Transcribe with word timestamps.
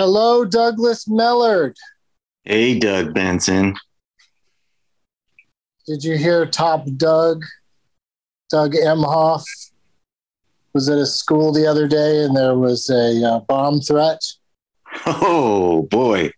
Hello, 0.00 0.46
Douglas 0.46 1.04
Mellard. 1.04 1.74
Hey, 2.44 2.78
Doug 2.78 3.12
Benson. 3.12 3.76
Did 5.86 6.02
you 6.02 6.16
hear 6.16 6.46
Top 6.46 6.86
Doug, 6.96 7.44
Doug 8.48 8.72
Emhoff, 8.72 9.44
was 10.72 10.88
at 10.88 10.96
a 10.96 11.04
school 11.04 11.52
the 11.52 11.66
other 11.66 11.86
day 11.86 12.24
and 12.24 12.34
there 12.34 12.54
was 12.54 12.88
a 12.88 13.22
uh, 13.22 13.40
bomb 13.40 13.82
threat? 13.82 14.22
Oh, 15.04 15.82
boy. 15.90 16.30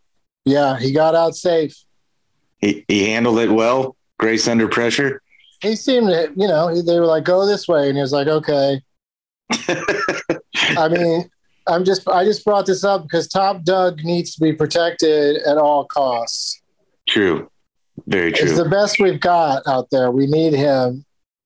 Yeah, 0.44 0.76
he 0.80 0.90
got 0.90 1.14
out 1.14 1.36
safe. 1.36 1.84
He, 2.58 2.84
he 2.88 3.10
handled 3.10 3.38
it 3.38 3.52
well. 3.52 3.94
Grace 4.18 4.48
under 4.48 4.66
pressure. 4.66 5.22
He 5.60 5.76
seemed 5.76 6.08
to, 6.08 6.32
you 6.34 6.48
know, 6.48 6.82
they 6.82 6.98
were 6.98 7.06
like, 7.06 7.22
go 7.22 7.46
this 7.46 7.68
way. 7.68 7.86
And 7.86 7.96
he 7.96 8.02
was 8.02 8.12
like, 8.12 8.26
okay. 8.26 8.82
I 10.76 10.88
mean, 10.88 11.30
I'm 11.66 11.84
just, 11.84 12.08
I 12.08 12.24
just 12.24 12.44
brought 12.44 12.66
this 12.66 12.84
up 12.84 13.02
because 13.04 13.28
Top 13.28 13.62
Doug 13.62 14.02
needs 14.04 14.34
to 14.34 14.40
be 14.40 14.52
protected 14.52 15.36
at 15.42 15.58
all 15.58 15.84
costs. 15.86 16.60
True. 17.08 17.50
Very 18.06 18.30
It's 18.30 18.40
true. 18.40 18.54
the 18.54 18.68
best 18.68 18.98
we've 18.98 19.20
got 19.20 19.62
out 19.66 19.88
there. 19.90 20.10
We 20.10 20.26
need 20.26 20.54
him. 20.54 21.04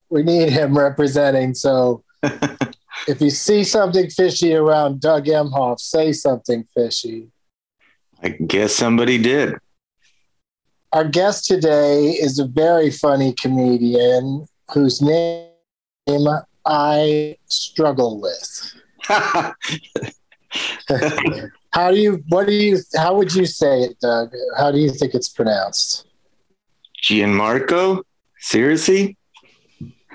We 0.09 0.23
need 0.23 0.51
him 0.51 0.77
representing. 0.77 1.55
So 1.55 2.03
if 2.23 3.21
you 3.21 3.31
see 3.31 3.65
something 3.65 4.09
fishy 4.11 4.55
around 4.55 5.01
Doug 5.01 5.27
Emhoff, 5.27 5.81
say 5.81 6.13
something 6.13 6.65
fishy. 6.75 7.29
I 8.23 8.31
guess 8.31 8.75
somebody 8.75 9.19
did. 9.19 9.55
Our 10.93 11.05
guest 11.05 11.45
today 11.45 12.11
is 12.11 12.39
a 12.39 12.47
very 12.47 12.91
funny 12.91 13.35
comedian 13.35 14.47
whose 14.73 15.03
name 15.03 15.49
I 16.65 17.37
struggle 17.47 18.21
with. 18.21 18.73
How 21.73 21.91
do 21.91 21.99
you, 21.99 22.25
what 22.29 22.47
do 22.47 22.55
you, 22.55 22.79
how 22.97 23.15
would 23.17 23.35
you 23.35 23.45
say 23.45 23.83
it, 23.83 24.01
Doug? 24.01 24.33
How 24.57 24.71
do 24.71 24.79
you 24.79 24.91
think 24.91 25.13
it's 25.15 25.29
pronounced? 25.29 26.07
Gianmarco? 27.03 28.03
Seriously? 28.39 29.17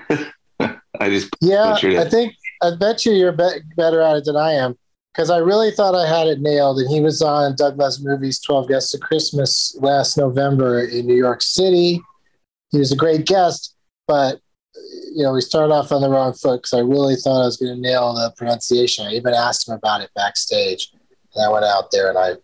I 0.10 1.08
just 1.08 1.30
Yeah, 1.40 1.74
I 1.74 2.08
think, 2.08 2.34
I 2.60 2.74
bet 2.76 3.06
you 3.06 3.12
you're 3.12 3.32
be- 3.32 3.60
better 3.76 4.00
at 4.00 4.16
it 4.16 4.24
than 4.24 4.36
I 4.36 4.52
am 4.52 4.76
because 5.12 5.30
I 5.30 5.38
really 5.38 5.70
thought 5.70 5.94
I 5.94 6.08
had 6.08 6.26
it 6.26 6.40
nailed. 6.40 6.78
And 6.78 6.90
he 6.90 7.00
was 7.00 7.22
on 7.22 7.54
Doug 7.56 7.78
Loves 7.78 8.02
Movies 8.02 8.40
12 8.40 8.68
Guests 8.68 8.94
of 8.94 9.00
Christmas 9.00 9.76
last 9.80 10.16
November 10.16 10.82
in 10.84 11.06
New 11.06 11.16
York 11.16 11.42
City. 11.42 12.00
He 12.70 12.78
was 12.78 12.90
a 12.90 12.96
great 12.96 13.26
guest, 13.26 13.76
but 14.08 14.40
you 15.14 15.22
know, 15.22 15.32
we 15.32 15.40
started 15.40 15.72
off 15.72 15.92
on 15.92 16.00
the 16.00 16.08
wrong 16.08 16.32
foot 16.32 16.62
because 16.62 16.72
I 16.72 16.80
really 16.80 17.16
thought 17.16 17.42
I 17.42 17.46
was 17.46 17.56
going 17.56 17.74
to 17.74 17.80
nail 17.80 18.14
the 18.14 18.32
pronunciation. 18.36 19.06
I 19.06 19.12
even 19.12 19.34
asked 19.34 19.68
him 19.68 19.74
about 19.74 20.00
it 20.00 20.10
backstage. 20.14 20.92
And 21.34 21.44
I 21.44 21.50
went 21.50 21.64
out 21.64 21.90
there 21.90 22.08
and 22.08 22.18
I 22.18 22.34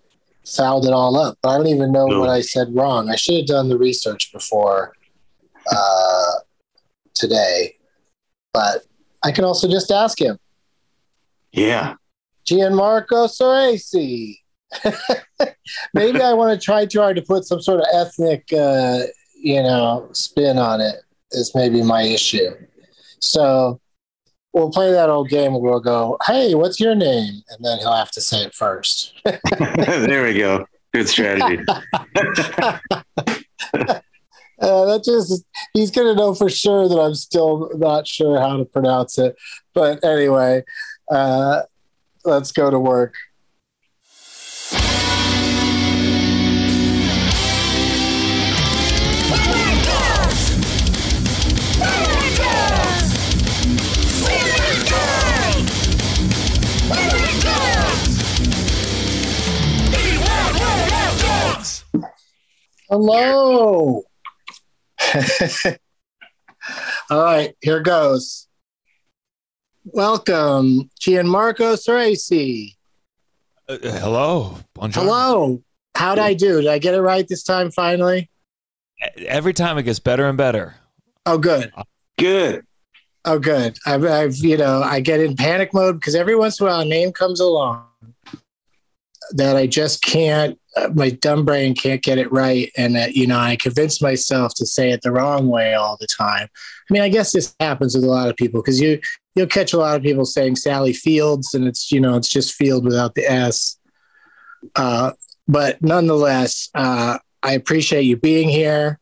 fouled 0.47 0.87
it 0.87 0.93
all 0.93 1.17
up. 1.17 1.38
But 1.43 1.49
I 1.50 1.56
don't 1.59 1.67
even 1.69 1.93
know 1.93 2.06
No. 2.06 2.21
what 2.21 2.28
I 2.31 2.41
said 2.43 2.75
wrong. 2.75 3.09
I 3.11 3.17
should 3.17 3.37
have 3.37 3.47
done 3.47 3.69
the 3.69 3.78
research 3.78 4.33
before 4.33 4.93
uh, 5.71 6.33
today. 7.15 7.77
But 8.53 8.83
I 9.22 9.33
can 9.33 9.44
also 9.44 9.69
just 9.69 9.91
ask 9.91 10.21
him. 10.21 10.38
yeah. 11.53 11.94
Gianmarco 12.47 13.28
Soresi. 13.28 14.38
Maybe 15.94 16.21
I 16.22 16.33
want 16.33 16.59
to 16.59 16.65
try 16.65 16.87
too 16.87 17.00
hard 17.00 17.17
to 17.17 17.22
put 17.22 17.44
some 17.44 17.61
sort 17.61 17.81
of 17.81 17.87
ethnic, 17.93 18.50
uh, 18.55 19.00
you 19.34 19.62
know, 19.62 20.09
spin 20.12 20.56
on 20.59 20.81
it. 20.81 20.97
Is 21.33 21.55
maybe 21.55 21.83
my 21.83 22.03
issue. 22.03 22.50
So 23.21 23.81
we'll 24.53 24.71
play 24.71 24.91
that 24.93 25.11
old 25.11 25.28
game 25.28 25.53
where 25.53 25.61
we'll 25.61 25.81
go, 25.81 26.16
"Hey, 26.27 26.55
what's 26.55 26.81
your 26.81 26.94
name?" 26.94 27.43
and 27.50 27.65
then 27.65 27.78
he'll 27.78 27.93
have 27.93 28.11
to 28.12 28.21
say 28.21 28.44
it 28.44 28.55
first. 28.55 29.15
there 29.25 30.25
we 30.25 30.38
go. 30.38 30.67
Good 30.93 31.09
strategy. 31.09 31.65
Uh, 34.61 34.87
that 34.87 35.05
just 35.05 35.44
he's 35.72 35.91
gonna 35.91 36.15
know 36.15 36.34
for 36.34 36.49
sure 36.49 36.88
that 36.88 36.99
I'm 36.99 37.15
still 37.15 37.71
not 37.77 38.09
sure 38.09 38.41
how 38.41 38.56
to 38.56 38.65
pronounce 38.65 39.17
it. 39.19 39.37
But 39.72 40.03
anyway, 40.05 40.65
uh, 41.11 41.62
let's 42.25 42.50
go 42.50 42.71
to 42.71 42.78
work. 42.78 43.15
Hello. 62.88 64.03
All 67.10 67.22
right, 67.22 67.54
here 67.60 67.81
goes. 67.81 68.49
Welcome, 69.84 70.88
Gianmarco 70.99 71.76
Soresi. 71.76 72.76
Uh, 73.69 73.76
hello. 73.82 74.56
Bonjour. 74.75 75.03
Hello. 75.03 75.62
How'd 75.97 76.19
I 76.19 76.32
do? 76.32 76.62
Did 76.62 76.71
I 76.71 76.78
get 76.78 76.94
it 76.94 77.03
right 77.03 77.28
this 77.28 77.43
time 77.43 77.71
finally? 77.71 78.31
Every 79.19 79.53
time 79.53 79.76
it 79.76 79.82
gets 79.82 79.99
better 79.99 80.26
and 80.26 80.38
better. 80.38 80.76
Oh, 81.26 81.37
good. 81.37 81.70
Good. 82.19 82.65
Oh, 83.26 83.38
good. 83.38 83.76
I've, 83.84 84.05
I've, 84.05 84.37
you 84.37 84.56
know, 84.56 84.82
I 84.82 85.00
get 85.00 85.20
in 85.20 85.37
panic 85.37 85.75
mode 85.75 86.00
because 86.00 86.15
every 86.15 86.37
once 86.37 86.59
in 86.59 86.66
a 86.66 86.70
while 86.70 86.81
a 86.81 86.84
name 86.87 87.12
comes 87.12 87.41
along 87.41 87.88
that 89.33 89.56
I 89.56 89.66
just 89.66 90.03
can't, 90.03 90.59
uh, 90.77 90.89
my 90.94 91.11
dumb 91.11 91.44
brain 91.44 91.75
can't 91.75 92.03
get 92.03 92.19
it 92.19 92.31
right. 92.33 92.71
And 92.77 92.94
that, 92.97 93.15
you 93.15 93.27
know, 93.27 93.39
I 93.39 93.56
convince 93.56 94.00
myself 94.00 94.55
to 94.56 94.66
say 94.66 94.91
it 94.91 95.03
the 95.03 95.12
wrong 95.12 95.49
way 95.49 95.75
all 95.75 95.97
the 96.00 96.06
time. 96.06 96.49
I 96.91 96.93
mean, 96.93 97.03
I 97.03 97.09
guess 97.09 97.33
this 97.33 97.55
happens 97.61 97.94
with 97.94 98.05
a 98.05 98.09
lot 98.09 98.28
of 98.28 98.37
people 98.37 98.62
because 98.62 98.81
you, 98.81 99.00
you'll 99.34 99.47
catch 99.47 99.72
a 99.72 99.78
lot 99.78 99.97
of 99.97 100.03
people 100.03 100.25
saying 100.25 100.56
Sally 100.56 100.93
Fields 100.93 101.55
and 101.55 101.67
it's, 101.67 101.93
you 101.93 102.00
know, 102.00 102.17
it's 102.17 102.28
just 102.28 102.55
Field 102.55 102.84
without 102.84 103.15
the 103.15 103.31
S. 103.31 103.78
Uh, 104.75 105.12
but 105.47 105.81
nonetheless, 105.82 106.69
uh, 106.75 107.19
I 107.43 107.53
appreciate 107.53 108.03
you 108.03 108.17
being 108.17 108.49
here. 108.49 108.99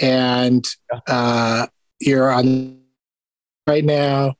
And 0.00 0.64
uh, 1.06 1.66
you're 2.00 2.30
on 2.30 2.80
right 3.66 3.84
now. 3.84 4.34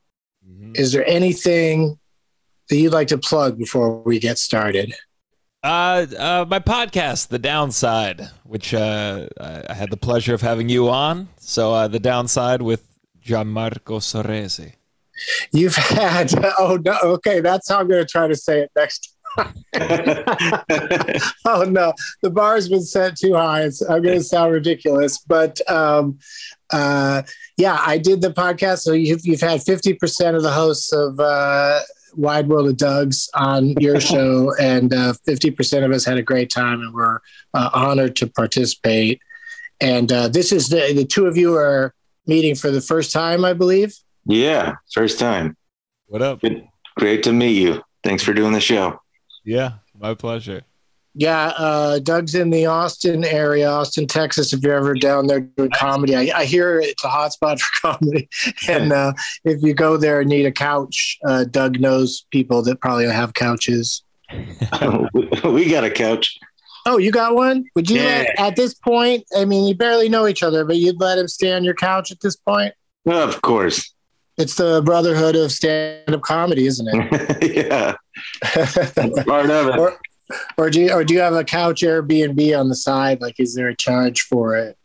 Mhm. 0.49 0.77
Is 0.77 0.93
there 0.93 1.06
anything 1.06 1.99
that 2.69 2.76
you'd 2.76 2.93
like 2.93 3.09
to 3.09 3.19
plug 3.19 3.59
before 3.59 4.03
we 4.03 4.19
get 4.19 4.38
started? 4.38 4.94
Uh, 5.62 6.06
uh, 6.17 6.44
my 6.49 6.61
podcast, 6.61 7.29
The 7.29 7.38
Downside, 7.38 8.31
which 8.44 8.75
uh, 8.75 9.26
I 9.41 9.75
had 9.75 9.91
the 9.91 9.97
pleasure 9.97 10.35
of 10.35 10.41
having 10.41 10.69
you 10.69 10.88
on. 10.88 11.29
So, 11.38 11.73
uh, 11.73 11.88
The 11.88 11.99
Downside 11.99 12.62
with 12.62 12.85
Gianmarco 13.25 13.99
Soresi. 13.99 14.75
You've 15.53 15.75
had, 15.75 16.32
oh 16.59 16.79
no, 16.85 16.97
okay, 17.03 17.41
that's 17.41 17.69
how 17.69 17.81
I'm 17.81 17.88
going 17.88 18.05
to 18.05 18.11
try 18.11 18.29
to 18.29 18.37
say 18.37 18.61
it 18.61 18.71
next 18.76 19.14
oh 21.44 21.64
no, 21.69 21.93
the 22.23 22.31
bar's 22.31 22.69
been 22.69 22.82
set 22.82 23.17
too 23.17 23.35
high. 23.35 23.62
It's, 23.62 23.81
I'm 23.82 24.03
going 24.03 24.19
to 24.19 24.25
sound 24.25 24.53
ridiculous, 24.53 25.19
but 25.19 25.61
um, 25.71 26.19
uh, 26.71 27.23
yeah, 27.56 27.79
I 27.85 27.99
did 27.99 28.21
the 28.21 28.32
podcast. 28.32 28.79
So 28.81 28.93
you've, 28.93 29.25
you've 29.25 29.41
had 29.41 29.61
50% 29.61 30.35
of 30.35 30.43
the 30.43 30.50
hosts 30.50 30.93
of 30.93 31.21
uh, 31.21 31.81
Wide 32.15 32.49
World 32.49 32.69
of 32.69 32.77
Doug's 32.77 33.29
on 33.35 33.71
your 33.81 34.01
show, 34.13 34.55
and 34.61 34.93
uh, 34.93 35.15
50% 35.27 35.85
of 35.85 35.93
us 35.93 36.05
had 36.05 36.19
a 36.19 36.23
great 36.23 36.51
time 36.51 36.81
and 36.81 36.93
we're 36.95 37.21
uh, 37.55 37.71
honored 37.73 38.17
to 38.17 38.27
participate. 38.27 39.21
And 39.81 40.11
uh, 40.11 40.29
this 40.29 40.53
is 40.53 40.69
the, 40.69 40.93
the 40.95 41.05
two 41.05 41.27
of 41.27 41.37
you 41.37 41.55
are 41.55 41.95
meeting 42.27 42.55
for 42.55 42.71
the 42.71 42.81
first 42.81 43.13
time, 43.13 43.45
I 43.45 43.53
believe. 43.53 43.95
Yeah, 44.27 44.77
first 44.93 45.19
time. 45.19 45.57
What 46.07 46.23
up? 46.23 46.41
Good. 46.41 46.67
Great 46.97 47.23
to 47.25 47.33
meet 47.33 47.57
you. 47.57 47.83
Thanks 48.03 48.23
for 48.23 48.33
doing 48.33 48.53
the 48.53 48.61
show. 48.61 49.01
Yeah, 49.45 49.75
my 49.99 50.15
pleasure. 50.15 50.63
Yeah, 51.20 51.49
uh, 51.56 51.99
Doug's 51.99 52.37
in 52.37 52.50
the 52.50 52.67
Austin 52.67 53.25
area, 53.25 53.69
Austin, 53.69 54.06
Texas. 54.06 54.53
If 54.53 54.62
you're 54.62 54.76
ever 54.76 54.94
down 54.94 55.26
there 55.26 55.41
doing 55.41 55.70
comedy, 55.75 56.15
I, 56.15 56.31
I 56.32 56.44
hear 56.44 56.79
it's 56.79 57.03
a 57.05 57.09
hot 57.09 57.32
spot 57.32 57.59
for 57.61 57.81
comedy. 57.82 58.29
And 58.69 58.93
uh, 58.93 59.15
if 59.44 59.61
you 59.61 59.75
go 59.75 59.97
there 59.97 60.20
and 60.20 60.29
need 60.29 60.47
a 60.47 60.53
couch, 60.53 61.19
uh, 61.26 61.43
Doug 61.43 61.81
knows 61.81 62.25
people 62.31 62.62
that 62.62 62.81
probably 62.81 63.06
have 63.06 63.35
couches. 63.35 64.05
we 65.44 65.69
got 65.69 65.82
a 65.82 65.91
couch. 65.91 66.38
Oh, 66.87 66.99
you 66.99 67.11
got 67.11 67.35
one? 67.35 67.64
Would 67.75 67.91
you 67.91 67.97
Yeah. 68.00 68.25
let, 68.38 68.38
at 68.38 68.56
this 68.56 68.75
point? 68.75 69.25
I 69.37 69.44
mean, 69.44 69.64
you 69.67 69.75
barely 69.75 70.09
know 70.09 70.29
each 70.29 70.44
other, 70.44 70.64
but 70.64 70.76
you'd 70.76 71.00
let 71.00 71.19
him 71.19 71.26
stay 71.26 71.53
on 71.53 71.64
your 71.64 71.75
couch 71.75 72.12
at 72.12 72.21
this 72.21 72.37
point? 72.37 72.73
Of 73.06 73.43
course. 73.43 73.93
It's 74.37 74.55
the 74.55 74.82
brotherhood 74.85 75.35
of 75.35 75.50
stand-up 75.50 76.21
comedy, 76.23 76.67
isn't 76.67 76.87
it? 76.88 77.56
yeah. 77.67 77.94
That's 78.55 79.25
part 79.25 79.50
of 79.50 79.67
it. 79.69 79.79
or, 79.79 79.99
or 80.57 80.71
do 80.71 80.81
you 80.83 80.93
or 80.93 81.05
do 81.05 81.15
you 81.15 81.21
have 81.21 81.35
a 81.35 81.45
couch 81.45 81.83
Airbnb 81.83 82.59
on 82.59 82.69
the 82.69 82.75
side? 82.77 83.21
Like, 83.21 83.39
is 83.39 83.55
there 83.55 83.69
a 83.69 83.77
charge 83.77 84.23
for 84.23 84.57
it? 84.57 84.77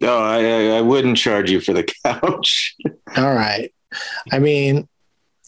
No, 0.00 0.18
I, 0.18 0.76
I 0.76 0.80
wouldn't 0.80 1.16
charge 1.16 1.50
you 1.50 1.60
for 1.60 1.72
the 1.72 1.84
couch. 2.04 2.74
All 3.16 3.32
right. 3.34 3.72
I 4.32 4.38
mean, 4.38 4.88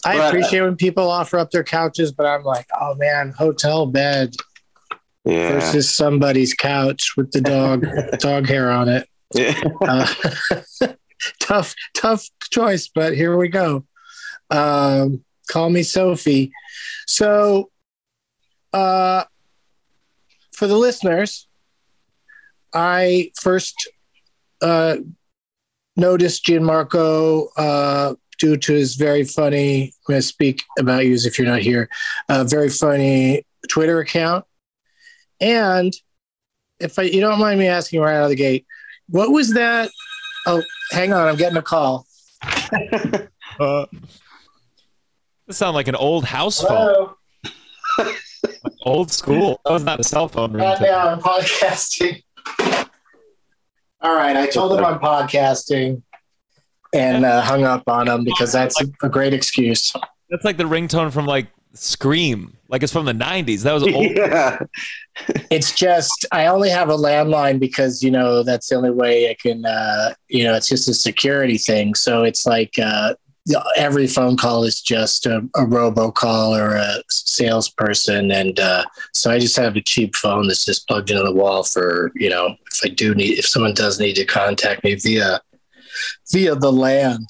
I 0.05 0.17
But- 0.17 0.29
appreciate 0.29 0.63
when 0.63 0.77
people 0.77 1.11
offer 1.11 1.39
up 1.39 1.51
their 1.51 1.65
couches, 1.65 2.13
but 2.13 2.27
I'm 2.27 2.45
like, 2.45 2.67
oh 2.81 2.95
man, 2.95 3.35
hotel 3.37 3.87
bed 3.87 4.35
Yeah. 5.25 5.53
versus 5.53 5.95
somebody's 5.95 6.55
couch 6.55 7.15
with 7.17 7.33
the 7.33 7.41
dog 7.41 7.85
dog 8.21 8.47
hair 8.47 8.71
on 8.71 8.89
it. 8.89 9.09
yeah. 9.35 9.61
Uh, 9.83 10.07
tough, 11.41 11.75
tough 11.95 12.29
choice, 12.51 12.89
but 12.95 13.15
here 13.15 13.37
we 13.37 13.49
go. 13.49 13.85
Um, 14.51 15.25
call 15.51 15.71
me 15.71 15.83
Sophie. 15.83 16.53
So, 17.07 17.71
uh, 18.77 19.25
for 20.53 20.67
the 20.67 20.77
listeners, 20.77 21.49
I 22.75 23.33
first 23.41 23.91
uh, 24.61 24.97
noticed 25.97 26.45
Gianmarco 26.45 27.49
uh, 27.57 28.15
due 28.39 28.59
to 28.59 28.73
his 28.75 28.97
very 28.97 29.25
funny. 29.25 29.85
I'm 29.85 29.91
going 30.07 30.19
to 30.19 30.27
speak 30.27 30.63
about 30.79 31.07
you 31.07 31.15
as 31.15 31.25
if 31.25 31.39
you're 31.39 31.49
not 31.49 31.61
here. 31.61 31.89
Uh, 32.29 32.45
very 32.45 32.69
funny 32.69 33.47
Twitter 33.71 34.01
account, 34.01 34.45
and 35.41 35.95
if 36.79 36.99
I, 36.99 37.03
you 37.03 37.21
don't 37.21 37.41
mind 37.41 37.59
me 37.59 37.69
asking 37.69 38.01
right 38.01 38.17
out 38.17 38.25
of 38.25 38.31
the 38.31 38.37
gate, 38.37 38.67
what 39.09 39.31
was 39.31 39.55
that? 39.55 39.91
Oh, 40.47 40.63
hang 40.93 41.15
on, 41.15 41.27
I'm 41.29 41.37
getting 41.37 41.59
a 41.59 41.63
call. 41.63 42.07
Uh, 43.59 43.87
this 45.47 45.57
sound 45.57 45.75
like 45.75 45.89
an 45.89 45.95
old 45.95 46.27
house 46.27 46.61
phone, 46.61 47.15
Hello, 47.97 48.13
old 48.83 49.11
school. 49.11 49.61
That 49.65 49.73
was 49.73 49.85
not 49.85 50.01
a 50.01 50.05
cell 50.05 50.29
phone 50.29 50.53
right 50.53 50.79
ringtone. 50.79 50.83
now 50.83 51.09
I'm 51.09 51.21
podcasting. 51.21 52.23
All 54.01 54.15
right, 54.15 54.37
I 54.37 54.47
told 54.47 54.79
him 54.79 54.85
I'm 54.85 54.99
podcasting 54.99 56.03
and 56.95 57.25
uh, 57.25 57.41
hung 57.41 57.65
up 57.65 57.89
on 57.89 58.09
him 58.09 58.25
because 58.25 58.53
that's 58.53 58.81
a, 58.81 58.87
a 59.03 59.09
great 59.09 59.35
excuse. 59.35 59.93
That's 60.31 60.45
like 60.45 60.57
the 60.57 60.65
ringtone 60.65 61.13
from 61.13 61.27
like 61.27 61.49
Scream, 61.77 62.57
like 62.69 62.83
it's 62.83 62.93
from 62.93 63.05
the 63.05 63.13
'90s. 63.13 63.63
That 63.63 63.75
was 63.75 63.83
old. 63.83 63.95
yeah. 64.17 64.59
It's 65.51 65.73
just 65.73 66.25
I 66.33 66.47
only 66.47 66.71
have 66.71 66.89
a 66.89 66.97
landline 66.97 67.61
because 67.61 68.03
you 68.03 68.11
know 68.11 68.43
that's 68.43 68.71
the 68.71 68.77
only 68.77 68.91
way 68.91 69.29
I 69.29 69.35
can. 69.35 69.67
Uh, 69.67 70.15
you 70.29 70.45
know, 70.45 70.55
it's 70.55 70.69
just 70.69 70.89
a 70.89 70.95
security 70.95 71.59
thing. 71.59 71.95
So 71.95 72.25
it's 72.25 72.47
like 72.47 72.79
uh, 72.83 73.15
every 73.77 74.07
phone 74.07 74.37
call 74.37 74.65
is 74.65 74.81
just 74.81 75.27
a, 75.27 75.39
a 75.55 75.65
robocall 75.65 76.59
or 76.59 76.77
a 76.77 77.03
salesperson, 77.11 78.31
and 78.31 78.59
uh, 78.59 78.85
so 79.13 79.31
I 79.31 79.39
just 79.39 79.57
have 79.57 79.77
a 79.77 79.81
cheap 79.81 80.17
phone 80.17 80.49
that's 80.49 80.65
just 80.65 80.89
plugged 80.89 81.11
into 81.11 81.23
the 81.23 81.33
wall 81.33 81.63
for 81.63 82.13
you 82.15 82.31
know 82.31 82.57
if 82.73 82.81
I 82.85 82.89
do 82.89 83.15
need 83.15 83.39
if 83.39 83.47
someone 83.47 83.75
does 83.75 84.01
need 84.01 84.15
to 84.15 84.25
contact 84.25 84.85
me 84.85 84.95
via 84.95 85.41
via 86.31 86.55
the 86.55 86.73
land. 86.73 87.29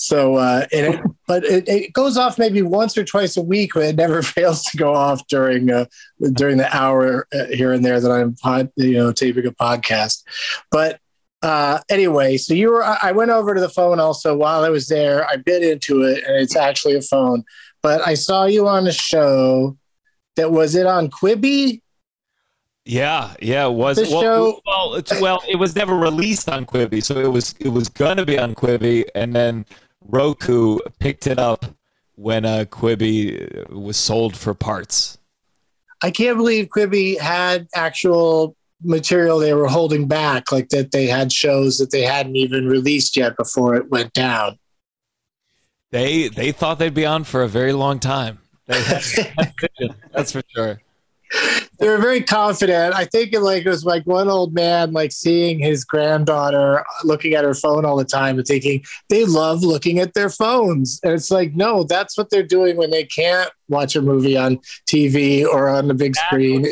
So, 0.00 0.36
uh, 0.36 0.64
it, 0.70 1.00
but 1.26 1.44
it, 1.44 1.68
it 1.68 1.92
goes 1.92 2.16
off 2.16 2.38
maybe 2.38 2.62
once 2.62 2.96
or 2.96 3.04
twice 3.04 3.36
a 3.36 3.42
week, 3.42 3.72
but 3.74 3.82
it 3.82 3.96
never 3.96 4.22
fails 4.22 4.62
to 4.64 4.76
go 4.76 4.94
off 4.94 5.26
during 5.26 5.70
uh, 5.70 5.86
during 6.32 6.56
the 6.56 6.74
hour 6.74 7.26
uh, 7.34 7.46
here 7.46 7.72
and 7.72 7.84
there 7.84 8.00
that 8.00 8.10
I'm 8.10 8.34
pod, 8.36 8.70
you 8.76 8.92
know 8.92 9.12
taping 9.12 9.46
a 9.46 9.50
podcast. 9.50 10.22
But 10.70 11.00
uh, 11.42 11.80
anyway, 11.88 12.36
so 12.36 12.54
you 12.54 12.70
were 12.70 12.82
I 12.82 13.12
went 13.12 13.30
over 13.30 13.54
to 13.54 13.60
the 13.60 13.68
phone 13.68 14.00
also 14.00 14.36
while 14.36 14.64
I 14.64 14.70
was 14.70 14.88
there. 14.88 15.28
I 15.28 15.36
bit 15.36 15.62
into 15.62 16.02
it, 16.02 16.24
and 16.24 16.36
it's 16.36 16.56
actually 16.56 16.96
a 16.96 17.02
phone. 17.02 17.44
But 17.82 18.06
I 18.06 18.14
saw 18.14 18.46
you 18.46 18.66
on 18.66 18.86
a 18.88 18.92
show 18.92 19.76
that 20.36 20.50
was 20.50 20.74
it 20.74 20.86
on 20.86 21.10
Quibi. 21.10 21.80
Yeah, 22.84 23.34
yeah, 23.40 23.66
it 23.66 23.72
was. 23.72 23.98
The 23.98 24.08
well, 24.10 24.22
show- 24.22 24.60
well, 24.66 24.94
it's, 24.94 25.20
well, 25.20 25.42
it 25.48 25.56
was 25.56 25.76
never 25.76 25.94
released 25.94 26.48
on 26.48 26.66
Quibi, 26.66 27.02
so 27.02 27.18
it 27.20 27.30
was 27.30 27.54
it 27.60 27.68
was 27.68 27.88
gonna 27.88 28.24
be 28.24 28.38
on 28.38 28.54
Quibi, 28.54 29.04
and 29.14 29.34
then 29.34 29.64
Roku 30.06 30.78
picked 30.98 31.26
it 31.26 31.38
up 31.38 31.66
when 32.16 32.44
uh, 32.44 32.64
Quibi 32.68 33.70
was 33.70 33.96
sold 33.96 34.36
for 34.36 34.54
parts. 34.54 35.18
I 36.02 36.10
can't 36.10 36.36
believe 36.36 36.68
Quibi 36.68 37.18
had 37.18 37.68
actual 37.74 38.56
material 38.82 39.38
they 39.38 39.54
were 39.54 39.68
holding 39.68 40.06
back, 40.06 40.52
like 40.52 40.68
that 40.70 40.92
they 40.92 41.06
had 41.06 41.32
shows 41.32 41.78
that 41.78 41.90
they 41.90 42.02
hadn't 42.02 42.36
even 42.36 42.66
released 42.66 43.16
yet 43.16 43.36
before 43.36 43.74
it 43.74 43.90
went 43.90 44.12
down. 44.12 44.58
They 45.90 46.28
they 46.28 46.52
thought 46.52 46.78
they'd 46.78 46.94
be 46.94 47.06
on 47.06 47.24
for 47.24 47.42
a 47.42 47.48
very 47.48 47.72
long 47.72 47.98
time. 47.98 48.38
They 48.66 48.80
had- 48.82 49.04
that's 50.12 50.32
for 50.32 50.42
sure. 50.54 50.80
they 51.78 51.88
were 51.88 51.98
very 51.98 52.22
confident. 52.22 52.94
I 52.94 53.04
think 53.04 53.32
it 53.32 53.40
like 53.40 53.64
it 53.64 53.68
was 53.68 53.84
like 53.84 54.06
one 54.06 54.28
old 54.28 54.54
man 54.54 54.92
like 54.92 55.12
seeing 55.12 55.58
his 55.58 55.84
granddaughter 55.84 56.84
looking 57.04 57.34
at 57.34 57.44
her 57.44 57.54
phone 57.54 57.84
all 57.84 57.96
the 57.96 58.04
time 58.04 58.38
and 58.38 58.46
thinking 58.46 58.82
they 59.08 59.24
love 59.24 59.62
looking 59.62 59.98
at 59.98 60.14
their 60.14 60.30
phones. 60.30 61.00
And 61.02 61.12
it's 61.12 61.30
like, 61.30 61.54
no, 61.54 61.84
that's 61.84 62.16
what 62.16 62.30
they're 62.30 62.42
doing 62.42 62.76
when 62.76 62.90
they 62.90 63.04
can't 63.04 63.50
watch 63.68 63.96
a 63.96 64.02
movie 64.02 64.36
on 64.36 64.58
TV 64.86 65.44
or 65.46 65.68
on 65.68 65.88
the 65.88 65.94
big 65.94 66.16
screen. 66.16 66.66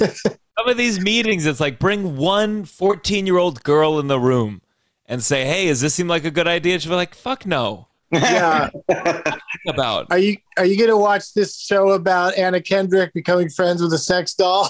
Some 0.58 0.68
of 0.68 0.76
these 0.76 0.98
meetings, 1.00 1.46
it's 1.46 1.60
like 1.60 1.78
bring 1.78 2.16
one 2.16 2.64
14 2.64 3.26
year 3.26 3.38
old 3.38 3.62
girl 3.62 3.98
in 4.00 4.08
the 4.08 4.18
room 4.18 4.60
and 5.06 5.22
say, 5.22 5.44
"Hey, 5.44 5.68
does 5.68 5.80
this 5.80 5.94
seem 5.94 6.08
like 6.08 6.24
a 6.24 6.30
good 6.30 6.48
idea?" 6.48 6.74
And 6.74 6.82
she'll 6.82 6.90
be 6.90 6.96
like, 6.96 7.14
"Fuck 7.14 7.46
no." 7.46 7.86
yeah. 8.10 8.70
About 9.68 10.06
Are 10.10 10.18
you 10.18 10.36
are 10.56 10.64
you 10.64 10.78
gonna 10.78 10.96
watch 10.96 11.34
this 11.34 11.58
show 11.60 11.90
about 11.90 12.36
Anna 12.38 12.60
Kendrick 12.60 13.12
becoming 13.12 13.50
friends 13.50 13.82
with 13.82 13.92
a 13.92 13.98
sex 13.98 14.34
doll? 14.34 14.68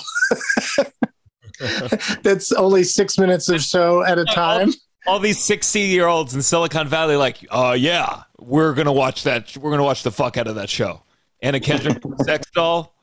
That's 2.22 2.52
only 2.52 2.84
six 2.84 3.18
minutes 3.18 3.48
or 3.48 3.58
so 3.58 4.02
at 4.02 4.18
a 4.18 4.24
time. 4.24 4.70
all 5.06 5.18
these 5.18 5.42
60 5.42 5.80
year 5.80 6.06
olds 6.06 6.34
in 6.34 6.42
Silicon 6.42 6.86
Valley, 6.88 7.16
like, 7.16 7.44
uh, 7.50 7.76
yeah, 7.78 8.22
we're 8.38 8.74
gonna 8.74 8.92
watch 8.92 9.22
that. 9.24 9.56
We're 9.56 9.70
gonna 9.70 9.84
watch 9.84 10.02
the 10.02 10.10
fuck 10.12 10.36
out 10.36 10.46
of 10.46 10.54
that 10.56 10.68
show. 10.70 11.02
Anna 11.42 11.60
Kendrick 11.60 12.02
sex 12.24 12.48
doll, 12.54 12.94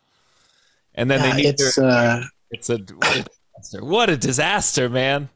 and 0.93 1.09
then 1.09 1.21
Yeah, 1.21 1.29
they 1.31 1.41
need 1.43 1.47
it's 1.47 1.75
her. 1.77 1.85
uh, 1.85 2.23
It's 2.55 2.69
a 2.69 2.77
what 2.77 3.17
a 3.17 3.23
disaster. 3.23 3.85
What 3.85 4.09
a 4.09 4.17
disaster, 4.17 4.89
man. 4.89 5.29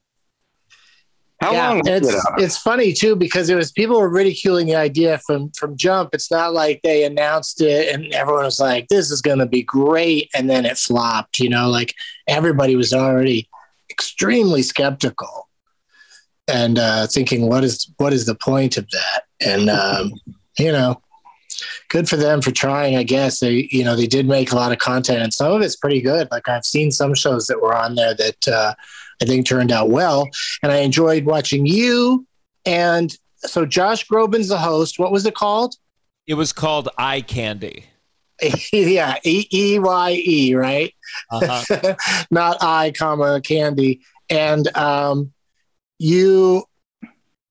How 1.41 1.53
yeah, 1.53 1.69
long 1.69 1.81
it's 1.85 2.07
it 2.07 2.21
it's 2.38 2.57
funny 2.57 2.91
too 2.91 3.15
because 3.15 3.49
it 3.49 3.55
was 3.55 3.71
people 3.71 3.99
were 3.99 4.09
ridiculing 4.09 4.67
the 4.67 4.75
idea 4.75 5.19
from 5.19 5.51
from 5.51 5.77
jump. 5.77 6.09
It's 6.13 6.29
not 6.29 6.53
like 6.53 6.81
they 6.83 7.05
announced 7.05 7.61
it 7.61 7.93
and 7.93 8.13
everyone 8.13 8.43
was 8.43 8.59
like, 8.59 8.89
"This 8.89 9.09
is 9.09 9.21
going 9.21 9.39
to 9.39 9.45
be 9.45 9.63
great," 9.63 10.29
and 10.33 10.49
then 10.49 10.65
it 10.65 10.77
flopped. 10.77 11.39
You 11.39 11.49
know, 11.49 11.69
like 11.69 11.93
everybody 12.27 12.75
was 12.75 12.93
already 12.93 13.49
extremely 13.89 14.61
skeptical 14.61 15.49
and 16.49 16.77
uh, 16.77 17.07
thinking, 17.07 17.47
"What 17.47 17.63
is 17.63 17.89
what 17.97 18.11
is 18.11 18.25
the 18.25 18.35
point 18.35 18.75
of 18.75 18.89
that?" 18.89 19.23
And 19.39 19.69
um, 19.69 20.11
you 20.57 20.73
know, 20.73 21.01
good 21.89 22.08
for 22.08 22.15
them 22.15 22.41
for 22.41 22.51
trying. 22.51 22.96
I 22.96 23.03
guess 23.03 23.39
they 23.39 23.67
you 23.72 23.84
know 23.84 23.96
they 23.96 24.08
did 24.08 24.27
make 24.27 24.51
a 24.51 24.55
lot 24.55 24.72
of 24.72 24.77
content 24.77 25.22
and 25.22 25.34
some 25.34 25.51
of 25.51 25.62
it's 25.62 25.75
pretty 25.75 26.01
good. 26.01 26.27
Like 26.31 26.48
I've 26.48 26.65
seen 26.65 26.91
some 26.91 27.13
shows 27.13 27.48
that 27.48 27.62
were 27.62 27.75
on 27.75 27.96
there 27.96 28.13
that 28.15 28.48
uh, 28.48 28.74
I 29.22 29.25
think 29.25 29.46
turned 29.46 29.72
out 29.72 29.89
well 29.89 30.29
and 30.63 30.72
I 30.72 30.77
enjoyed 30.77 31.25
watching 31.25 31.65
you. 31.65 32.25
And 32.65 33.15
so 33.38 33.65
Josh 33.65 34.08
Groban's 34.08 34.50
the 34.50 34.58
host. 34.58 35.00
What 35.00 35.12
was 35.12 35.25
it 35.25 35.36
called? 35.36 35.75
It 36.27 36.36
was 36.36 36.53
called 36.53 36.89
Eye 36.98 37.22
Candy. 37.22 37.86
yeah, 38.72 39.17
E 39.24 39.48
E 39.51 39.79
Y 39.79 40.24
E, 40.25 40.55
right? 40.55 40.93
Uh-huh. 41.31 41.96
Not 42.31 42.58
I, 42.62 42.91
comma 42.91 43.41
candy. 43.41 44.01
And 44.29 44.75
um, 44.77 45.34
you 45.98 46.63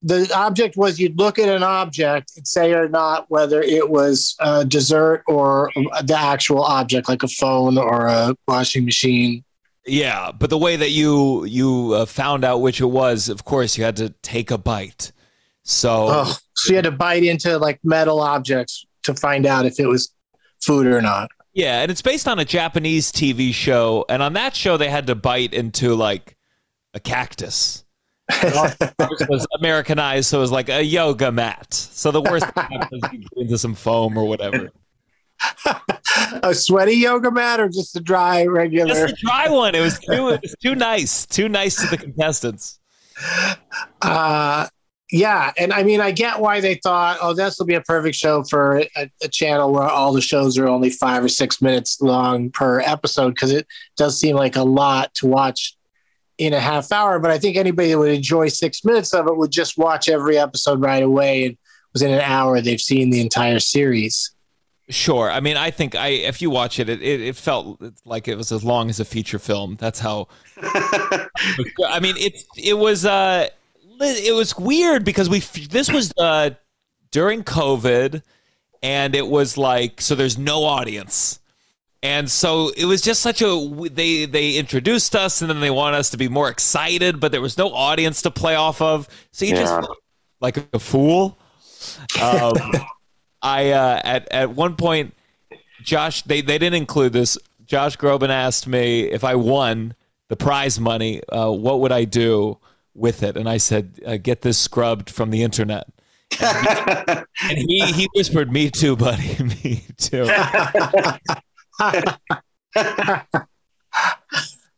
the 0.03 0.31
object 0.35 0.77
was 0.77 1.01
you'd 1.01 1.19
look 1.19 1.39
at 1.39 1.49
an 1.49 1.63
object 1.63 2.33
and 2.37 2.47
say 2.47 2.73
or 2.73 2.89
not 2.89 3.27
whether 3.29 3.61
it 3.61 3.91
was 3.91 4.37
a 4.39 4.65
dessert 4.65 5.25
or 5.27 5.71
the 6.05 6.17
actual 6.17 6.63
object, 6.63 7.09
like 7.09 7.23
a 7.23 7.29
phone 7.29 7.77
or 7.79 8.07
a 8.07 8.35
washing 8.47 8.85
machine. 8.85 9.45
Yeah, 9.87 10.33
but 10.33 10.51
the 10.51 10.59
way 10.59 10.77
that 10.77 10.91
you 10.91 11.45
you 11.47 11.95
uh, 11.95 12.07
found 12.07 12.45
out 12.45 12.59
which 12.61 12.81
it 12.81 12.87
was, 12.87 13.29
of 13.29 13.45
course, 13.45 13.77
you 13.79 13.85
had 13.85 13.97
to 13.97 14.11
take 14.23 14.51
a 14.51 14.59
bite. 14.59 15.13
So, 15.65 16.07
Oh, 16.11 16.37
so 16.55 16.71
you 16.71 16.77
had 16.77 16.85
to 16.85 16.91
bite 16.93 17.25
into 17.25 17.59
like 17.59 17.81
metal 17.83 18.21
objects 18.21 18.87
to 19.05 19.15
find 19.15 19.47
out 19.47 19.67
if 19.67 19.81
it 19.81 19.87
was 19.87 20.13
food 20.63 20.87
or 20.87 21.01
not. 21.01 21.31
yeah, 21.55 21.81
and 21.83 21.91
it's 21.91 22.03
based 22.03 22.29
on 22.29 22.39
a 22.39 22.45
Japanese 22.45 23.11
TV 23.11 23.53
show, 23.53 24.05
and 24.09 24.23
on 24.23 24.35
that 24.35 24.55
show 24.55 24.77
they 24.77 24.91
had 24.91 25.07
to 25.09 25.15
bite 25.15 25.55
into 25.55 25.95
like 25.95 26.37
a 26.95 27.01
cactus. 27.01 27.85
Was 28.29 29.47
Americanized, 29.59 30.29
so 30.29 30.39
it 30.39 30.41
was 30.43 30.53
like 30.53 30.69
a 30.69 30.83
yoga 30.83 31.33
mat. 31.33 31.73
So 31.73 32.11
the 32.11 32.21
worst 32.21 32.47
thing 32.47 32.67
happens 32.71 33.03
you 33.13 33.19
get 33.21 33.31
into 33.37 33.59
some 33.59 33.75
foam 33.75 34.17
or 34.19 34.27
whatever. 34.27 34.71
a 36.43 36.55
sweaty 36.55 36.95
yoga 36.95 37.31
mat 37.31 37.61
or 37.61 37.69
just 37.69 37.97
a 37.97 38.01
dry 38.01 38.45
regular? 38.45 38.95
Just 38.95 39.17
to 39.17 39.27
try 39.27 39.49
one. 39.49 39.75
It 39.75 39.81
was 39.81 39.99
too 39.99 40.29
it 40.29 40.43
was 40.43 40.55
too 40.63 40.75
nice, 40.75 41.27
too 41.27 41.49
nice 41.49 41.77
to 41.77 41.87
the 41.89 41.97
contestants. 41.97 42.81
Uh, 44.03 44.67
yeah, 45.11 45.53
and 45.57 45.73
I 45.73 45.85
mean, 45.85 46.01
I 46.01 46.11
get 46.11 46.39
why 46.39 46.61
they 46.61 46.75
thought, 46.75 47.19
oh, 47.23 47.33
this 47.33 47.59
will 47.59 47.67
be 47.67 47.75
a 47.75 47.81
perfect 47.81 48.15
show 48.15 48.45
for 48.45 48.81
a, 48.95 49.11
a 49.23 49.29
channel 49.29 49.73
where 49.73 49.85
all 49.85 50.13
the 50.13 50.21
shows 50.21 50.59
are 50.59 50.69
only 50.69 50.91
five 50.91 51.25
or 51.25 51.29
six 51.29 51.63
minutes 51.63 52.01
long 52.03 52.51
per 52.51 52.81
episode, 52.81 53.31
because 53.31 53.53
it 53.53 53.67
does 53.97 54.21
seem 54.21 54.37
like 54.37 54.57
a 54.57 54.63
lot 54.63 55.15
to 55.15 55.27
watch 55.27 55.78
in 56.39 56.55
a 56.55 56.61
half 56.61 56.91
hour. 56.93 57.19
But 57.19 57.31
I 57.31 57.39
think 57.39 57.57
anybody 57.57 57.91
that 57.91 57.99
would 57.99 58.13
enjoy 58.13 58.49
six 58.49 58.85
minutes 58.85 59.13
of 59.13 59.27
it 59.27 59.37
would 59.37 59.51
just 59.51 59.77
watch 59.77 60.09
every 60.09 60.39
episode 60.39 60.81
right 60.81 61.03
away, 61.03 61.47
and 61.47 61.59
within 61.93 62.13
an 62.13 62.21
hour 62.21 62.61
they've 62.61 62.81
seen 62.81 63.11
the 63.11 63.21
entire 63.21 63.59
series. 63.59 64.33
Sure. 64.91 65.31
I 65.31 65.41
mean, 65.41 65.59
I 65.59 65.71
think 65.71 65.95
I 65.95 66.09
if 66.09 66.41
you 66.41 66.49
watch 66.49 66.79
it, 66.79 66.89
it, 66.89 67.03
it, 67.03 67.37
felt 67.37 67.83
like 68.07 68.27
it 68.27 68.37
was 68.37 68.53
as 68.53 68.65
long 68.65 68.89
as 68.89 69.01
a 69.01 69.05
feature 69.05 69.39
film. 69.39 69.77
That's 69.79 69.99
how. 69.99 70.29
I 70.63 72.01
mean, 72.01 72.17
it 72.17 72.43
it 72.57 72.73
was 72.73 73.05
uh 73.05 73.49
it 74.01 74.35
was 74.35 74.57
weird 74.57 75.05
because 75.05 75.29
we 75.29 75.41
this 75.41 75.93
was 75.93 76.13
uh 76.17 76.51
during 77.11 77.45
COVID, 77.45 78.23
and 78.83 79.15
it 79.15 79.27
was 79.27 79.59
like 79.59 80.01
so 80.01 80.15
there's 80.15 80.39
no 80.39 80.65
audience. 80.65 81.41
And 82.03 82.31
so 82.31 82.71
it 82.77 82.85
was 82.85 83.03
just 83.03 83.23
such 83.23 83.43
a 83.43 83.89
they 83.91 84.25
they 84.25 84.55
introduced 84.57 85.17
us 85.17 85.41
and 85.43 85.51
then 85.51 85.61
they 85.61 85.71
want 85.71 85.97
us 85.97 86.11
to 86.11 86.17
be 86.17 86.29
more 86.29 86.49
excited, 86.49 87.19
but 87.19 87.33
there 87.33 87.41
was 87.41 87.59
no 87.59 87.73
audience 87.75 88.23
to 88.23 88.31
play 88.31 88.55
off 88.55 88.81
of. 88.81 89.09
So 89.33 89.45
you 89.45 89.55
Yeah. 89.55 89.61
just 89.63 89.89
like 90.41 90.57
a 90.73 90.79
fool. 90.79 91.37
Um, 92.23 92.55
I 93.43 93.71
uh, 93.71 94.01
at 94.05 94.29
at 94.33 94.51
one 94.51 94.77
point, 94.77 95.15
Josh 95.83 96.23
they 96.23 96.41
they 96.41 96.59
didn't 96.59 96.75
include 96.77 97.13
this. 97.13 97.37
Josh 97.67 97.97
Groban 97.97 98.31
asked 98.31 98.67
me 98.69 99.03
if 99.03 99.25
I 99.25 99.35
won 99.35 99.95
the 100.29 100.37
prize 100.37 100.79
money, 100.79 101.21
uh, 101.31 101.51
what 101.51 101.81
would 101.81 101.93
I 101.93 102.05
do 102.05 102.59
with 102.95 103.23
it? 103.23 103.37
And 103.37 103.49
I 103.49 103.57
said, 103.59 104.01
uh, 104.07 104.17
get 104.17 104.41
this 104.43 104.57
scrubbed 104.59 105.11
from 105.11 105.31
the 105.31 105.43
internet. 105.43 105.89
And 106.41 107.27
he 107.59 107.93
he 107.93 108.09
whispered, 108.15 108.53
"Me 108.53 108.71
too, 108.71 108.95
buddy. 108.97 109.37
Me 109.65 109.83
too." 109.97 110.29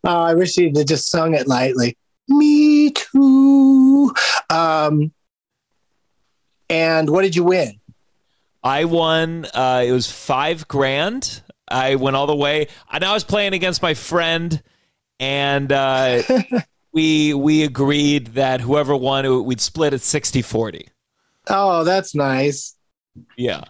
Oh, 0.03 0.23
I 0.23 0.35
wish 0.35 0.57
you'd 0.57 0.77
have 0.77 0.87
just 0.87 1.11
sung 1.11 1.35
it 1.35 1.47
lightly. 1.47 1.97
Me 2.29 2.91
too. 2.91 4.15
Um, 4.49 5.13
and 6.71 7.11
what 7.11 7.23
did 7.23 7.37
you 7.37 7.45
win? 7.45 7.81
I 8.63 8.85
won. 8.85 9.47
Uh, 9.53 9.85
it 9.87 9.93
was 9.93 10.11
five 10.11 10.67
grand. 10.69 11.43
I 11.69 11.97
went 11.97 12.17
all 12.17 12.27
the 12.27 12.37
way. 12.37 12.69
And 12.91 13.05
I 13.05 13.13
was 13.13 13.25
playing 13.25 13.53
against 13.53 13.83
my 13.83 13.95
friend, 13.95 14.63
and 15.19 15.71
uh, 15.71 16.23
we 16.93 17.35
we 17.35 17.63
agreed 17.65 18.29
that 18.29 18.61
whoever 18.61 18.97
won, 18.97 19.45
we'd 19.45 19.61
split 19.61 19.93
at 19.93 20.01
60-40. 20.01 20.89
Oh, 21.49 21.85
that's 21.85 22.15
nice. 22.15 22.75
Yeah. 23.37 23.65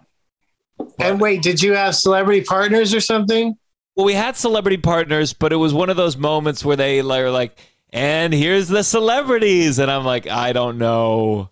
And 0.99 1.21
wait, 1.21 1.43
did 1.43 1.63
you 1.63 1.75
have 1.75 1.95
celebrity 1.95 2.43
partners 2.43 2.95
or 2.95 3.01
something? 3.01 3.57
Well, 3.97 4.07
we 4.07 4.15
had 4.15 4.37
celebrity 4.37 4.77
partners, 4.77 5.33
but 5.33 5.53
it 5.53 5.57
was 5.57 5.75
one 5.75 5.91
of 5.91 5.97
those 5.97 6.17
moments 6.17 6.65
where 6.65 6.77
they 6.77 7.03
were 7.03 7.31
like, 7.31 7.59
"And 7.91 8.33
here's 8.33 8.69
the 8.69 8.83
celebrities," 8.83 9.79
and 9.79 9.91
I'm 9.91 10.05
like, 10.05 10.27
"I 10.27 10.53
don't 10.53 10.79
know." 10.79 11.51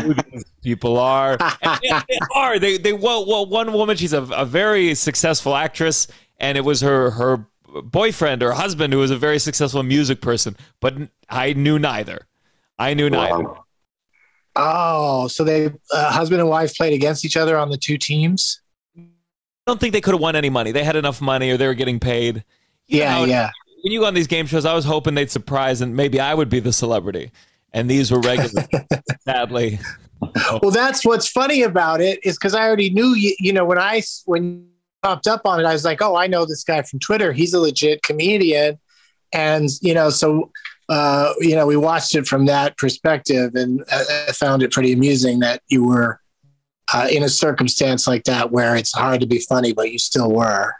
Who 0.00 0.14
these 0.14 0.44
people 0.62 0.98
are? 0.98 1.38
And 1.40 1.80
they, 1.82 1.88
they 2.08 2.18
are. 2.34 2.58
They 2.58 2.78
they 2.78 2.92
well, 2.92 3.26
well 3.26 3.46
one 3.46 3.72
woman 3.72 3.96
she's 3.96 4.12
a, 4.12 4.22
a 4.22 4.44
very 4.44 4.94
successful 4.94 5.56
actress, 5.56 6.06
and 6.38 6.56
it 6.56 6.62
was 6.62 6.80
her 6.80 7.10
her 7.10 7.46
boyfriend 7.82 8.42
or 8.42 8.52
husband 8.52 8.92
who 8.92 8.98
was 8.98 9.10
a 9.10 9.16
very 9.16 9.38
successful 9.38 9.82
music 9.82 10.20
person. 10.20 10.56
But 10.80 10.94
I 11.28 11.52
knew 11.54 11.78
neither. 11.78 12.26
I 12.78 12.94
knew 12.94 13.10
neither. 13.10 13.42
Wow. 13.42 13.64
Oh, 14.54 15.28
so 15.28 15.44
they 15.44 15.70
uh, 15.92 16.10
husband 16.10 16.40
and 16.40 16.48
wife 16.48 16.74
played 16.74 16.92
against 16.92 17.24
each 17.24 17.36
other 17.36 17.56
on 17.56 17.70
the 17.70 17.78
two 17.78 17.96
teams? 17.96 18.61
I 19.66 19.70
don't 19.70 19.80
think 19.80 19.92
they 19.92 20.00
could 20.00 20.14
have 20.14 20.20
won 20.20 20.34
any 20.34 20.50
money. 20.50 20.72
They 20.72 20.82
had 20.84 20.96
enough 20.96 21.20
money, 21.20 21.50
or 21.50 21.56
they 21.56 21.66
were 21.66 21.74
getting 21.74 22.00
paid. 22.00 22.44
You 22.88 22.98
Yeah, 23.00 23.22
it- 23.22 23.28
yeah. 23.28 23.50
when 23.82 23.92
you 23.92 24.00
go 24.00 24.06
on 24.06 24.14
these 24.14 24.26
game 24.26 24.46
shows, 24.46 24.64
I 24.64 24.74
was 24.74 24.84
hoping 24.84 25.14
they'd 25.14 25.30
surprise 25.30 25.80
and 25.80 25.94
maybe 25.96 26.18
I 26.18 26.34
would 26.34 26.48
be 26.48 26.58
the 26.60 26.72
celebrity. 26.72 27.30
And 27.72 27.88
these 27.90 28.10
were 28.10 28.20
regular. 28.20 28.66
Sadly, 29.24 29.78
Well, 30.60 30.70
that's 30.72 31.04
what's 31.04 31.28
funny 31.28 31.62
about 31.62 32.00
it 32.00 32.18
is 32.24 32.36
because 32.36 32.54
I 32.54 32.62
already 32.66 32.90
knew 32.90 33.14
you. 33.14 33.34
You 33.38 33.52
know, 33.52 33.64
when 33.64 33.78
I 33.78 34.02
when 34.26 34.44
you 34.44 34.64
popped 35.02 35.26
up 35.26 35.42
on 35.46 35.58
it, 35.60 35.64
I 35.64 35.72
was 35.72 35.84
like, 35.84 36.02
oh, 36.02 36.16
I 36.16 36.26
know 36.26 36.44
this 36.44 36.64
guy 36.64 36.82
from 36.82 36.98
Twitter. 36.98 37.32
He's 37.32 37.54
a 37.54 37.60
legit 37.60 38.02
comedian, 38.02 38.78
and 39.32 39.68
you 39.80 39.94
know, 39.94 40.10
so 40.10 40.50
uh, 40.88 41.32
you 41.40 41.54
know, 41.56 41.66
we 41.66 41.76
watched 41.76 42.14
it 42.14 42.26
from 42.26 42.46
that 42.46 42.76
perspective, 42.76 43.54
and 43.54 43.82
I, 43.90 44.24
I 44.28 44.32
found 44.32 44.62
it 44.62 44.70
pretty 44.72 44.92
amusing 44.92 45.38
that 45.40 45.62
you 45.68 45.84
were 45.84 46.20
uh, 46.94 47.08
in 47.10 47.22
a 47.22 47.28
circumstance 47.28 48.06
like 48.06 48.24
that 48.24 48.50
where 48.50 48.76
it's 48.76 48.92
hard 48.92 49.20
to 49.20 49.26
be 49.26 49.38
funny, 49.40 49.72
but 49.72 49.90
you 49.92 49.98
still 49.98 50.30
were. 50.32 50.74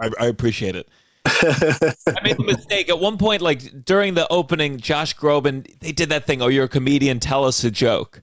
I, 0.00 0.10
I 0.20 0.26
appreciate 0.26 0.76
it. 0.76 0.88
I 1.26 2.20
made 2.22 2.36
the 2.38 2.44
mistake 2.46 2.88
at 2.88 2.98
one 2.98 3.18
point, 3.18 3.42
like 3.42 3.84
during 3.84 4.14
the 4.14 4.26
opening, 4.30 4.78
Josh 4.78 5.16
Groban, 5.16 5.78
they 5.80 5.92
did 5.92 6.08
that 6.10 6.26
thing. 6.26 6.40
Oh, 6.40 6.48
you're 6.48 6.64
a 6.64 6.68
comedian. 6.68 7.20
Tell 7.20 7.44
us 7.44 7.62
a 7.64 7.70
joke. 7.70 8.22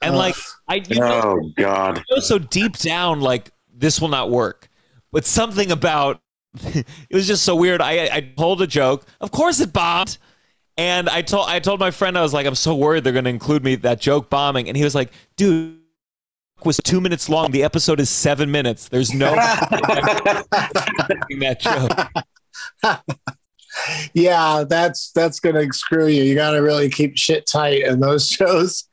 And 0.00 0.14
Ugh. 0.14 0.18
like, 0.18 0.34
I 0.68 0.76
you 0.76 1.00
know, 1.00 1.38
Oh 1.40 1.52
God. 1.56 2.02
know 2.10 2.20
so 2.20 2.38
deep 2.38 2.76
down, 2.78 3.20
like 3.20 3.50
this 3.74 4.00
will 4.00 4.08
not 4.08 4.30
work. 4.30 4.68
But 5.12 5.24
something 5.24 5.70
about 5.70 6.20
it 6.64 6.86
was 7.12 7.26
just 7.26 7.44
so 7.44 7.56
weird. 7.56 7.82
I 7.82 8.08
I 8.12 8.20
told 8.36 8.62
a 8.62 8.66
joke. 8.66 9.04
Of 9.20 9.30
course, 9.30 9.60
it 9.60 9.72
bombed. 9.72 10.18
And 10.78 11.08
I 11.08 11.22
told 11.22 11.48
I 11.48 11.58
told 11.58 11.80
my 11.80 11.90
friend 11.90 12.16
I 12.16 12.22
was 12.22 12.32
like, 12.34 12.46
I'm 12.46 12.54
so 12.54 12.74
worried 12.74 13.04
they're 13.04 13.12
going 13.12 13.24
to 13.24 13.30
include 13.30 13.64
me 13.64 13.76
that 13.76 14.00
joke 14.00 14.30
bombing. 14.30 14.68
And 14.68 14.76
he 14.76 14.84
was 14.84 14.94
like, 14.94 15.10
dude. 15.36 15.80
Was 16.64 16.78
two 16.78 17.00
minutes 17.00 17.28
long. 17.28 17.52
The 17.52 17.62
episode 17.62 18.00
is 18.00 18.10
seven 18.10 18.50
minutes. 18.50 18.88
There's 18.88 19.14
no 19.14 19.30
that 19.34 20.46
joke. 21.60 21.92
yeah, 24.14 24.64
that's 24.68 25.12
that's 25.12 25.38
gonna 25.38 25.72
screw 25.72 26.06
you. 26.06 26.22
You 26.22 26.34
got 26.34 26.52
to 26.52 26.58
really 26.58 26.88
keep 26.88 27.16
shit 27.16 27.46
tight 27.46 27.84
in 27.84 28.00
those 28.00 28.28
shows. 28.28 28.88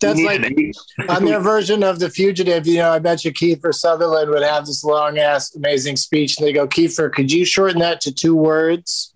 that's 0.00 0.20
like 0.20 0.52
on 1.08 1.24
their 1.24 1.40
version 1.40 1.84
of 1.84 2.00
the 2.00 2.10
fugitive. 2.10 2.66
You 2.66 2.78
know, 2.78 2.90
I 2.90 2.98
bet 2.98 3.24
you 3.24 3.32
Kiefer 3.32 3.72
Sutherland 3.72 4.30
would 4.30 4.42
have 4.42 4.66
this 4.66 4.82
long 4.82 5.18
ass 5.18 5.54
amazing 5.54 5.96
speech, 5.96 6.38
and 6.38 6.46
they 6.46 6.52
go, 6.52 6.66
Kiefer, 6.66 7.12
could 7.12 7.30
you 7.30 7.44
shorten 7.44 7.78
that 7.78 8.00
to 8.02 8.12
two 8.12 8.34
words? 8.34 9.14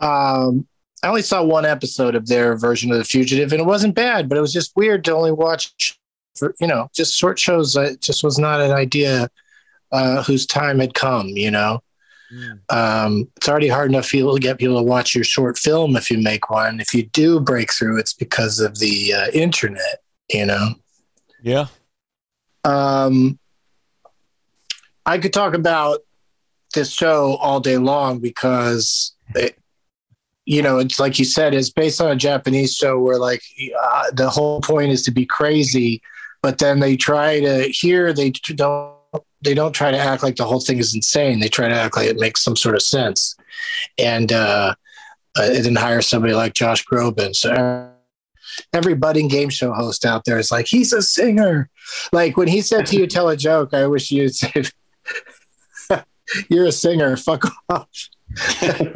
Um, 0.00 0.66
I 1.02 1.08
only 1.08 1.22
saw 1.22 1.42
one 1.42 1.64
episode 1.64 2.14
of 2.14 2.26
their 2.26 2.56
version 2.56 2.92
of 2.92 2.98
the 2.98 3.04
fugitive, 3.04 3.52
and 3.52 3.60
it 3.60 3.66
wasn't 3.66 3.94
bad, 3.94 4.28
but 4.28 4.36
it 4.36 4.40
was 4.40 4.52
just 4.52 4.76
weird 4.76 5.04
to 5.04 5.14
only 5.14 5.32
watch 5.32 5.98
for 6.36 6.54
you 6.60 6.66
know 6.66 6.88
just 6.94 7.16
short 7.16 7.38
shows. 7.38 7.76
It 7.76 8.00
just 8.00 8.22
was 8.22 8.38
not 8.38 8.60
an 8.60 8.72
idea 8.72 9.30
uh, 9.92 10.22
whose 10.22 10.46
time 10.46 10.78
had 10.78 10.94
come. 10.94 11.28
You 11.28 11.50
know, 11.50 11.82
um, 12.68 13.28
it's 13.36 13.48
already 13.48 13.68
hard 13.68 13.90
enough 13.90 14.08
to 14.10 14.38
get 14.38 14.58
people 14.58 14.76
to 14.76 14.82
watch 14.82 15.14
your 15.14 15.24
short 15.24 15.58
film 15.58 15.96
if 15.96 16.10
you 16.10 16.18
make 16.18 16.50
one. 16.50 16.80
If 16.80 16.92
you 16.92 17.04
do 17.04 17.40
break 17.40 17.72
through, 17.72 17.98
it's 17.98 18.12
because 18.12 18.60
of 18.60 18.78
the 18.78 19.14
uh, 19.14 19.30
internet. 19.32 20.02
You 20.28 20.46
know. 20.46 20.74
Yeah. 21.42 21.66
Um, 22.64 23.38
I 25.06 25.18
could 25.18 25.32
talk 25.32 25.54
about 25.54 26.00
this 26.74 26.92
show 26.92 27.36
all 27.36 27.60
day 27.60 27.78
long 27.78 28.20
because, 28.20 29.14
it, 29.34 29.58
you 30.46 30.62
know, 30.62 30.78
it's 30.78 30.98
like 30.98 31.18
you 31.18 31.24
said, 31.24 31.54
it's 31.54 31.70
based 31.70 32.00
on 32.00 32.10
a 32.10 32.16
Japanese 32.16 32.74
show 32.74 32.98
where 32.98 33.18
like 33.18 33.42
uh, 33.80 34.10
the 34.12 34.30
whole 34.30 34.60
point 34.60 34.90
is 34.90 35.02
to 35.04 35.10
be 35.10 35.26
crazy, 35.26 36.02
but 36.42 36.58
then 36.58 36.80
they 36.80 36.96
try 36.96 37.40
to 37.40 37.68
here 37.68 38.12
they 38.12 38.30
don't 38.30 38.94
they 39.42 39.54
don't 39.54 39.72
try 39.72 39.90
to 39.90 39.98
act 39.98 40.22
like 40.22 40.36
the 40.36 40.44
whole 40.44 40.60
thing 40.60 40.78
is 40.78 40.94
insane. 40.94 41.40
They 41.40 41.48
try 41.48 41.68
to 41.68 41.74
act 41.74 41.96
like 41.96 42.08
it 42.08 42.18
makes 42.18 42.42
some 42.42 42.56
sort 42.56 42.74
of 42.74 42.82
sense, 42.82 43.36
and 43.98 44.32
uh, 44.32 44.74
uh, 45.36 45.48
didn't 45.48 45.76
hire 45.76 46.02
somebody 46.02 46.34
like 46.34 46.54
Josh 46.54 46.84
Groban. 46.84 47.34
So 47.34 47.90
every 48.72 48.94
budding 48.94 49.28
game 49.28 49.48
show 49.48 49.72
host 49.72 50.04
out 50.04 50.24
there 50.24 50.38
is 50.38 50.50
like, 50.50 50.66
he's 50.66 50.92
a 50.92 51.02
singer. 51.02 51.68
Like 52.12 52.36
when 52.36 52.48
he 52.48 52.60
said 52.60 52.86
to 52.86 52.96
you, 52.96 53.06
tell 53.06 53.28
a 53.28 53.36
joke, 53.36 53.74
I 53.74 53.86
wish 53.86 54.10
you'd 54.10 54.34
say, 54.34 54.64
you're 56.48 56.66
a 56.66 56.72
singer. 56.72 57.16
Fuck 57.16 57.44
off. 57.68 58.08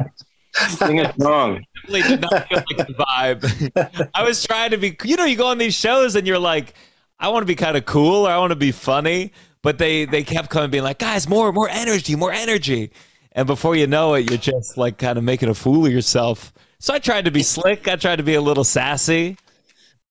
Sing 0.69 0.99
a 0.99 1.13
song. 1.19 1.65
Definitely 1.75 2.01
did 2.01 2.21
not 2.21 2.47
feel 2.47 2.63
like 2.77 2.87
the 2.87 2.93
vibe. 2.93 4.09
I 4.13 4.23
was 4.23 4.43
trying 4.45 4.71
to 4.71 4.77
be, 4.77 4.97
you 5.03 5.15
know, 5.15 5.25
you 5.25 5.35
go 5.35 5.47
on 5.47 5.57
these 5.57 5.75
shows 5.75 6.15
and 6.15 6.25
you're 6.25 6.39
like, 6.39 6.73
I 7.19 7.29
want 7.29 7.43
to 7.43 7.47
be 7.47 7.55
kind 7.55 7.77
of 7.77 7.85
cool 7.85 8.27
or 8.27 8.29
I 8.29 8.37
want 8.37 8.51
to 8.51 8.55
be 8.55 8.71
funny, 8.71 9.31
but 9.61 9.77
they 9.77 10.05
they 10.05 10.23
kept 10.23 10.49
coming 10.49 10.69
being 10.69 10.83
like, 10.83 10.99
guys, 10.99 11.27
more 11.27 11.51
more 11.51 11.69
energy, 11.69 12.15
more 12.15 12.31
energy, 12.31 12.91
and 13.31 13.47
before 13.47 13.75
you 13.75 13.87
know 13.87 14.13
it, 14.15 14.29
you're 14.29 14.37
just 14.37 14.77
like 14.77 14.97
kind 14.97 15.17
of 15.17 15.23
making 15.23 15.49
a 15.49 15.53
fool 15.53 15.85
of 15.85 15.91
yourself. 15.91 16.53
So 16.79 16.93
I 16.93 16.99
tried 16.99 17.25
to 17.25 17.31
be 17.31 17.43
slick. 17.43 17.87
I 17.87 17.95
tried 17.95 18.17
to 18.17 18.23
be 18.23 18.35
a 18.35 18.41
little 18.41 18.63
sassy. 18.63 19.37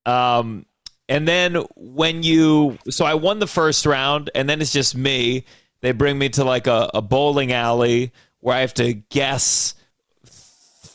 Um, 0.07 0.67
and 1.09 1.29
then 1.29 1.57
when 1.77 2.23
you, 2.23 2.79
so 2.89 3.05
I 3.05 3.15
won 3.15 3.39
the 3.39 3.47
first 3.47 3.87
round, 3.87 4.31
and 4.35 4.49
then 4.49 4.61
it's 4.61 4.73
just 4.73 4.97
me. 4.97 5.45
They 5.81 5.93
bring 5.93 6.19
me 6.19 6.31
to 6.31 6.45
like 6.45 6.67
a, 6.67 6.91
a 6.95 7.03
bowling 7.03 7.53
alley 7.53 8.13
where 8.41 8.57
I 8.57 8.61
have 8.61 8.75
to 8.75 8.95
guess 8.95 9.75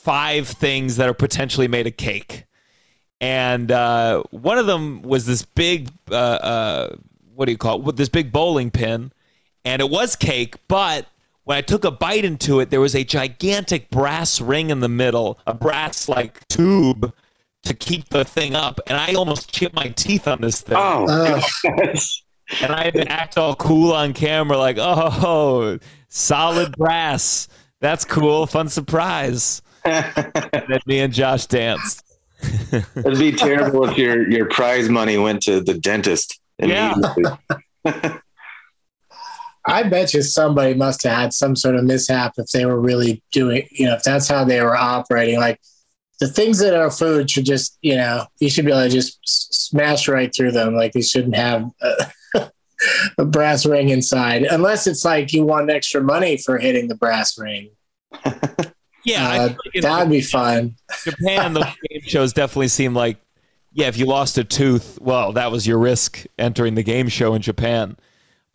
five 0.09 0.47
things 0.47 0.97
that 0.97 1.07
are 1.07 1.13
potentially 1.13 1.67
made 1.67 1.85
of 1.85 1.95
cake. 1.95 2.45
And 3.21 3.71
uh, 3.71 4.23
one 4.31 4.57
of 4.57 4.65
them 4.65 5.03
was 5.03 5.27
this 5.27 5.43
big, 5.43 5.91
uh, 6.09 6.15
uh, 6.15 6.95
what 7.35 7.45
do 7.45 7.51
you 7.51 7.59
call 7.59 7.87
it? 7.87 7.95
This 7.95 8.09
big 8.09 8.31
bowling 8.31 8.71
pin, 8.71 9.11
and 9.63 9.83
it 9.83 9.89
was 9.91 10.15
cake. 10.15 10.55
But 10.67 11.05
when 11.43 11.59
I 11.59 11.61
took 11.61 11.85
a 11.85 11.91
bite 11.91 12.25
into 12.25 12.59
it, 12.59 12.71
there 12.71 12.81
was 12.81 12.95
a 12.95 13.03
gigantic 13.03 13.91
brass 13.91 14.41
ring 14.41 14.71
in 14.71 14.79
the 14.79 14.89
middle, 14.89 15.37
a 15.45 15.53
brass 15.53 16.09
like 16.09 16.47
tube 16.47 17.13
to 17.61 17.73
keep 17.75 18.09
the 18.09 18.25
thing 18.25 18.55
up, 18.55 18.79
and 18.87 18.97
I 18.97 19.13
almost 19.13 19.53
chipped 19.53 19.75
my 19.75 19.89
teeth 19.89 20.27
on 20.27 20.41
this 20.41 20.61
thing. 20.61 20.77
Oh, 20.79 21.05
gosh. 21.63 22.23
And 22.63 22.71
I 22.71 22.85
had 22.85 22.95
to 22.95 23.11
act 23.11 23.37
all 23.37 23.55
cool 23.55 23.93
on 23.93 24.13
camera, 24.13 24.57
like, 24.57 24.77
oh, 24.79 25.77
solid 26.07 26.75
brass. 26.75 27.47
That's 27.79 28.05
cool. 28.05 28.47
Fun 28.47 28.69
surprise. 28.69 29.61
And 29.86 30.63
then 30.67 30.79
me 30.86 31.00
and 31.00 31.13
Josh 31.13 31.45
danced. 31.45 32.03
It'd 32.71 33.19
be 33.19 33.31
terrible 33.31 33.89
if 33.89 33.98
your 33.98 34.29
your 34.29 34.45
prize 34.48 34.89
money 34.89 35.17
went 35.17 35.43
to 35.43 35.59
the 35.59 35.74
dentist. 35.74 36.39
Yeah. 36.57 36.95
I 39.65 39.83
bet 39.83 40.13
you 40.13 40.21
somebody 40.21 40.74
must 40.74 41.03
have 41.03 41.15
had 41.15 41.33
some 41.33 41.55
sort 41.55 41.75
of 41.75 41.83
mishap 41.83 42.33
if 42.38 42.48
they 42.48 42.65
were 42.65 42.79
really 42.79 43.21
doing, 43.31 43.67
you 43.71 43.86
know, 43.86 43.95
if 43.95 44.03
that's 44.03 44.27
how 44.27 44.43
they 44.43 44.62
were 44.62 44.75
operating. 44.75 45.39
Like 45.39 45.59
the 46.19 46.27
things 46.27 46.59
that 46.59 46.74
are 46.74 46.89
food 46.89 47.29
should 47.29 47.45
just, 47.45 47.77
you 47.81 47.95
know, 47.95 48.25
you 48.39 48.50
should 48.50 48.65
be 48.65 48.71
able 48.71 48.83
to 48.83 48.89
just 48.89 49.19
smash 49.24 50.07
right 50.07 50.33
through 50.33 50.53
them. 50.53 50.75
Like 50.75 50.93
they 50.93 51.01
shouldn't 51.01 51.36
have 51.36 51.69
a, 51.81 52.12
a 53.17 53.25
brass 53.25 53.65
ring 53.65 53.89
inside, 53.89 54.43
unless 54.43 54.88
it's 54.88 55.05
like 55.05 55.33
you 55.33 55.43
want 55.43 55.69
extra 55.69 56.01
money 56.01 56.38
for 56.38 56.57
hitting 56.57 56.88
the 56.88 56.95
brass 56.95 57.38
ring. 57.38 57.69
Yeah, 59.03 59.27
Uh, 59.29 59.48
feel 59.50 59.58
like 59.74 59.82
that'd 59.84 60.10
be 60.10 60.22
fun. 60.22 60.75
Japan, 61.03 61.53
the 61.53 61.62
game 61.89 62.01
shows 62.01 62.34
definitely 62.34 62.68
seem 62.68 62.94
like, 62.94 63.18
yeah, 63.72 63.88
if 63.88 63.98
you 63.98 64.06
lost 64.06 64.38
a 64.38 64.44
tooth, 64.44 65.00
well, 65.01 65.32
that 65.34 65.51
was 65.51 65.65
your 65.65 65.77
risk 65.77 66.25
entering 66.38 66.75
the 66.75 66.84
game 66.84 67.08
show 67.08 67.34
in 67.34 67.41
Japan. 67.41 67.98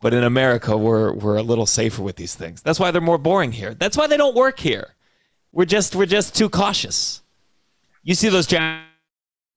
But 0.01 0.13
in 0.13 0.23
America, 0.23 0.77
we're 0.77 1.13
we're 1.15 1.37
a 1.37 1.43
little 1.43 1.65
safer 1.65 2.03
with 2.03 2.17
these 2.17 2.35
things. 2.35 2.61
That's 2.61 2.79
why 2.79 2.91
they're 2.91 3.01
more 3.01 3.17
boring 3.17 3.53
here. 3.53 3.73
That's 3.73 3.97
why 3.97 4.07
they 4.07 4.19
don't 4.19 4.35
work 4.35 4.59
here. 4.59 4.95
We're 5.53 5.65
just 5.65 5.97
we're 5.97 6.05
just 6.05 6.37
too 6.37 6.51
cautious. 6.51 7.23
You 8.03 8.15
see 8.15 8.29
those 8.29 8.47
jam- 8.47 8.83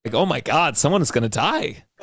like, 0.06 0.14
oh 0.14 0.24
my 0.24 0.40
god, 0.40 0.78
someone 0.78 1.02
is 1.02 1.10
going 1.10 1.22
to 1.22 1.28
die. 1.28 1.84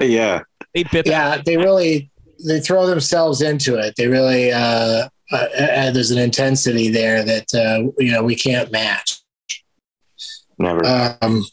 yeah. 0.00 0.40
They 0.74 0.82
bit. 0.84 1.06
Yeah, 1.06 1.40
they 1.44 1.56
really 1.56 2.10
they 2.44 2.58
throw 2.58 2.86
themselves 2.86 3.42
into 3.42 3.78
it. 3.78 3.94
They 3.96 4.08
really 4.08 4.50
uh, 4.50 5.08
uh, 5.32 5.36
uh, 5.36 5.90
there's 5.90 6.10
an 6.10 6.18
intensity 6.18 6.90
there 6.90 7.24
that 7.24 7.54
uh, 7.54 7.90
you 7.98 8.12
know 8.12 8.22
we 8.22 8.36
can't 8.36 8.70
match. 8.70 9.20
Never. 10.58 11.16
Um, 11.20 11.44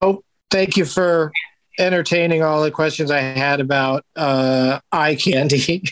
oh, 0.00 0.22
thank 0.50 0.76
you 0.76 0.84
for 0.84 1.32
entertaining 1.78 2.42
all 2.42 2.62
the 2.62 2.70
questions 2.70 3.10
I 3.10 3.20
had 3.20 3.60
about 3.60 4.04
uh, 4.16 4.80
eye 4.90 5.14
candy. 5.14 5.82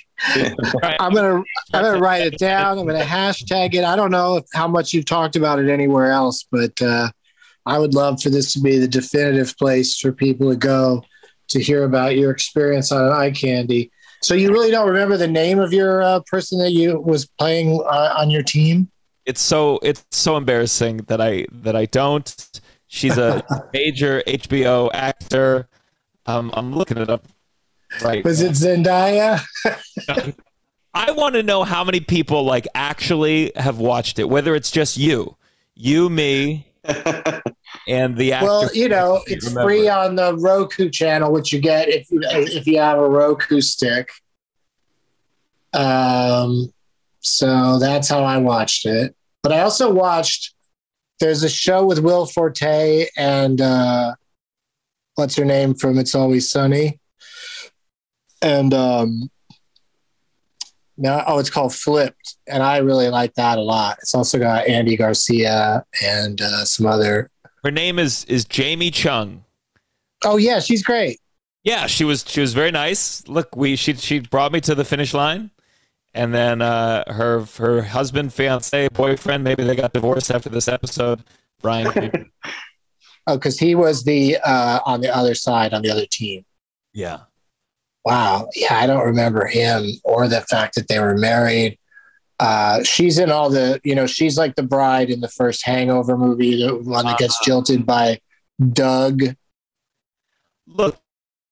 I'm 0.98 1.12
gonna 1.12 1.42
I'm 1.72 1.82
gonna 1.82 1.98
write 1.98 2.26
it 2.26 2.38
down. 2.38 2.78
I'm 2.78 2.86
gonna 2.86 3.04
hashtag 3.04 3.74
it. 3.74 3.84
I 3.84 3.96
don't 3.96 4.10
know 4.10 4.38
if, 4.38 4.44
how 4.54 4.66
much 4.66 4.92
you've 4.92 5.04
talked 5.04 5.36
about 5.36 5.58
it 5.58 5.68
anywhere 5.68 6.10
else, 6.10 6.46
but 6.50 6.80
uh, 6.80 7.10
I 7.66 7.78
would 7.78 7.94
love 7.94 8.22
for 8.22 8.30
this 8.30 8.52
to 8.54 8.60
be 8.60 8.78
the 8.78 8.88
definitive 8.88 9.56
place 9.58 9.98
for 9.98 10.12
people 10.12 10.50
to 10.50 10.56
go 10.56 11.04
to 11.48 11.62
hear 11.62 11.84
about 11.84 12.16
your 12.16 12.30
experience 12.30 12.90
on 12.90 13.12
eye 13.12 13.30
candy. 13.30 13.90
So 14.22 14.34
you 14.34 14.50
really 14.50 14.70
don't 14.70 14.88
remember 14.88 15.16
the 15.16 15.28
name 15.28 15.58
of 15.58 15.72
your 15.72 16.02
uh, 16.02 16.20
person 16.26 16.58
that 16.58 16.70
you 16.70 16.98
was 17.00 17.26
playing 17.26 17.80
uh, 17.86 18.14
on 18.16 18.30
your 18.30 18.42
team? 18.42 18.90
it's 19.26 19.40
so 19.40 19.78
it's 19.82 20.04
so 20.10 20.36
embarrassing 20.36 20.98
that 21.08 21.20
I 21.20 21.46
that 21.50 21.76
I 21.76 21.86
don't. 21.86 22.60
She's 22.86 23.16
a 23.16 23.42
major 23.72 24.22
HBO 24.26 24.90
actor. 24.92 25.68
Um, 26.26 26.50
I'm 26.54 26.74
looking 26.74 26.98
it 26.98 27.10
up 27.10 27.26
right. 28.02 28.24
Was 28.24 28.40
it 28.40 28.52
Zendaya? 28.52 29.42
I 30.94 31.10
want 31.10 31.34
to 31.34 31.42
know 31.42 31.64
how 31.64 31.82
many 31.82 32.00
people 32.00 32.44
like 32.44 32.68
actually 32.74 33.52
have 33.56 33.78
watched 33.78 34.18
it. 34.18 34.28
Whether 34.28 34.54
it's 34.54 34.70
just 34.70 34.96
you, 34.96 35.36
you, 35.74 36.08
me, 36.08 36.68
and 37.88 38.16
the. 38.16 38.30
Well, 38.30 38.74
you 38.74 38.88
know, 38.88 39.22
it's 39.26 39.46
remember. 39.46 39.68
free 39.68 39.88
on 39.88 40.16
the 40.16 40.36
Roku 40.36 40.90
channel, 40.90 41.32
which 41.32 41.52
you 41.52 41.60
get 41.60 41.88
if 41.88 42.10
you 42.10 42.20
if 42.22 42.66
you 42.66 42.78
have 42.78 42.98
a 42.98 43.08
Roku 43.08 43.60
stick. 43.60 44.10
Um, 45.72 46.72
so 47.20 47.78
that's 47.78 48.08
how 48.08 48.24
I 48.24 48.38
watched 48.38 48.86
it. 48.86 49.14
But 49.42 49.52
I 49.52 49.60
also 49.60 49.92
watched. 49.92 50.54
There's 51.20 51.42
a 51.42 51.48
show 51.48 51.86
with 51.86 52.00
Will 52.00 52.26
Forte 52.26 53.06
and 53.16 53.60
uh, 53.60 54.14
what's 55.14 55.36
her 55.36 55.44
name 55.44 55.74
from 55.74 55.96
It's 55.98 56.14
Always 56.14 56.50
Sunny, 56.50 56.98
and 58.42 58.74
um, 58.74 59.30
now 60.96 61.24
oh, 61.26 61.38
it's 61.38 61.50
called 61.50 61.74
Flipped, 61.74 62.36
and 62.46 62.62
I 62.62 62.78
really 62.78 63.08
like 63.08 63.34
that 63.34 63.58
a 63.58 63.62
lot. 63.62 63.98
It's 64.00 64.14
also 64.14 64.38
got 64.38 64.66
Andy 64.66 64.96
Garcia 64.96 65.84
and 66.02 66.40
uh, 66.40 66.64
some 66.64 66.86
other. 66.86 67.30
Her 67.64 67.70
name 67.70 67.98
is 67.98 68.24
is 68.26 68.44
Jamie 68.44 68.90
Chung. 68.90 69.44
Oh 70.24 70.36
yeah, 70.36 70.60
she's 70.60 70.82
great. 70.82 71.18
Yeah, 71.62 71.86
she 71.86 72.04
was 72.04 72.24
she 72.28 72.40
was 72.40 72.52
very 72.52 72.70
nice. 72.70 73.26
Look, 73.26 73.56
we 73.56 73.76
she 73.76 73.94
she 73.94 74.20
brought 74.20 74.52
me 74.52 74.60
to 74.62 74.74
the 74.74 74.84
finish 74.84 75.14
line, 75.14 75.50
and 76.12 76.34
then 76.34 76.60
uh, 76.60 77.10
her 77.12 77.44
her 77.56 77.82
husband, 77.82 78.32
fiance, 78.32 78.88
boyfriend, 78.88 79.42
maybe 79.44 79.64
they 79.64 79.74
got 79.74 79.92
divorced 79.94 80.30
after 80.30 80.50
this 80.50 80.68
episode. 80.68 81.24
Brian, 81.62 82.30
Oh, 83.26 83.38
because 83.38 83.58
he 83.58 83.74
was 83.74 84.04
the 84.04 84.36
uh, 84.44 84.80
on 84.84 85.00
the 85.00 85.14
other 85.14 85.34
side 85.34 85.72
on 85.72 85.80
the 85.80 85.90
other 85.90 86.04
team. 86.04 86.44
yeah, 86.92 87.20
Wow. 88.04 88.50
Yeah, 88.54 88.76
I 88.78 88.86
don't 88.86 89.04
remember 89.06 89.46
him 89.46 89.86
or 90.04 90.28
the 90.28 90.42
fact 90.42 90.74
that 90.74 90.88
they 90.88 91.00
were 91.00 91.16
married. 91.16 91.78
Uh, 92.40 92.82
she's 92.82 93.18
in 93.18 93.30
all 93.30 93.48
the, 93.48 93.80
you 93.84 93.94
know, 93.94 94.06
she's 94.06 94.36
like 94.36 94.54
the 94.56 94.62
bride 94.62 95.08
in 95.10 95.20
the 95.20 95.28
first 95.28 95.64
Hangover 95.64 96.18
movie, 96.18 96.64
the 96.66 96.74
one 96.76 97.04
that 97.06 97.18
gets 97.18 97.38
jilted 97.44 97.86
by 97.86 98.18
Doug. 98.72 99.22
look, 100.66 100.98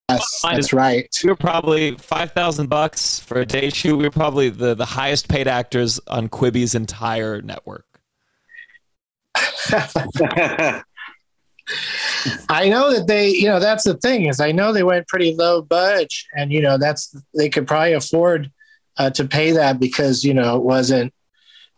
Yes, 0.08 0.40
that's 0.42 0.58
is- 0.58 0.72
right. 0.72 1.08
we 1.24 1.30
were 1.30 1.36
probably 1.36 1.96
five 1.96 2.32
thousand 2.32 2.68
bucks 2.68 3.18
for 3.20 3.38
a 3.40 3.46
day 3.46 3.70
shoot. 3.70 3.96
We 3.96 4.04
were 4.04 4.10
probably 4.10 4.50
the 4.50 4.74
the 4.74 4.84
highest 4.84 5.28
paid 5.28 5.46
actors 5.48 5.98
on 6.08 6.28
Quibi's 6.28 6.74
entire 6.74 7.40
network. 7.40 7.86
I 12.48 12.68
know 12.68 12.92
that 12.92 13.06
they, 13.06 13.30
you 13.30 13.46
know, 13.46 13.60
that's 13.60 13.84
the 13.84 13.94
thing 13.96 14.26
is 14.26 14.40
I 14.40 14.52
know 14.52 14.72
they 14.72 14.82
went 14.82 15.06
pretty 15.08 15.34
low 15.34 15.62
budge, 15.62 16.26
and 16.36 16.52
you 16.52 16.60
know 16.60 16.76
that's 16.76 17.16
they 17.34 17.48
could 17.48 17.66
probably 17.66 17.92
afford 17.94 18.50
uh, 18.96 19.10
to 19.10 19.24
pay 19.26 19.52
that 19.52 19.78
because 19.78 20.24
you 20.24 20.34
know 20.34 20.56
it 20.56 20.62
wasn't 20.62 21.12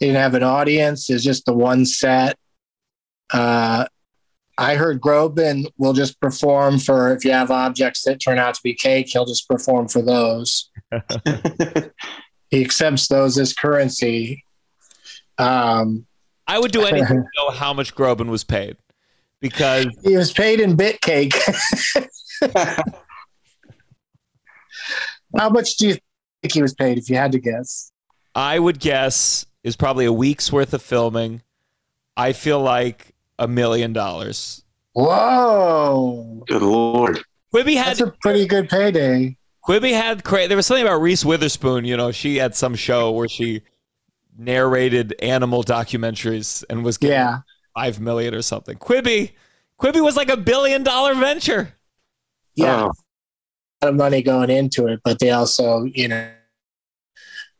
they 0.00 0.06
didn't 0.06 0.20
have 0.20 0.34
an 0.34 0.42
audience. 0.42 1.08
It's 1.08 1.24
just 1.24 1.46
the 1.46 1.54
one 1.54 1.86
set. 1.86 2.36
Uh, 3.32 3.86
I 4.56 4.76
heard 4.76 5.00
Groban 5.00 5.66
will 5.78 5.92
just 5.92 6.20
perform 6.20 6.78
for 6.78 7.14
if 7.14 7.24
you 7.24 7.32
have 7.32 7.50
objects 7.50 8.04
that 8.04 8.20
turn 8.20 8.38
out 8.38 8.54
to 8.54 8.60
be 8.62 8.74
cake, 8.74 9.08
he'll 9.08 9.24
just 9.24 9.48
perform 9.48 9.88
for 9.88 10.02
those. 10.02 10.70
he 12.50 12.64
accepts 12.64 13.08
those 13.08 13.38
as 13.38 13.52
currency. 13.52 14.44
Um, 15.38 16.06
I 16.46 16.58
would 16.58 16.72
do 16.72 16.84
anything 16.86 17.22
to 17.22 17.28
know 17.36 17.50
how 17.50 17.72
much 17.72 17.94
Groban 17.94 18.28
was 18.28 18.44
paid, 18.44 18.76
because 19.40 19.86
he 20.04 20.16
was 20.16 20.32
paid 20.32 20.60
in 20.60 20.76
bit 20.76 21.00
cake. 21.00 21.34
How 25.36 25.50
much 25.50 25.76
do 25.76 25.88
you 25.88 25.92
think 25.94 26.03
he 26.52 26.62
was 26.62 26.74
paid 26.74 26.98
if 26.98 27.08
you 27.08 27.16
had 27.16 27.32
to 27.32 27.38
guess? 27.38 27.90
I 28.34 28.58
would 28.58 28.80
guess 28.80 29.46
is 29.62 29.76
probably 29.76 30.04
a 30.04 30.12
week's 30.12 30.52
worth 30.52 30.74
of 30.74 30.82
filming. 30.82 31.42
I 32.16 32.32
feel 32.32 32.60
like 32.60 33.14
a 33.38 33.48
million 33.48 33.92
dollars. 33.92 34.62
Whoa, 34.94 36.44
Good 36.46 36.62
lord. 36.62 37.20
Quibi 37.52 37.74
had 37.76 37.86
that's 37.96 38.00
a 38.00 38.12
pretty 38.20 38.46
good 38.46 38.68
payday. 38.68 39.36
Quibi 39.66 39.92
had 39.92 40.24
cra- 40.24 40.46
there 40.48 40.56
was 40.56 40.66
something 40.66 40.84
about 40.84 41.00
Reese 41.00 41.24
Witherspoon. 41.24 41.84
You 41.84 41.96
know, 41.96 42.12
she 42.12 42.36
had 42.36 42.54
some 42.54 42.74
show 42.74 43.10
where 43.12 43.28
she 43.28 43.62
narrated 44.36 45.14
animal 45.22 45.62
documentaries 45.62 46.64
and 46.68 46.84
was 46.84 46.98
getting 46.98 47.14
Yeah, 47.16 47.38
five 47.74 48.00
million 48.00 48.34
or 48.34 48.42
something. 48.42 48.76
Quibi, 48.76 49.32
Quibi 49.80 50.02
was 50.02 50.16
like 50.16 50.28
a 50.28 50.36
billion 50.36 50.82
dollar 50.82 51.14
venture. 51.14 51.72
yeah, 52.56 52.84
Oh, 52.84 52.92
a 53.82 53.86
lot 53.86 53.90
of 53.90 53.94
money 53.94 54.22
going 54.22 54.50
into 54.50 54.86
it, 54.88 55.00
but 55.04 55.18
they 55.20 55.30
also, 55.30 55.84
you 55.84 56.08
know, 56.08 56.28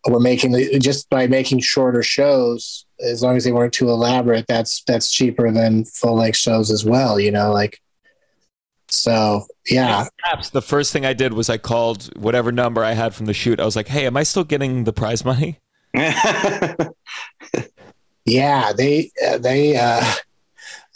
were 0.09 0.21
making 0.21 0.53
the, 0.53 0.79
just 0.79 1.09
by 1.11 1.27
making 1.27 1.61
shorter 1.61 2.03
shows, 2.03 2.87
as 3.01 3.23
long 3.23 3.37
as 3.37 3.45
they 3.45 3.53
weren't 3.53 3.73
too 3.73 3.89
elaborate, 3.89 4.47
that's 4.47 4.83
that's 4.85 5.11
cheaper 5.11 5.51
than 5.51 5.85
full 5.85 6.15
length 6.17 6.39
shows 6.39 6.71
as 6.71 6.85
well. 6.85 7.19
You 7.19 7.31
know, 7.31 7.53
like 7.53 7.81
so. 8.89 9.47
Yeah, 9.69 10.07
Perhaps 10.19 10.51
the 10.51 10.61
first 10.61 10.93
thing 10.93 11.07
I 11.07 11.15
did 11.15 11.33
was 11.33 11.49
I 11.49 11.57
called 11.57 12.15
whatever 12.17 12.53
number 12.53 12.85
I 12.85 12.93
had 12.93 13.15
from 13.15 13.25
the 13.27 13.33
shoot. 13.33 13.59
I 13.61 13.65
was 13.65 13.77
like, 13.77 13.89
"Hey, 13.89 14.07
am 14.07 14.17
I 14.17 14.25
still 14.25 14.45
getting 14.45 14.85
the 14.85 14.93
prize 14.93 15.25
money?" 15.25 15.59
yeah. 18.27 18.73
They 18.73 19.11
uh, 19.27 19.39
they. 19.39 19.77
uh 19.77 20.15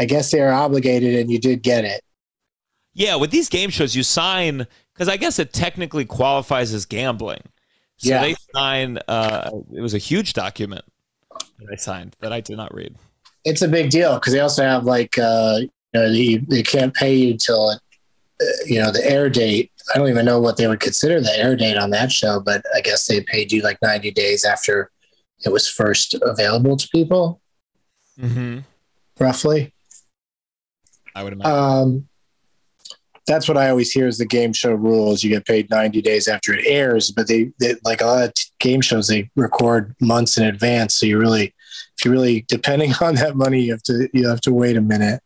I 0.01 0.05
guess 0.05 0.31
they 0.31 0.41
are 0.41 0.53
obligated, 0.53 1.19
and 1.19 1.31
you 1.31 1.39
did 1.39 1.63
get 1.63 1.85
it. 1.85 2.03
Yeah, 2.95 3.17
with 3.17 3.31
these 3.31 3.49
game 3.49 3.71
shows, 3.71 3.97
you 3.97 4.03
sign 4.03 4.67
because 4.95 5.09
I 5.09 5.17
guess 5.17 5.39
it 5.39 5.53
technically 5.53 6.05
qualifies 6.05 6.73
as 6.73 6.85
gambling. 6.87 7.43
So 7.99 8.09
Yeah. 8.11 8.23
they 8.23 8.37
sign. 8.55 8.99
Uh, 9.09 9.51
it 9.75 9.81
was 9.81 9.95
a 9.95 9.99
huge 9.99 10.33
document 10.33 10.85
that 11.31 11.69
I 11.73 11.77
signed 11.77 12.17
that 12.21 12.33
I 12.33 12.41
did 12.41 12.57
not 12.57 12.73
read. 12.75 12.95
It's 13.45 13.63
a 13.63 13.69
big 13.69 13.91
deal 13.91 14.15
because 14.15 14.33
they 14.33 14.41
also 14.41 14.63
have 14.63 14.85
like 14.85 15.19
uh, 15.19 15.61
you 15.63 15.69
know 15.95 16.13
they, 16.13 16.37
they 16.49 16.63
can't 16.63 16.95
pay 16.95 17.15
you 17.15 17.37
till 17.37 17.71
uh, 17.71 17.75
you 18.67 18.81
know 18.81 18.91
the 18.93 19.05
air 19.05 19.29
date. 19.29 19.73
I 19.95 19.99
don't 19.99 20.09
even 20.09 20.27
know 20.27 20.41
what 20.41 20.57
they 20.59 20.67
would 20.69 20.81
consider 20.81 21.21
the 21.21 21.37
air 21.37 21.57
date 21.57 21.77
on 21.77 21.91
that 21.91 22.13
show, 22.13 22.41
but 22.41 22.63
I 22.75 22.81
guess 22.83 23.07
they 23.07 23.21
paid 23.23 23.51
you 23.53 23.63
like 23.63 23.79
ninety 23.83 24.11
days 24.11 24.45
after 24.45 24.91
it 25.45 25.51
was 25.51 25.69
first 25.69 26.15
available 26.23 26.77
to 26.77 26.89
people, 26.89 27.41
Mm-hmm. 28.21 28.59
roughly. 29.19 29.73
I 31.15 31.23
would 31.25 31.33
imagine. 31.33 31.53
Um, 31.53 32.09
that's 33.29 33.47
what 33.47 33.57
I 33.57 33.71
always 33.71 33.93
hear 33.93 34.09
is 34.09 34.19
the 34.19 34.27
game 34.27 34.53
show 34.53 34.73
rules. 34.73 35.23
You 35.23 35.31
get 35.31 35.47
paid 35.47 35.71
90 35.71 36.03
days 36.03 36.27
after 36.27 36.53
it 36.53 36.65
airs, 36.67 37.11
but 37.11 37.29
they, 37.29 37.53
they 37.61 37.77
like 37.85 38.01
a 38.01 38.07
lot 38.07 38.25
of 38.25 38.35
t- 38.35 38.51
game 38.59 38.81
shows, 38.81 39.07
they 39.07 39.31
record 39.37 39.95
months 40.01 40.37
in 40.37 40.45
advance. 40.45 40.97
So 40.97 41.07
you 41.07 41.19
really, 41.19 41.55
if 41.97 42.05
you 42.05 42.11
really 42.11 42.45
depending 42.49 42.93
on 43.01 43.15
that 43.17 43.37
money, 43.37 43.63
you 43.63 43.73
have 43.73 43.83
to, 43.85 44.09
you 44.13 44.29
have 44.29 44.41
to 44.43 44.53
wait 44.53 44.77
a 44.77 44.81
minute. 44.81 45.23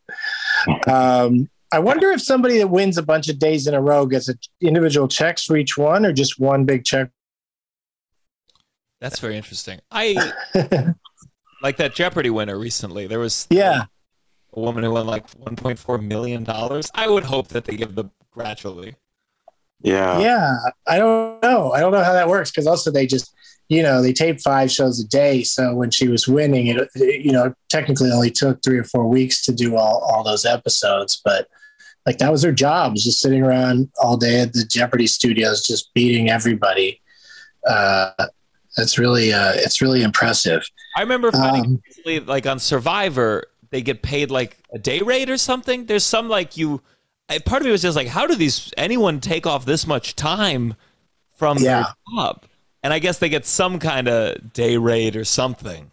Um, 0.87 1.49
I 1.71 1.79
wonder 1.79 2.11
if 2.11 2.21
somebody 2.21 2.59
that 2.59 2.67
wins 2.67 2.99
a 2.99 3.03
bunch 3.03 3.29
of 3.29 3.39
days 3.39 3.65
in 3.65 3.73
a 3.73 3.81
row 3.81 4.05
gets 4.05 4.29
a, 4.29 4.35
individual 4.61 5.07
checks 5.07 5.43
for 5.43 5.57
each 5.57 5.75
one 5.75 6.05
or 6.05 6.13
just 6.13 6.39
one 6.39 6.65
big 6.65 6.85
check. 6.85 7.09
That's 9.01 9.19
very 9.19 9.35
interesting. 9.35 9.79
I 9.91 10.33
like 11.63 11.77
that 11.77 11.95
Jeopardy 11.95 12.29
winner 12.29 12.59
recently. 12.59 13.07
There 13.07 13.19
was 13.19 13.47
yeah. 13.49 13.85
A 14.55 14.59
woman 14.59 14.83
who 14.83 14.91
won 14.91 15.05
like 15.07 15.29
1.4 15.39 16.03
million 16.03 16.43
dollars. 16.43 16.89
I 16.93 17.07
would 17.09 17.23
hope 17.23 17.49
that 17.49 17.65
they 17.65 17.75
give 17.75 17.95
them 17.95 18.11
gradually. 18.31 18.95
yeah. 19.81 20.17
yeah 20.19 20.55
i 20.87 20.97
don't 20.97 21.41
know 21.43 21.71
i 21.73 21.79
don't 21.79 21.91
know 21.91 22.03
how 22.03 22.13
that 22.13 22.27
works 22.27 22.49
because 22.49 22.65
also 22.65 22.89
they 22.89 23.05
just 23.05 23.35
you 23.69 23.83
know 23.83 24.01
they 24.01 24.13
tape 24.13 24.39
five 24.41 24.71
shows 24.71 24.99
a 24.99 25.07
day 25.07 25.43
so 25.43 25.75
when 25.75 25.91
she 25.91 26.07
was 26.07 26.27
winning 26.27 26.67
it, 26.67 26.87
it, 26.95 27.21
you 27.25 27.31
know 27.31 27.53
technically 27.69 28.09
only 28.09 28.31
took 28.31 28.63
three 28.63 28.77
or 28.77 28.83
four 28.85 29.07
weeks 29.07 29.43
to 29.45 29.53
do 29.53 29.75
all, 29.75 29.99
all 30.07 30.23
those 30.23 30.45
episodes 30.45 31.21
but 31.23 31.47
like 32.07 32.17
that 32.17 32.31
was 32.31 32.41
her 32.43 32.51
job 32.51 32.93
was 32.93 33.03
just 33.03 33.19
sitting 33.19 33.43
around 33.43 33.89
all 34.01 34.17
day 34.17 34.39
at 34.39 34.53
the 34.53 34.63
jeopardy 34.65 35.05
studios 35.07 35.67
just 35.67 35.93
beating 35.93 36.29
everybody 36.29 36.99
uh 37.67 38.11
that's 38.77 38.97
really 38.97 39.31
uh 39.33 39.51
it's 39.55 39.81
really 39.81 40.01
impressive 40.01 40.63
I 40.97 41.01
remember 41.01 41.31
finding 41.31 41.81
Um, 42.07 42.25
like 42.25 42.45
on 42.47 42.59
Survivor, 42.59 43.45
they 43.73 43.81
get 43.81 44.03
paid 44.03 44.29
like 44.29 44.59
a 44.71 44.77
day 44.77 44.99
rate 44.99 45.31
or 45.31 45.37
something. 45.37 45.87
There's 45.87 46.05
some 46.05 46.29
like 46.29 46.55
you. 46.55 46.81
Part 47.45 47.63
of 47.63 47.65
me 47.65 47.71
was 47.71 47.81
just 47.81 47.95
like, 47.95 48.07
how 48.07 48.27
do 48.27 48.35
these 48.35 48.71
anyone 48.77 49.19
take 49.19 49.47
off 49.47 49.65
this 49.65 49.87
much 49.87 50.15
time 50.15 50.75
from 51.35 51.57
their 51.57 51.85
job? 52.15 52.43
And 52.83 52.93
I 52.93 52.99
guess 52.99 53.17
they 53.17 53.29
get 53.29 53.47
some 53.47 53.79
kind 53.79 54.07
of 54.07 54.53
day 54.53 54.77
rate 54.77 55.15
or 55.15 55.25
something. 55.25 55.89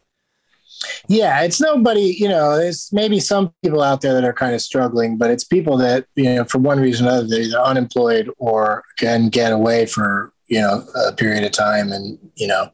Yeah, 1.08 1.40
it's 1.42 1.58
nobody, 1.58 2.16
you 2.18 2.28
know, 2.28 2.58
there's 2.58 2.92
maybe 2.92 3.18
some 3.18 3.54
people 3.62 3.80
out 3.82 4.02
there 4.02 4.12
that 4.12 4.24
are 4.24 4.32
kind 4.32 4.54
of 4.54 4.60
struggling, 4.60 5.16
but 5.16 5.30
it's 5.30 5.44
people 5.44 5.78
that, 5.78 6.06
you 6.16 6.24
know, 6.24 6.44
for 6.44 6.58
one 6.58 6.80
reason 6.80 7.06
or 7.06 7.10
another, 7.10 7.28
they're 7.28 7.42
either 7.42 7.60
unemployed 7.60 8.30
or 8.38 8.84
can 8.98 9.28
get 9.28 9.52
away 9.52 9.86
for, 9.86 10.32
you 10.48 10.60
know, 10.60 10.84
a 11.06 11.12
period 11.12 11.44
of 11.44 11.52
time 11.52 11.92
and, 11.92 12.18
you 12.34 12.46
know, 12.46 12.70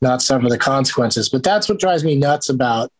not 0.00 0.22
suffer 0.22 0.48
the 0.48 0.58
consequences. 0.58 1.28
But 1.28 1.42
that's 1.42 1.68
what 1.68 1.80
drives 1.80 2.04
me 2.04 2.14
nuts 2.16 2.48
about 2.48 2.90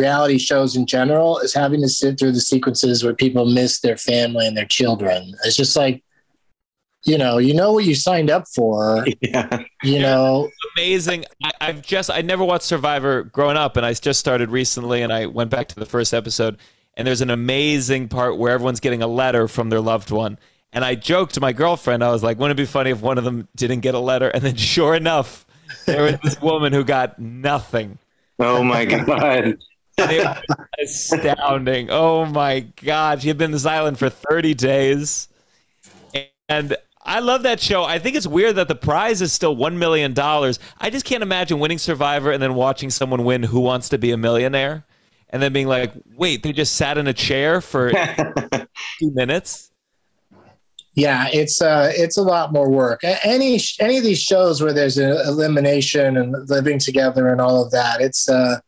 reality 0.00 0.38
shows 0.38 0.76
in 0.76 0.86
general 0.86 1.38
is 1.38 1.52
having 1.54 1.80
to 1.82 1.88
sit 1.88 2.18
through 2.18 2.32
the 2.32 2.40
sequences 2.40 3.04
where 3.04 3.14
people 3.14 3.44
miss 3.46 3.80
their 3.80 3.96
family 3.96 4.46
and 4.46 4.56
their 4.56 4.66
children. 4.66 5.34
It's 5.44 5.56
just 5.56 5.76
like, 5.76 6.02
you 7.04 7.16
know, 7.16 7.38
you 7.38 7.54
know 7.54 7.72
what 7.72 7.84
you 7.84 7.94
signed 7.94 8.30
up 8.30 8.44
for, 8.54 9.06
Yeah. 9.22 9.62
you 9.82 9.98
know, 10.00 10.48
Amazing. 10.76 11.24
I, 11.42 11.50
I've 11.60 11.82
just 11.82 12.10
I 12.10 12.20
never 12.22 12.44
watched 12.44 12.64
Survivor 12.64 13.24
growing 13.24 13.56
up, 13.56 13.76
and 13.76 13.84
I 13.86 13.92
just 13.94 14.20
started 14.20 14.50
recently, 14.50 15.02
and 15.02 15.12
I 15.12 15.26
went 15.26 15.50
back 15.50 15.68
to 15.68 15.74
the 15.76 15.86
first 15.86 16.12
episode, 16.14 16.58
and 16.96 17.06
there's 17.06 17.22
an 17.22 17.30
amazing 17.30 18.08
part 18.08 18.36
where 18.38 18.52
everyone's 18.52 18.80
getting 18.80 19.02
a 19.02 19.06
letter 19.06 19.48
from 19.48 19.70
their 19.70 19.80
loved 19.80 20.10
one. 20.10 20.38
And 20.72 20.84
I 20.84 20.94
joked 20.94 21.34
to 21.34 21.40
my 21.40 21.52
girlfriend, 21.52 22.04
I 22.04 22.10
was 22.12 22.22
like, 22.22 22.38
wouldn't 22.38 22.58
it 22.58 22.62
be 22.62 22.66
funny 22.66 22.90
if 22.90 23.00
one 23.00 23.18
of 23.18 23.24
them 23.24 23.48
didn't 23.56 23.80
get 23.80 23.94
a 23.94 23.98
letter? 23.98 24.28
And 24.28 24.42
then 24.42 24.54
sure 24.56 24.94
enough, 24.94 25.44
there 25.86 26.02
was 26.02 26.16
this 26.22 26.40
woman 26.40 26.72
who 26.72 26.84
got 26.84 27.18
nothing. 27.18 27.98
Oh 28.38 28.62
my 28.62 28.84
god. 29.06 29.58
It 29.98 30.24
was 30.78 31.12
astounding. 31.12 31.88
Oh 31.90 32.24
my 32.26 32.60
God. 32.60 33.22
She 33.22 33.28
had 33.28 33.38
been 33.38 33.50
this 33.50 33.66
island 33.66 33.98
for 33.98 34.08
30 34.08 34.54
days. 34.54 35.28
And 36.48 36.76
I 37.02 37.20
love 37.20 37.44
that 37.44 37.60
show. 37.60 37.84
I 37.84 37.98
think 37.98 38.16
it's 38.16 38.26
weird 38.26 38.56
that 38.56 38.68
the 38.68 38.74
prize 38.74 39.22
is 39.22 39.32
still 39.32 39.56
$1 39.56 39.74
million. 39.76 40.14
I 40.18 40.90
just 40.90 41.04
can't 41.04 41.22
imagine 41.22 41.58
winning 41.58 41.78
Survivor 41.78 42.30
and 42.30 42.42
then 42.42 42.54
watching 42.54 42.90
someone 42.90 43.24
win 43.24 43.42
Who 43.42 43.60
Wants 43.60 43.88
to 43.90 43.98
Be 43.98 44.10
a 44.10 44.16
Millionaire 44.16 44.84
and 45.30 45.42
then 45.42 45.52
being 45.52 45.68
like, 45.68 45.92
wait, 46.16 46.42
they 46.42 46.52
just 46.52 46.74
sat 46.74 46.98
in 46.98 47.06
a 47.06 47.12
chair 47.12 47.60
for 47.60 47.90
two 49.00 49.10
minutes? 49.12 49.70
Yeah, 50.94 51.28
it's 51.32 51.62
uh, 51.62 51.92
it's 51.94 52.16
a 52.16 52.22
lot 52.22 52.52
more 52.52 52.68
work. 52.68 53.00
Any 53.04 53.60
any 53.78 53.96
of 53.96 54.02
these 54.04 54.20
shows 54.20 54.60
where 54.60 54.72
there's 54.72 54.98
an 54.98 55.12
elimination 55.26 56.16
and 56.16 56.34
living 56.48 56.80
together 56.80 57.28
and 57.28 57.40
all 57.40 57.64
of 57.64 57.70
that, 57.70 58.00
it's 58.00 58.28
uh, 58.28 58.58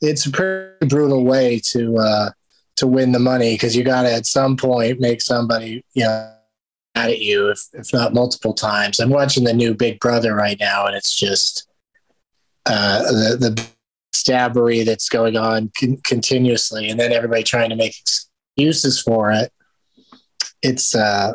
it's 0.00 0.26
a 0.26 0.30
pretty 0.30 0.86
brutal 0.86 1.24
way 1.24 1.60
to 1.70 1.96
uh, 1.98 2.30
to 2.76 2.86
win 2.86 3.12
the 3.12 3.18
money 3.18 3.54
because 3.54 3.76
you 3.76 3.84
got 3.84 4.02
to 4.02 4.12
at 4.12 4.26
some 4.26 4.56
point 4.56 5.00
make 5.00 5.20
somebody 5.20 5.84
you 5.94 6.04
know 6.04 6.32
mad 6.94 7.10
at 7.10 7.20
you, 7.20 7.48
if 7.48 7.60
if 7.72 7.92
not 7.92 8.14
multiple 8.14 8.54
times. 8.54 9.00
I'm 9.00 9.10
watching 9.10 9.44
the 9.44 9.52
new 9.52 9.74
Big 9.74 10.00
Brother 10.00 10.34
right 10.34 10.58
now, 10.58 10.86
and 10.86 10.96
it's 10.96 11.14
just 11.14 11.68
uh, 12.66 13.02
the 13.02 13.36
the 13.36 13.66
stabbery 14.12 14.84
that's 14.84 15.08
going 15.08 15.36
on 15.36 15.70
con- 15.78 16.00
continuously, 16.04 16.88
and 16.88 16.98
then 16.98 17.12
everybody 17.12 17.42
trying 17.42 17.70
to 17.70 17.76
make 17.76 17.94
excuses 17.98 19.00
for 19.00 19.30
it. 19.30 19.52
It's 20.62 20.94
uh, 20.94 21.34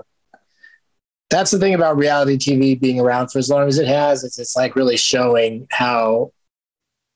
that's 1.30 1.52
the 1.52 1.60
thing 1.60 1.74
about 1.74 1.98
reality 1.98 2.38
TV 2.38 2.80
being 2.80 3.00
around 3.00 3.30
for 3.30 3.40
as 3.40 3.50
long 3.50 3.68
as 3.68 3.80
it 3.80 3.88
has. 3.88 4.24
It's 4.24 4.40
it's 4.40 4.56
like 4.56 4.76
really 4.76 4.98
showing 4.98 5.68
how 5.72 6.32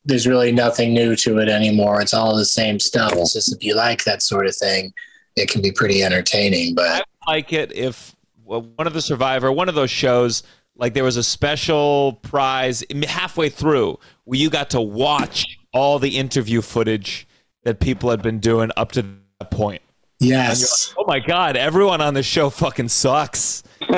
there's 0.06 0.28
really 0.28 0.52
nothing 0.52 0.94
new 0.94 1.16
to 1.18 1.40
it 1.40 1.50
anymore. 1.50 2.02
It's 2.02 2.14
all 2.14 2.36
the 2.36 2.46
same 2.46 2.80
stuff. 2.80 3.14
It's 3.14 3.34
just 3.34 3.54
if 3.54 3.64
you 3.64 3.76
like 3.76 4.04
that 4.06 4.22
sort 4.22 4.48
of 4.48 4.56
thing, 4.56 4.94
it 5.36 5.50
can 5.50 5.62
be 5.62 5.72
pretty 5.72 6.04
entertaining. 6.04 6.76
But 6.76 7.06
I 7.28 7.32
like 7.32 7.54
it 7.54 7.72
if 7.74 8.16
well, 8.44 8.62
one 8.76 8.88
of 8.88 8.94
the 8.94 9.02
Survivor, 9.02 9.52
one 9.52 9.70
of 9.70 9.76
those 9.76 9.92
shows, 9.92 10.44
like 10.76 10.94
there 10.94 11.04
was 11.04 11.18
a 11.18 11.24
special 11.24 12.14
prize 12.24 12.84
halfway 13.08 13.50
through 13.50 14.00
where 14.24 14.40
you 14.40 14.50
got 14.50 14.72
to 14.72 14.82
watch 14.82 15.46
all 15.74 16.00
the 16.00 16.18
interview 16.18 16.62
footage 16.62 17.28
that 17.64 17.80
people 17.80 18.10
had 18.10 18.22
been 18.22 18.40
doing 18.40 18.72
up 18.78 18.92
to 18.94 19.06
that 19.40 19.52
point. 19.52 19.82
yes, 20.20 20.94
Oh 20.98 21.04
my 21.06 21.20
God, 21.20 21.58
everyone 21.58 22.02
on 22.02 22.14
the 22.14 22.24
show 22.24 22.50
fucking 22.50 22.90
sucks. 22.90 23.64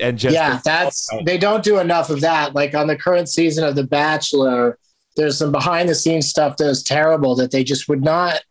and 0.00 0.18
just 0.18 0.34
yeah, 0.34 0.60
that's 0.64 1.08
they 1.24 1.38
don't 1.38 1.64
do 1.64 1.78
enough 1.78 2.10
of 2.10 2.20
that. 2.20 2.54
Like 2.54 2.74
on 2.74 2.86
the 2.86 2.96
current 2.96 3.28
season 3.28 3.64
of 3.64 3.74
The 3.74 3.84
Bachelor, 3.84 4.78
there's 5.16 5.38
some 5.38 5.52
behind 5.52 5.88
the 5.88 5.94
scenes 5.94 6.28
stuff 6.28 6.56
that 6.56 6.68
is 6.68 6.82
terrible 6.82 7.34
that 7.36 7.50
they 7.50 7.64
just 7.64 7.88
would 7.88 8.02
not 8.02 8.42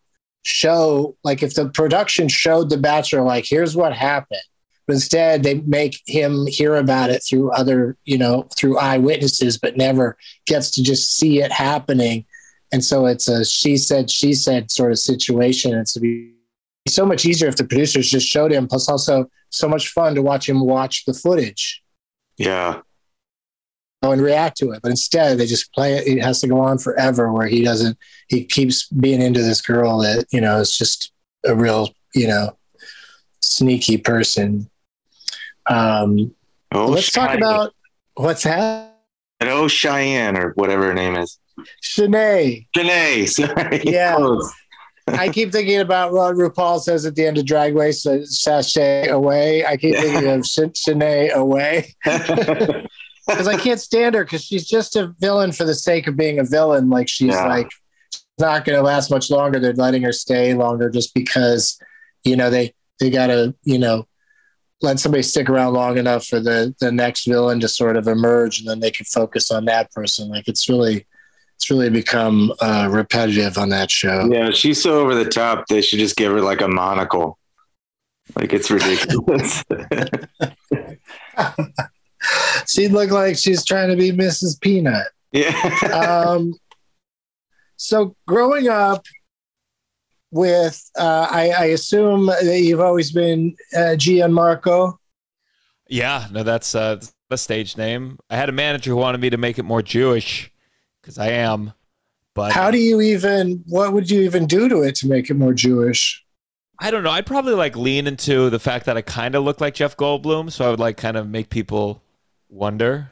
show. 0.43 1.15
Like 1.23 1.43
if 1.43 1.53
the 1.55 1.69
production 1.69 2.27
showed 2.27 2.69
The 2.69 2.77
Bachelor, 2.77 3.21
like 3.21 3.45
here's 3.47 3.75
what 3.75 3.93
happened, 3.93 4.41
But 4.85 4.93
instead, 4.93 5.43
they 5.43 5.55
make 5.61 6.01
him 6.05 6.45
hear 6.47 6.75
about 6.75 7.09
it 7.09 7.23
through 7.23 7.51
other, 7.51 7.97
you 8.05 8.17
know, 8.17 8.47
through 8.57 8.77
eyewitnesses, 8.77 9.57
but 9.57 9.77
never 9.77 10.17
gets 10.45 10.71
to 10.71 10.83
just 10.83 11.15
see 11.17 11.41
it 11.41 11.51
happening. 11.51 12.25
And 12.71 12.83
so 12.83 13.05
it's 13.05 13.27
a 13.27 13.45
she 13.45 13.77
said, 13.77 14.09
she 14.09 14.33
said 14.33 14.71
sort 14.71 14.91
of 14.91 14.99
situation. 14.99 15.73
It's 15.73 15.97
so 16.87 17.05
much 17.05 17.25
easier 17.25 17.47
if 17.47 17.55
the 17.55 17.63
producers 17.63 18.09
just 18.09 18.27
showed 18.27 18.51
him. 18.51 18.67
Plus, 18.67 18.89
also 18.89 19.29
so 19.49 19.69
much 19.69 19.89
fun 19.89 20.15
to 20.15 20.21
watch 20.21 20.49
him 20.49 20.65
watch 20.65 21.05
the 21.05 21.13
footage 21.13 21.83
Yeah. 22.37 22.81
And 24.11 24.21
react 24.21 24.57
to 24.57 24.71
it. 24.71 24.81
But 24.81 24.89
instead, 24.91 25.37
they 25.37 25.45
just 25.45 25.73
play 25.73 25.93
it. 25.95 26.07
It 26.07 26.21
has 26.21 26.41
to 26.41 26.47
go 26.47 26.59
on 26.59 26.77
forever 26.77 27.31
where 27.31 27.47
he 27.47 27.63
doesn't, 27.63 27.97
he 28.27 28.43
keeps 28.43 28.87
being 28.89 29.21
into 29.21 29.41
this 29.41 29.61
girl 29.61 29.99
that, 29.99 30.25
you 30.31 30.41
know, 30.41 30.59
is 30.59 30.77
just 30.77 31.11
a 31.45 31.55
real, 31.55 31.89
you 32.13 32.27
know, 32.27 32.57
sneaky 33.41 33.97
person. 33.97 34.69
Um, 35.67 36.33
Oh, 36.75 36.87
let's 36.87 37.11
talk 37.11 37.35
about 37.35 37.71
what's 38.15 38.41
happening. 38.43 38.89
Oh 39.41 39.67
Cheyenne 39.67 40.37
or 40.37 40.53
whatever 40.55 40.87
her 40.87 40.93
name 40.93 41.15
is. 41.15 41.37
Shanae. 41.83 42.65
Janae. 42.75 43.29
Sorry. 43.29 43.81
Yeah. 43.83 44.15
Close. 44.15 44.53
I 45.07 45.29
keep 45.29 45.51
thinking 45.51 45.81
about 45.81 46.13
what 46.13 46.35
RuPaul 46.35 46.79
says 46.79 47.05
at 47.05 47.13
the 47.15 47.27
end 47.27 47.37
of 47.37 47.45
Drag 47.45 47.75
Race, 47.75 48.07
sashay 48.23 49.09
away. 49.09 49.65
I 49.65 49.77
keep 49.77 49.95
thinking 49.95 50.29
of 50.31 50.45
Sh- 50.45 50.59
Shanae 50.73 51.31
away 51.33 51.93
because 53.27 53.47
I 53.47 53.57
can't 53.57 53.79
stand 53.79 54.15
her 54.15 54.23
because 54.23 54.43
she's 54.43 54.67
just 54.67 54.95
a 54.95 55.13
villain 55.19 55.51
for 55.51 55.63
the 55.65 55.75
sake 55.75 56.07
of 56.07 56.17
being 56.17 56.39
a 56.39 56.43
villain. 56.43 56.89
Like 56.89 57.07
she's 57.07 57.33
Yeah. 57.33 57.47
like 57.47 57.69
not 58.39 58.65
going 58.65 58.77
to 58.77 58.83
last 58.83 59.09
much 59.11 59.29
longer. 59.29 59.59
They're 59.59 59.73
letting 59.73 60.01
her 60.03 60.11
stay 60.11 60.53
longer 60.53 60.89
just 60.89 61.13
because 61.13 61.79
you 62.23 62.35
know 62.35 62.49
they 62.49 62.73
they 62.99 63.09
got 63.09 63.27
to 63.27 63.53
you 63.63 63.77
know 63.77 64.07
let 64.81 64.99
somebody 64.99 65.23
stick 65.23 65.49
around 65.49 65.73
long 65.73 65.97
enough 65.97 66.25
for 66.25 66.39
the 66.39 66.75
the 66.79 66.91
next 66.91 67.25
villain 67.25 67.59
to 67.61 67.67
sort 67.67 67.95
of 67.95 68.07
emerge, 68.07 68.59
and 68.59 68.67
then 68.67 68.79
they 68.79 68.91
can 68.91 69.05
focus 69.05 69.51
on 69.51 69.65
that 69.65 69.91
person. 69.91 70.29
Like 70.29 70.47
it's 70.47 70.67
really 70.67 71.05
it's 71.55 71.69
really 71.69 71.89
become 71.89 72.51
uh, 72.59 72.89
repetitive 72.91 73.57
on 73.57 73.69
that 73.69 73.89
show. 73.91 74.27
yeah, 74.31 74.49
she's 74.51 74.81
so 74.81 74.99
over 74.99 75.15
the 75.15 75.23
top. 75.29 75.65
They 75.69 75.81
should 75.81 75.99
just 75.99 76.15
give 76.17 76.31
her 76.31 76.41
like 76.41 76.61
a 76.61 76.67
monocle. 76.67 77.37
Like 78.35 78.51
it's 78.53 78.71
ridiculous. 78.71 79.63
She 82.67 82.87
looked 82.87 83.11
like 83.11 83.37
she's 83.37 83.65
trying 83.65 83.89
to 83.89 83.95
be 83.95 84.11
Mrs. 84.11 84.59
Peanut. 84.59 85.07
yeah. 85.31 85.51
Um, 85.93 86.53
so 87.75 88.15
growing 88.27 88.69
up 88.69 89.05
with, 90.31 90.81
uh, 90.97 91.27
I, 91.29 91.49
I 91.49 91.65
assume 91.65 92.27
that 92.27 92.61
you've 92.61 92.79
always 92.79 93.11
been 93.11 93.55
uh, 93.75 93.95
Gianmarco. 93.97 94.97
Yeah, 95.89 96.27
no, 96.31 96.43
that's 96.43 96.75
uh, 96.75 97.01
the 97.29 97.37
stage 97.37 97.77
name. 97.77 98.19
I 98.29 98.37
had 98.37 98.49
a 98.49 98.53
manager 98.53 98.91
who 98.91 98.97
wanted 98.97 99.21
me 99.21 99.29
to 99.31 99.37
make 99.37 99.59
it 99.59 99.63
more 99.63 99.81
Jewish 99.81 100.51
because 101.01 101.17
I 101.17 101.29
am. 101.29 101.73
But 102.33 102.51
How 102.51 102.71
do 102.71 102.77
you 102.79 103.01
even? 103.01 103.63
What 103.67 103.93
would 103.93 104.09
you 104.09 104.21
even 104.21 104.47
do 104.47 104.67
to 104.69 104.81
it 104.81 104.95
to 104.95 105.07
make 105.07 105.29
it 105.29 105.35
more 105.35 105.53
Jewish? 105.53 106.23
I 106.79 106.89
don't 106.89 107.03
know. 107.03 107.11
I'd 107.11 107.27
probably 107.27 107.53
like 107.53 107.75
lean 107.75 108.07
into 108.07 108.49
the 108.49 108.59
fact 108.59 108.87
that 108.87 108.97
I 108.97 109.01
kind 109.01 109.35
of 109.35 109.43
look 109.43 109.61
like 109.61 109.75
Jeff 109.75 109.95
Goldblum, 109.95 110.51
so 110.51 110.65
I 110.65 110.69
would 110.69 110.79
like 110.79 110.97
kind 110.97 111.15
of 111.15 111.29
make 111.29 111.49
people 111.49 112.01
wonder, 112.53 113.11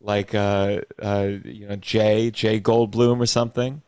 like 0.00 0.34
uh, 0.34 0.80
uh, 1.02 1.28
you 1.44 1.68
know, 1.68 1.76
Jay 1.76 2.30
Jay 2.30 2.60
Goldblum 2.60 3.20
or 3.20 3.26
something. 3.26 3.82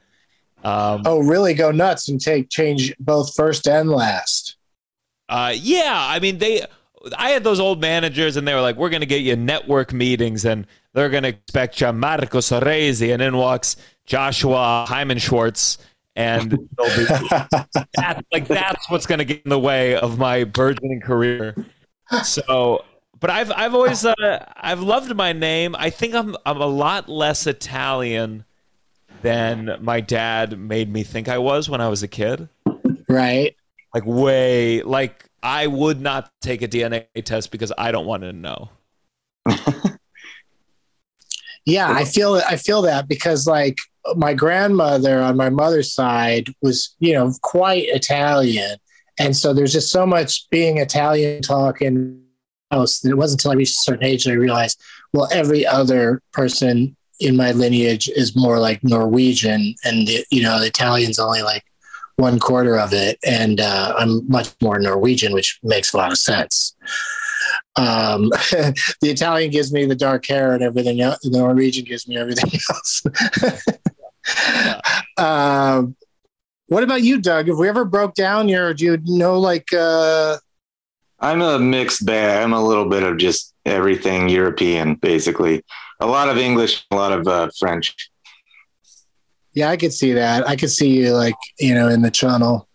Um, 0.64 1.02
Oh, 1.04 1.20
really? 1.20 1.54
Go 1.54 1.70
nuts 1.70 2.08
and 2.08 2.20
take 2.20 2.50
change 2.50 2.94
both 2.98 3.34
first 3.34 3.68
and 3.68 3.90
last. 3.90 4.56
Uh, 5.28 5.52
yeah, 5.54 6.06
I 6.08 6.18
mean 6.20 6.38
they. 6.38 6.62
I 7.16 7.30
had 7.30 7.44
those 7.44 7.60
old 7.60 7.80
managers, 7.80 8.36
and 8.36 8.46
they 8.48 8.54
were 8.54 8.60
like, 8.60 8.76
"We're 8.76 8.88
going 8.88 9.02
to 9.02 9.06
get 9.06 9.22
you 9.22 9.36
network 9.36 9.92
meetings, 9.92 10.44
and 10.44 10.66
they're 10.94 11.10
going 11.10 11.22
to 11.22 11.28
expect 11.28 11.76
Gianmarco 11.78 12.40
Soresi," 12.40 13.12
and 13.12 13.22
in 13.22 13.36
walks 13.36 13.76
Joshua 14.04 14.84
Hyman 14.88 15.18
Schwartz, 15.18 15.78
and 16.16 16.50
be, 16.50 16.56
that's 17.94 18.22
like 18.32 18.48
that's 18.48 18.90
what's 18.90 19.06
going 19.06 19.20
to 19.20 19.24
get 19.24 19.42
in 19.44 19.50
the 19.50 19.58
way 19.58 19.94
of 19.94 20.18
my 20.18 20.44
burgeoning 20.44 21.00
career. 21.00 21.54
So, 22.24 22.84
but 23.20 23.31
I've 23.31 23.50
I've 23.52 23.74
always 23.74 24.04
uh, 24.04 24.52
I've 24.57 24.81
loved 24.81 25.14
my 25.14 25.33
name. 25.33 25.74
I 25.78 25.90
think 25.90 26.14
I'm 26.14 26.37
I'm 26.46 26.61
a 26.61 26.66
lot 26.66 27.09
less 27.09 27.46
Italian 27.46 28.44
than 29.22 29.76
my 29.81 30.00
dad 30.00 30.59
made 30.59 30.92
me 30.92 31.02
think 31.02 31.28
I 31.28 31.38
was 31.38 31.68
when 31.68 31.81
I 31.81 31.88
was 31.88 32.02
a 32.02 32.09
kid 32.09 32.48
right. 33.09 33.57
like 33.92 34.07
way 34.07 34.83
like 34.83 35.24
I 35.42 35.66
would 35.66 36.00
not 36.00 36.31
take 36.40 36.62
a 36.62 36.68
DNA 36.68 37.07
test 37.24 37.50
because 37.50 37.72
I 37.76 37.90
don't 37.90 38.07
want 38.07 38.22
to 38.22 38.33
know. 38.33 38.70
Yeah, 41.68 41.92
I 41.92 42.07
feel 42.07 42.37
I 42.37 42.57
feel 42.57 42.81
that 42.83 43.09
because 43.09 43.46
like 43.46 43.76
my 44.16 44.33
grandmother 44.33 45.20
on 45.20 45.37
my 45.37 45.50
mother's 45.50 45.92
side 45.92 46.48
was, 46.62 46.96
you 46.98 47.12
know, 47.12 47.35
quite 47.42 47.85
Italian. 47.88 48.78
And 49.18 49.37
so 49.37 49.52
there's 49.52 49.74
just 49.74 49.90
so 49.90 50.07
much 50.07 50.48
being 50.48 50.78
Italian 50.78 51.42
talk 51.42 51.83
the 51.83 52.22
house 52.70 53.00
that 53.00 53.11
it 53.11 53.16
wasn't 53.16 53.40
until 53.40 53.52
I 53.52 53.57
reached 53.57 53.76
a 53.76 53.83
certain 53.83 54.04
age 54.04 54.24
that 54.24 54.33
I 54.33 54.35
realized, 54.35 54.81
well, 55.12 55.28
every 55.33 55.66
other 55.66 56.22
person 56.33 56.96
in 57.20 57.37
my 57.37 57.52
lineage 57.52 58.09
is 58.09 58.37
more 58.37 58.59
like 58.59 58.85
Norwegian 58.85 59.74
and 59.85 60.07
the, 60.07 60.24
you 60.31 60.42
know, 60.42 60.61
the 60.61 60.66
Italian's 60.66 61.18
only 61.18 61.42
like 61.42 61.64
one 62.16 62.38
quarter 62.38 62.78
of 62.78 62.92
it. 62.92 63.18
And 63.24 63.61
uh, 63.61 63.94
I'm 63.96 64.28
much 64.28 64.50
more 64.61 64.78
Norwegian, 64.78 65.33
which 65.33 65.59
makes 65.62 65.92
a 65.92 65.96
lot 65.96 66.12
of 66.12 66.18
sense. 66.18 66.76
Um, 67.76 68.28
the 68.50 68.74
Italian 69.02 69.50
gives 69.50 69.72
me 69.72 69.87
the 69.87 69.94
dark 69.94 70.26
hair 70.26 70.52
and 70.52 70.62
everything 70.62 71.00
else. 71.00 71.20
The 71.22 71.31
Norwegian 71.31 71.85
gives 71.85 72.07
me 72.07 72.16
everything 72.16 72.50
else. 72.70 73.02
um, 75.16 75.96
what 76.66 76.85
about 76.85 77.02
you, 77.02 77.20
Doug? 77.20 77.48
Have 77.48 77.57
we 77.57 77.68
ever 77.68 77.85
broke 77.85 78.14
down 78.14 78.48
your? 78.48 78.74
Do 78.74 78.85
you 78.85 78.98
know 79.04 79.38
like? 79.38 79.72
Uh, 79.72 80.37
I'm 81.20 81.42
a 81.42 81.59
mixed 81.59 82.07
bag. 82.07 82.42
I'm 82.42 82.52
a 82.52 82.62
little 82.64 82.88
bit 82.88 83.02
of 83.02 83.18
just 83.18 83.54
everything 83.66 84.28
European, 84.28 84.94
basically. 84.94 85.64
A 86.00 86.07
lot 86.07 86.28
of 86.28 86.38
English, 86.38 86.87
a 86.90 86.94
lot 86.96 87.12
of 87.12 87.26
uh, 87.26 87.50
French. 87.59 87.94
yeah, 89.52 89.68
I 89.70 89.76
could 89.76 89.92
see 89.92 90.12
that. 90.12 90.46
I 90.48 90.54
could 90.57 90.70
see 90.70 90.88
you 90.90 91.12
like 91.14 91.35
you 91.59 91.74
know 91.74 91.88
in 91.88 92.02
the 92.02 92.11
channel. 92.11 92.68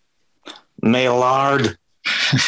Maillard. 0.82 1.78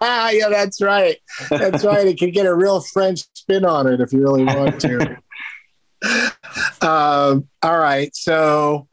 yeah, 0.00 0.48
that's 0.48 0.80
right. 0.80 1.16
That's 1.50 1.84
right. 1.84 2.06
It 2.06 2.18
can 2.18 2.30
get 2.30 2.46
a 2.46 2.54
real 2.54 2.80
French 2.80 3.22
spin 3.34 3.64
on 3.64 3.88
it 3.88 4.00
if 4.00 4.12
you 4.12 4.20
really 4.20 4.44
want 4.44 4.80
to. 4.82 5.16
um, 6.86 7.48
all 7.62 7.78
right, 7.78 8.14
so 8.14 8.86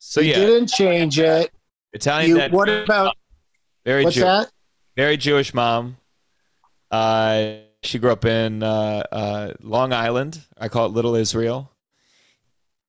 So 0.00 0.20
you 0.20 0.30
yeah, 0.30 0.36
didn't 0.36 0.68
change 0.68 1.18
it. 1.20 1.50
Italian. 1.92 2.36
You, 2.36 2.48
what 2.56 2.68
about 2.68 3.14
very 3.84 4.02
what's 4.04 4.16
Jew- 4.16 4.22
that? 4.22 4.50
Very 4.98 5.16
Jewish 5.16 5.54
mom. 5.54 5.96
Uh, 6.90 7.58
she 7.84 8.00
grew 8.00 8.10
up 8.10 8.24
in 8.24 8.64
uh, 8.64 9.04
uh, 9.12 9.52
Long 9.62 9.92
Island. 9.92 10.40
I 10.58 10.66
call 10.66 10.86
it 10.86 10.88
Little 10.88 11.14
Israel. 11.14 11.70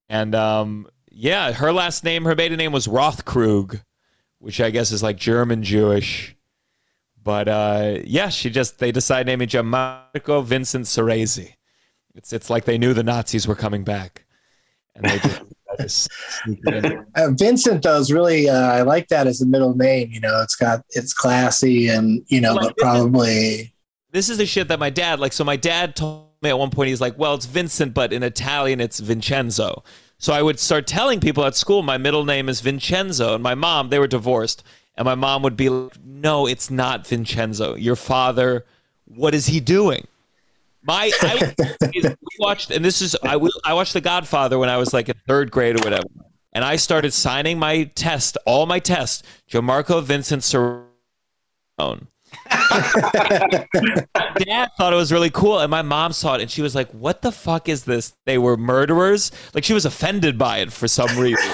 And 0.09 0.33
um, 0.33 0.87
yeah, 1.11 1.51
her 1.51 1.71
last 1.71 2.03
name, 2.03 2.25
her 2.25 2.33
maiden 2.33 2.57
name 2.57 2.71
was 2.71 2.87
Rothkrug, 2.87 3.83
which 4.39 4.59
I 4.59 4.71
guess 4.71 4.91
is 4.91 5.03
like 5.03 5.17
German 5.17 5.61
Jewish. 5.61 6.35
But 7.23 7.47
uh, 7.47 7.99
yeah, 8.05 8.29
she 8.29 8.49
just 8.49 8.79
they 8.79 8.91
decided 8.91 9.25
to 9.25 9.29
name 9.29 9.39
me 9.41 9.45
Gianmarco 9.45 10.43
Vincent 10.43 10.87
Soresi. 10.87 11.57
It's 12.15 12.33
it's 12.33 12.49
like 12.49 12.65
they 12.65 12.79
knew 12.79 12.95
the 12.95 13.03
Nazis 13.03 13.47
were 13.47 13.53
coming 13.53 13.83
back, 13.83 14.25
and 14.95 15.05
they 15.05 15.19
just, 15.19 15.43
I 15.71 15.81
just 15.81 16.09
sneaked 16.43 16.67
it 16.67 16.85
in. 16.85 17.05
Uh, 17.15 17.29
Vincent 17.37 17.83
though 17.83 17.99
is 17.99 18.11
really 18.11 18.49
uh, 18.49 18.71
I 18.71 18.81
like 18.81 19.07
that 19.09 19.27
as 19.27 19.41
a 19.41 19.45
middle 19.45 19.75
name. 19.75 20.09
You 20.11 20.19
know, 20.19 20.41
it's 20.41 20.55
got 20.55 20.83
it's 20.91 21.13
classy 21.13 21.87
and 21.89 22.23
you 22.27 22.41
know, 22.41 22.55
Well, 22.55 22.67
but 22.67 22.77
probably 22.77 23.73
this 24.11 24.29
is 24.29 24.37
the 24.37 24.45
shit 24.45 24.67
that 24.69 24.79
my 24.79 24.89
dad 24.89 25.19
like. 25.19 25.33
So 25.33 25.43
my 25.43 25.55
dad 25.55 25.95
told 25.95 26.27
me 26.41 26.49
at 26.49 26.57
one 26.57 26.71
point 26.71 26.89
he's 26.89 27.01
like, 27.01 27.17
"Well, 27.17 27.35
it's 27.35 27.45
Vincent, 27.45 27.93
but 27.93 28.11
in 28.13 28.23
Italian 28.23 28.79
it's 28.81 28.99
Vincenzo." 28.99 29.83
So 30.17 30.33
I 30.33 30.41
would 30.41 30.59
start 30.59 30.87
telling 30.87 31.19
people 31.19 31.45
at 31.45 31.55
school 31.55 31.81
my 31.81 31.97
middle 31.97 32.25
name 32.25 32.49
is 32.49 32.61
Vincenzo, 32.61 33.35
and 33.35 33.43
my 33.43 33.55
mom 33.55 33.89
they 33.89 33.99
were 33.99 34.07
divorced, 34.07 34.63
and 34.95 35.05
my 35.05 35.15
mom 35.15 35.43
would 35.43 35.57
be 35.57 35.69
like, 35.69 35.93
"No, 36.03 36.47
it's 36.47 36.71
not 36.71 37.07
Vincenzo. 37.07 37.75
Your 37.75 37.95
father, 37.95 38.65
what 39.05 39.35
is 39.35 39.47
he 39.47 39.59
doing?" 39.59 40.07
My 40.83 41.11
I 41.21 41.53
watched, 42.39 42.71
and 42.71 42.83
this 42.83 43.01
is 43.01 43.15
I 43.23 43.39
I 43.65 43.73
watched 43.73 43.93
The 43.93 44.01
Godfather 44.01 44.57
when 44.57 44.69
I 44.69 44.77
was 44.77 44.93
like 44.93 45.09
in 45.09 45.15
third 45.27 45.51
grade 45.51 45.79
or 45.79 45.83
whatever, 45.83 46.07
and 46.53 46.63
I 46.63 46.77
started 46.77 47.13
signing 47.13 47.59
my 47.59 47.83
test, 47.95 48.37
all 48.45 48.65
my 48.65 48.79
tests, 48.79 49.23
Gianmarco 49.51 50.01
Vincent 50.01 50.47
Corleone. 50.49 52.07
Dad 52.49 53.67
thought 54.77 54.93
it 54.93 54.95
was 54.95 55.11
really 55.11 55.31
cool 55.31 55.57
and 55.57 55.71
my 55.71 55.81
mom 55.81 56.13
saw 56.13 56.35
it 56.35 56.41
and 56.41 56.51
she 56.51 56.61
was 56.61 56.75
like 56.75 56.87
what 56.91 57.23
the 57.23 57.31
fuck 57.31 57.67
is 57.67 57.85
this? 57.85 58.15
They 58.27 58.37
were 58.37 58.55
murderers? 58.55 59.31
Like 59.55 59.63
she 59.63 59.73
was 59.73 59.83
offended 59.83 60.37
by 60.37 60.59
it 60.59 60.71
for 60.71 60.87
some 60.87 61.17
reason. 61.17 61.51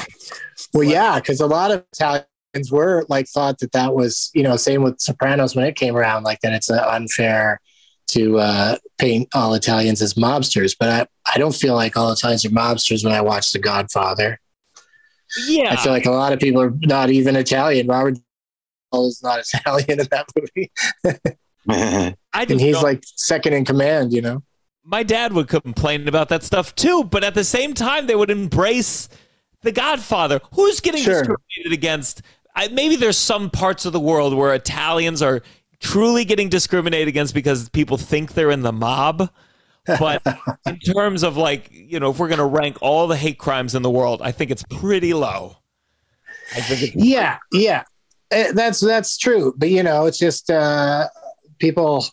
Well, 0.73 0.83
yeah, 0.83 1.17
because 1.17 1.39
a 1.39 1.47
lot 1.47 1.71
of 1.71 1.85
Italian 1.93 2.25
Italians 2.55 2.71
were 2.71 3.05
like 3.09 3.27
thought 3.27 3.59
that 3.59 3.71
that 3.73 3.93
was 3.93 4.31
you 4.33 4.43
know 4.43 4.55
same 4.55 4.81
with 4.81 4.99
Sopranos 4.99 5.55
when 5.55 5.65
it 5.65 5.75
came 5.75 5.95
around 5.95 6.23
like 6.23 6.39
that 6.41 6.53
it's 6.53 6.69
uh, 6.69 6.87
unfair 6.89 7.59
to 8.07 8.39
uh, 8.39 8.77
paint 8.97 9.27
all 9.35 9.53
Italians 9.53 10.01
as 10.01 10.13
mobsters, 10.15 10.75
but 10.79 10.89
I 10.89 11.33
I 11.33 11.37
don't 11.37 11.55
feel 11.55 11.75
like 11.75 11.97
all 11.97 12.11
Italians 12.11 12.45
are 12.45 12.49
mobsters 12.49 13.03
when 13.03 13.13
I 13.13 13.21
watch 13.21 13.51
The 13.51 13.59
Godfather. 13.59 14.39
Yeah, 15.47 15.71
I 15.73 15.75
feel 15.75 15.91
like 15.91 16.05
a 16.05 16.11
lot 16.11 16.33
of 16.33 16.39
people 16.39 16.61
are 16.61 16.73
not 16.81 17.09
even 17.09 17.35
Italian. 17.35 17.87
Robert 17.87 18.17
is 18.93 19.21
not 19.23 19.39
Italian 19.53 19.99
in 19.99 20.07
that 20.11 20.27
movie, 20.37 20.71
I 21.69 22.15
and 22.33 22.59
he's 22.61 22.75
don't- 22.75 22.83
like 22.83 23.03
second 23.15 23.53
in 23.53 23.65
command. 23.65 24.13
You 24.13 24.21
know. 24.21 24.43
my 24.83 25.03
dad 25.03 25.33
would 25.33 25.47
complain 25.47 26.07
about 26.07 26.29
that 26.29 26.43
stuff 26.43 26.75
too, 26.75 27.03
but 27.03 27.23
at 27.23 27.33
the 27.33 27.43
same 27.43 27.73
time, 27.73 28.07
they 28.07 28.15
would 28.15 28.29
embrace 28.31 29.09
the 29.61 29.71
Godfather. 29.71 30.39
Who's 30.53 30.79
getting 30.79 31.01
Sure. 31.01 31.21
discriminated 31.21 31.73
against? 31.73 32.21
I, 32.55 32.67
maybe 32.69 32.95
there's 32.95 33.17
some 33.17 33.49
parts 33.49 33.85
of 33.85 33.91
the 33.93 33.99
world 33.99 34.33
where 34.33 34.53
Italians 34.53 35.21
are 35.21 35.41
truly 35.85 36.25
getting 36.25 36.49
discriminated 36.49 37.07
against 37.07 37.33
because 37.33 37.69
people 37.69 37.97
think 37.97 38.33
they're 38.33 38.51
in 38.51 38.61
the 38.61 38.73
mob. 38.73 39.29
But 39.85 40.21
in 40.65 40.79
terms 40.79 41.23
of 41.23 41.37
like, 41.37 41.69
you 41.71 41.99
know, 41.99 42.11
if 42.11 42.19
we're 42.19 42.27
going 42.27 42.39
to 42.39 42.45
rank 42.45 42.77
all 42.81 43.07
the 43.07 43.17
hate 43.17 43.37
crimes 43.37 43.75
in 43.75 43.81
the 43.81 43.91
world, 43.91 44.21
I 44.21 44.31
think 44.31 44.51
it's 44.51 44.63
pretty 44.63 45.13
low. 45.13 45.57
I 46.55 46.61
think 46.61 46.93
Yeah, 46.95 47.37
yeah, 47.51 47.83
Eh, 48.31 48.51
that's 48.53 48.79
that's 48.79 49.17
true. 49.17 49.53
But 49.57 49.69
you 49.69 49.83
know, 49.83 50.05
it's 50.05 50.17
just 50.17 50.49
uh, 50.49 51.07
people. 51.59 52.05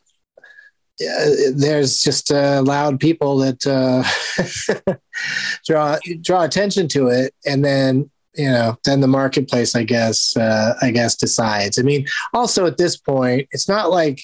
Uh, 1.00 1.30
there's 1.54 2.00
just 2.02 2.30
uh, 2.30 2.62
loud 2.64 3.00
people 3.00 3.38
that 3.38 3.66
uh, 3.66 4.94
draw 5.66 5.98
draw 6.20 6.44
attention 6.44 6.86
to 6.88 7.08
it, 7.08 7.34
and 7.46 7.64
then 7.64 8.10
you 8.34 8.50
know, 8.50 8.78
then 8.84 9.00
the 9.00 9.08
marketplace, 9.08 9.74
I 9.74 9.84
guess, 9.84 10.36
uh, 10.36 10.74
I 10.80 10.90
guess 10.90 11.16
decides. 11.16 11.78
I 11.78 11.82
mean, 11.82 12.06
also 12.32 12.66
at 12.66 12.78
this 12.78 12.96
point, 12.96 13.48
it's 13.50 13.68
not 13.68 13.90
like 13.90 14.22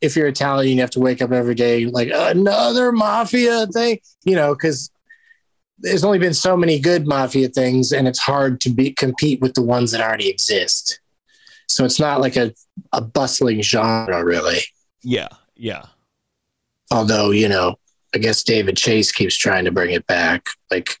if 0.00 0.14
you're 0.14 0.28
Italian, 0.28 0.76
you 0.76 0.82
have 0.82 0.90
to 0.90 1.00
wake 1.00 1.22
up 1.22 1.32
every 1.32 1.54
day 1.54 1.86
like 1.86 2.10
another 2.12 2.92
mafia 2.92 3.66
thing, 3.68 3.98
you 4.24 4.36
know, 4.36 4.54
because 4.54 4.90
there's 5.78 6.04
only 6.04 6.18
been 6.18 6.34
so 6.34 6.56
many 6.56 6.78
good 6.78 7.06
mafia 7.06 7.48
things, 7.48 7.92
and 7.92 8.08
it's 8.08 8.18
hard 8.18 8.60
to 8.62 8.70
be 8.70 8.92
compete 8.92 9.40
with 9.40 9.54
the 9.54 9.62
ones 9.62 9.92
that 9.92 10.00
already 10.00 10.28
exist. 10.28 11.00
So 11.68 11.84
it's 11.84 12.00
not 12.00 12.20
like 12.20 12.36
a, 12.36 12.54
a 12.92 13.00
bustling 13.00 13.62
genre, 13.62 14.24
really. 14.24 14.60
yeah, 15.02 15.28
yeah. 15.56 15.86
Although, 16.90 17.30
you 17.30 17.48
know, 17.48 17.76
I 18.14 18.18
guess 18.18 18.42
David 18.42 18.76
Chase 18.76 19.12
keeps 19.12 19.36
trying 19.36 19.64
to 19.64 19.72
bring 19.72 19.90
it 19.90 20.06
back. 20.06 20.46
Like, 20.70 20.98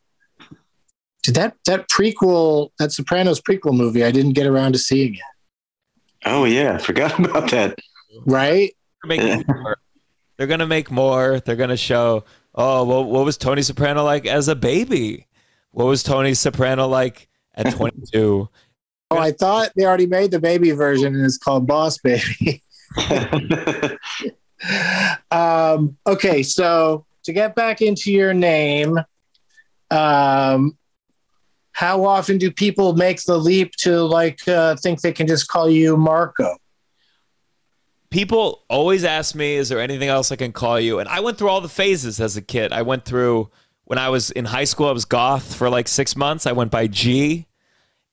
did 1.26 1.34
that 1.34 1.56
that 1.66 1.88
prequel, 1.88 2.70
that 2.78 2.92
Sopranos 2.92 3.40
prequel 3.40 3.76
movie, 3.76 4.04
I 4.04 4.10
didn't 4.10 4.32
get 4.32 4.46
around 4.46 4.72
to 4.72 4.78
seeing 4.78 5.14
it. 5.14 5.20
oh 6.24 6.44
yeah, 6.44 6.74
I 6.74 6.78
forgot 6.78 7.18
about 7.24 7.50
that. 7.50 7.78
Right? 8.24 8.74
They're. 9.06 9.44
They're 10.36 10.46
gonna 10.46 10.66
make 10.66 10.90
more. 10.90 11.40
They're 11.40 11.56
gonna 11.56 11.76
show. 11.76 12.24
Oh, 12.54 12.84
well, 12.84 13.04
what 13.04 13.24
was 13.24 13.36
Tony 13.36 13.62
Soprano 13.62 14.04
like 14.04 14.26
as 14.26 14.48
a 14.48 14.56
baby? 14.56 15.26
What 15.70 15.86
was 15.86 16.02
Tony 16.02 16.34
Soprano 16.34 16.86
like 16.86 17.28
at 17.54 17.72
22? 17.74 18.48
Oh, 19.10 19.18
I 19.18 19.32
thought 19.32 19.72
they 19.76 19.84
already 19.84 20.06
made 20.06 20.30
the 20.30 20.40
baby 20.40 20.72
version, 20.72 21.14
and 21.14 21.24
it's 21.24 21.38
called 21.38 21.66
Boss 21.66 21.98
Baby. 21.98 22.62
um, 25.30 25.96
okay, 26.06 26.42
so 26.42 27.06
to 27.24 27.32
get 27.32 27.54
back 27.54 27.82
into 27.82 28.12
your 28.12 28.34
name, 28.34 28.98
um, 29.90 30.76
how 31.76 32.06
often 32.06 32.38
do 32.38 32.50
people 32.50 32.94
make 32.94 33.22
the 33.24 33.36
leap 33.36 33.72
to 33.76 34.00
like 34.00 34.48
uh, 34.48 34.74
think 34.76 35.02
they 35.02 35.12
can 35.12 35.26
just 35.26 35.46
call 35.48 35.68
you 35.68 35.94
Marco? 35.94 36.56
People 38.08 38.64
always 38.70 39.04
ask 39.04 39.34
me, 39.34 39.56
"Is 39.56 39.68
there 39.68 39.78
anything 39.78 40.08
else 40.08 40.32
I 40.32 40.36
can 40.36 40.52
call 40.52 40.80
you?" 40.80 41.00
And 41.00 41.08
I 41.08 41.20
went 41.20 41.36
through 41.36 41.50
all 41.50 41.60
the 41.60 41.68
phases 41.68 42.18
as 42.18 42.34
a 42.34 42.40
kid. 42.40 42.72
I 42.72 42.80
went 42.80 43.04
through 43.04 43.50
when 43.84 43.98
I 43.98 44.08
was 44.08 44.30
in 44.30 44.46
high 44.46 44.64
school. 44.64 44.88
I 44.88 44.92
was 44.92 45.04
goth 45.04 45.54
for 45.54 45.68
like 45.68 45.86
six 45.86 46.16
months. 46.16 46.46
I 46.46 46.52
went 46.52 46.70
by 46.70 46.86
G. 46.86 47.46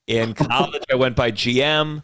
In 0.06 0.34
college, 0.50 0.82
I 0.92 0.96
went 0.96 1.16
by 1.16 1.30
GM. 1.30 2.02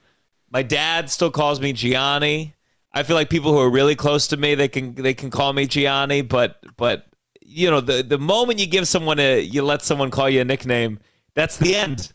My 0.51 0.63
dad 0.63 1.11
still 1.11 1.31
calls 1.31 1.61
me 1.61 1.75
Gianni. 1.75 2.55
I 2.95 3.03
feel 3.03 3.17
like 3.17 3.29
people 3.29 3.53
who 3.53 3.59
are 3.59 3.71
really 3.71 3.97
close 3.97 4.29
to 4.29 4.39
me, 4.39 4.55
they 4.55 4.69
can 4.69 4.95
they 4.95 5.13
can 5.13 5.29
call 5.29 5.53
me 5.53 5.67
Gianni, 5.67 6.23
but 6.23 6.65
but 6.79 7.07
you 7.43 7.71
know, 7.71 7.83
the 7.83 8.03
the 8.03 8.19
moment 8.19 8.61
you 8.61 8.67
give 8.67 8.89
someone 8.89 9.19
a 9.19 9.43
you 9.43 9.61
let 9.61 9.83
someone 9.83 10.11
call 10.11 10.31
you 10.31 10.41
a 10.41 10.45
nickname, 10.45 11.01
that's 11.35 11.57
the 11.57 11.75
end. 11.77 12.13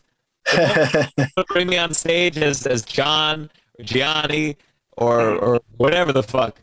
Bring 1.48 1.68
me 1.68 1.76
on 1.76 1.92
stage 1.92 2.38
as 2.38 2.66
as 2.66 2.84
John 2.84 3.50
or 3.78 3.84
Gianni 3.84 4.56
or 4.96 5.36
or 5.36 5.60
whatever 5.76 6.12
the 6.12 6.22
fuck. 6.22 6.60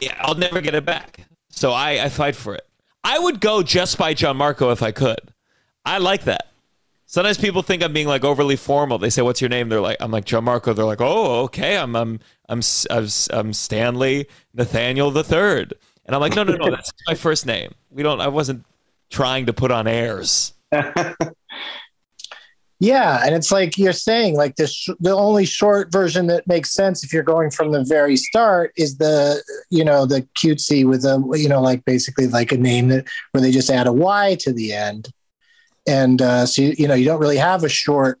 Yeah, 0.00 0.16
I'll 0.20 0.34
never 0.34 0.60
get 0.60 0.74
it 0.74 0.84
back. 0.84 1.26
So 1.50 1.72
I, 1.72 2.04
I 2.04 2.08
fight 2.08 2.34
for 2.34 2.54
it. 2.54 2.66
I 3.04 3.18
would 3.18 3.40
go 3.40 3.62
just 3.62 3.98
by 3.98 4.14
John 4.14 4.36
Marco 4.36 4.70
if 4.70 4.82
I 4.82 4.90
could. 4.92 5.20
I 5.84 5.98
like 5.98 6.24
that. 6.24 6.48
Sometimes 7.06 7.36
people 7.36 7.62
think 7.62 7.82
I'm 7.82 7.92
being 7.92 8.06
like 8.06 8.24
overly 8.24 8.56
formal. 8.56 8.98
They 8.98 9.10
say, 9.10 9.20
"What's 9.20 9.40
your 9.40 9.50
name?" 9.50 9.68
They're 9.68 9.82
like, 9.82 9.98
"I'm 10.00 10.10
like 10.10 10.24
John 10.24 10.44
Marco." 10.44 10.72
They're 10.72 10.86
like, 10.86 11.02
"Oh, 11.02 11.42
okay. 11.44 11.76
I'm 11.76 11.94
I'm 11.94 12.20
I'm 12.48 12.62
I'm, 12.90 13.08
I'm 13.30 13.52
Stanley 13.52 14.28
Nathaniel 14.54 15.10
the 15.10 15.22
Third. 15.24 15.74
And 16.06 16.14
I'm 16.14 16.20
like, 16.22 16.34
"No, 16.34 16.42
no, 16.42 16.54
no. 16.54 16.70
That's 16.74 16.90
my 17.06 17.14
first 17.14 17.44
name. 17.44 17.74
We 17.90 18.02
don't. 18.02 18.20
I 18.20 18.28
wasn't 18.28 18.64
trying 19.10 19.46
to 19.46 19.52
put 19.52 19.70
on 19.70 19.86
airs." 19.86 20.54
Yeah, 22.82 23.22
and 23.24 23.32
it's 23.32 23.52
like 23.52 23.78
you're 23.78 23.92
saying, 23.92 24.34
like 24.34 24.56
the 24.56 24.66
sh- 24.66 24.88
the 24.98 25.14
only 25.14 25.44
short 25.44 25.92
version 25.92 26.26
that 26.26 26.48
makes 26.48 26.72
sense 26.72 27.04
if 27.04 27.12
you're 27.12 27.22
going 27.22 27.52
from 27.52 27.70
the 27.70 27.84
very 27.84 28.16
start 28.16 28.72
is 28.76 28.96
the 28.96 29.40
you 29.70 29.84
know 29.84 30.04
the 30.04 30.22
cutesy 30.36 30.84
with 30.84 31.04
a 31.04 31.22
you 31.38 31.48
know 31.48 31.62
like 31.62 31.84
basically 31.84 32.26
like 32.26 32.50
a 32.50 32.56
name 32.56 32.88
that 32.88 33.06
where 33.30 33.40
they 33.40 33.52
just 33.52 33.70
add 33.70 33.86
a 33.86 33.92
y 33.92 34.36
to 34.40 34.52
the 34.52 34.72
end, 34.72 35.12
and 35.86 36.20
uh, 36.20 36.44
so 36.44 36.60
you, 36.60 36.74
you 36.76 36.88
know 36.88 36.94
you 36.94 37.04
don't 37.04 37.20
really 37.20 37.36
have 37.36 37.62
a 37.62 37.68
short. 37.68 38.18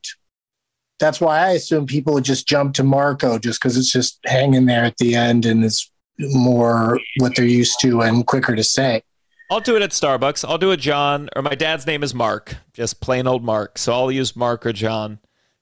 That's 1.00 1.20
why 1.20 1.40
I 1.40 1.50
assume 1.54 1.86
people 1.86 2.14
would 2.14 2.22
just 2.22 2.46
jump 2.46 2.74
to 2.74 2.84
Marco 2.84 3.40
just 3.40 3.60
because 3.60 3.76
it's 3.76 3.90
just 3.90 4.20
hanging 4.26 4.66
there 4.66 4.84
at 4.84 4.96
the 4.98 5.16
end 5.16 5.44
and 5.44 5.64
it's 5.64 5.90
more 6.20 7.00
what 7.16 7.34
they're 7.34 7.44
used 7.44 7.80
to 7.80 8.02
and 8.02 8.24
quicker 8.24 8.54
to 8.54 8.62
say. 8.62 9.02
I'll 9.52 9.60
do 9.60 9.76
it 9.76 9.82
at 9.82 9.90
Starbucks. 9.90 10.48
I'll 10.48 10.56
do 10.56 10.70
it 10.70 10.78
John, 10.78 11.28
or 11.36 11.42
my 11.42 11.54
dad's 11.54 11.86
name 11.86 12.02
is 12.02 12.14
Mark, 12.14 12.56
just 12.72 13.02
plain 13.02 13.26
old 13.26 13.44
Mark. 13.44 13.76
So 13.76 13.92
I'll 13.92 14.10
use 14.10 14.34
Mark 14.34 14.64
or 14.64 14.72
John 14.72 15.18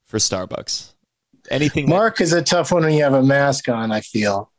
for 0.06 0.18
Starbucks. 0.18 0.92
Anything. 1.50 1.88
Mark 1.88 2.20
is 2.20 2.32
a 2.32 2.40
tough 2.40 2.70
one 2.70 2.84
when 2.84 2.92
you 2.92 3.02
have 3.02 3.14
a 3.14 3.22
mask 3.22 3.68
on. 3.68 3.90
I 3.90 4.00
feel 4.00 4.52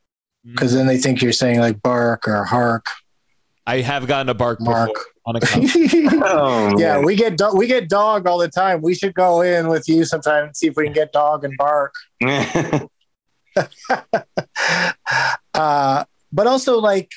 because 0.43 0.73
then 0.73 0.85
they 0.85 0.97
think 0.97 1.21
you're 1.21 1.31
saying 1.31 1.61
like 1.61 1.81
bark 1.81 2.27
or 2.27 2.43
hark. 2.43 2.87
I 3.65 3.79
have 3.79 4.05
gotten 4.05 4.27
a 4.27 4.33
bark 4.33 4.59
Mark. 4.59 4.91
on 5.25 5.37
a 5.37 5.39
oh, 6.25 6.77
yeah, 6.77 6.95
man. 6.95 7.05
we 7.05 7.15
get 7.15 7.37
do- 7.37 7.55
we 7.55 7.67
get 7.67 7.87
dog 7.87 8.27
all 8.27 8.37
the 8.37 8.49
time. 8.49 8.81
We 8.81 8.95
should 8.95 9.13
go 9.13 9.39
in 9.39 9.69
with 9.69 9.87
you 9.87 10.03
sometime 10.03 10.47
and 10.47 10.57
see 10.57 10.67
if 10.67 10.75
we 10.75 10.83
can 10.83 10.93
get 10.93 11.13
dog 11.13 11.45
and 11.45 11.55
bark. 11.57 11.93
Uh, 15.53 16.05
but 16.31 16.47
also, 16.47 16.79
like, 16.79 17.11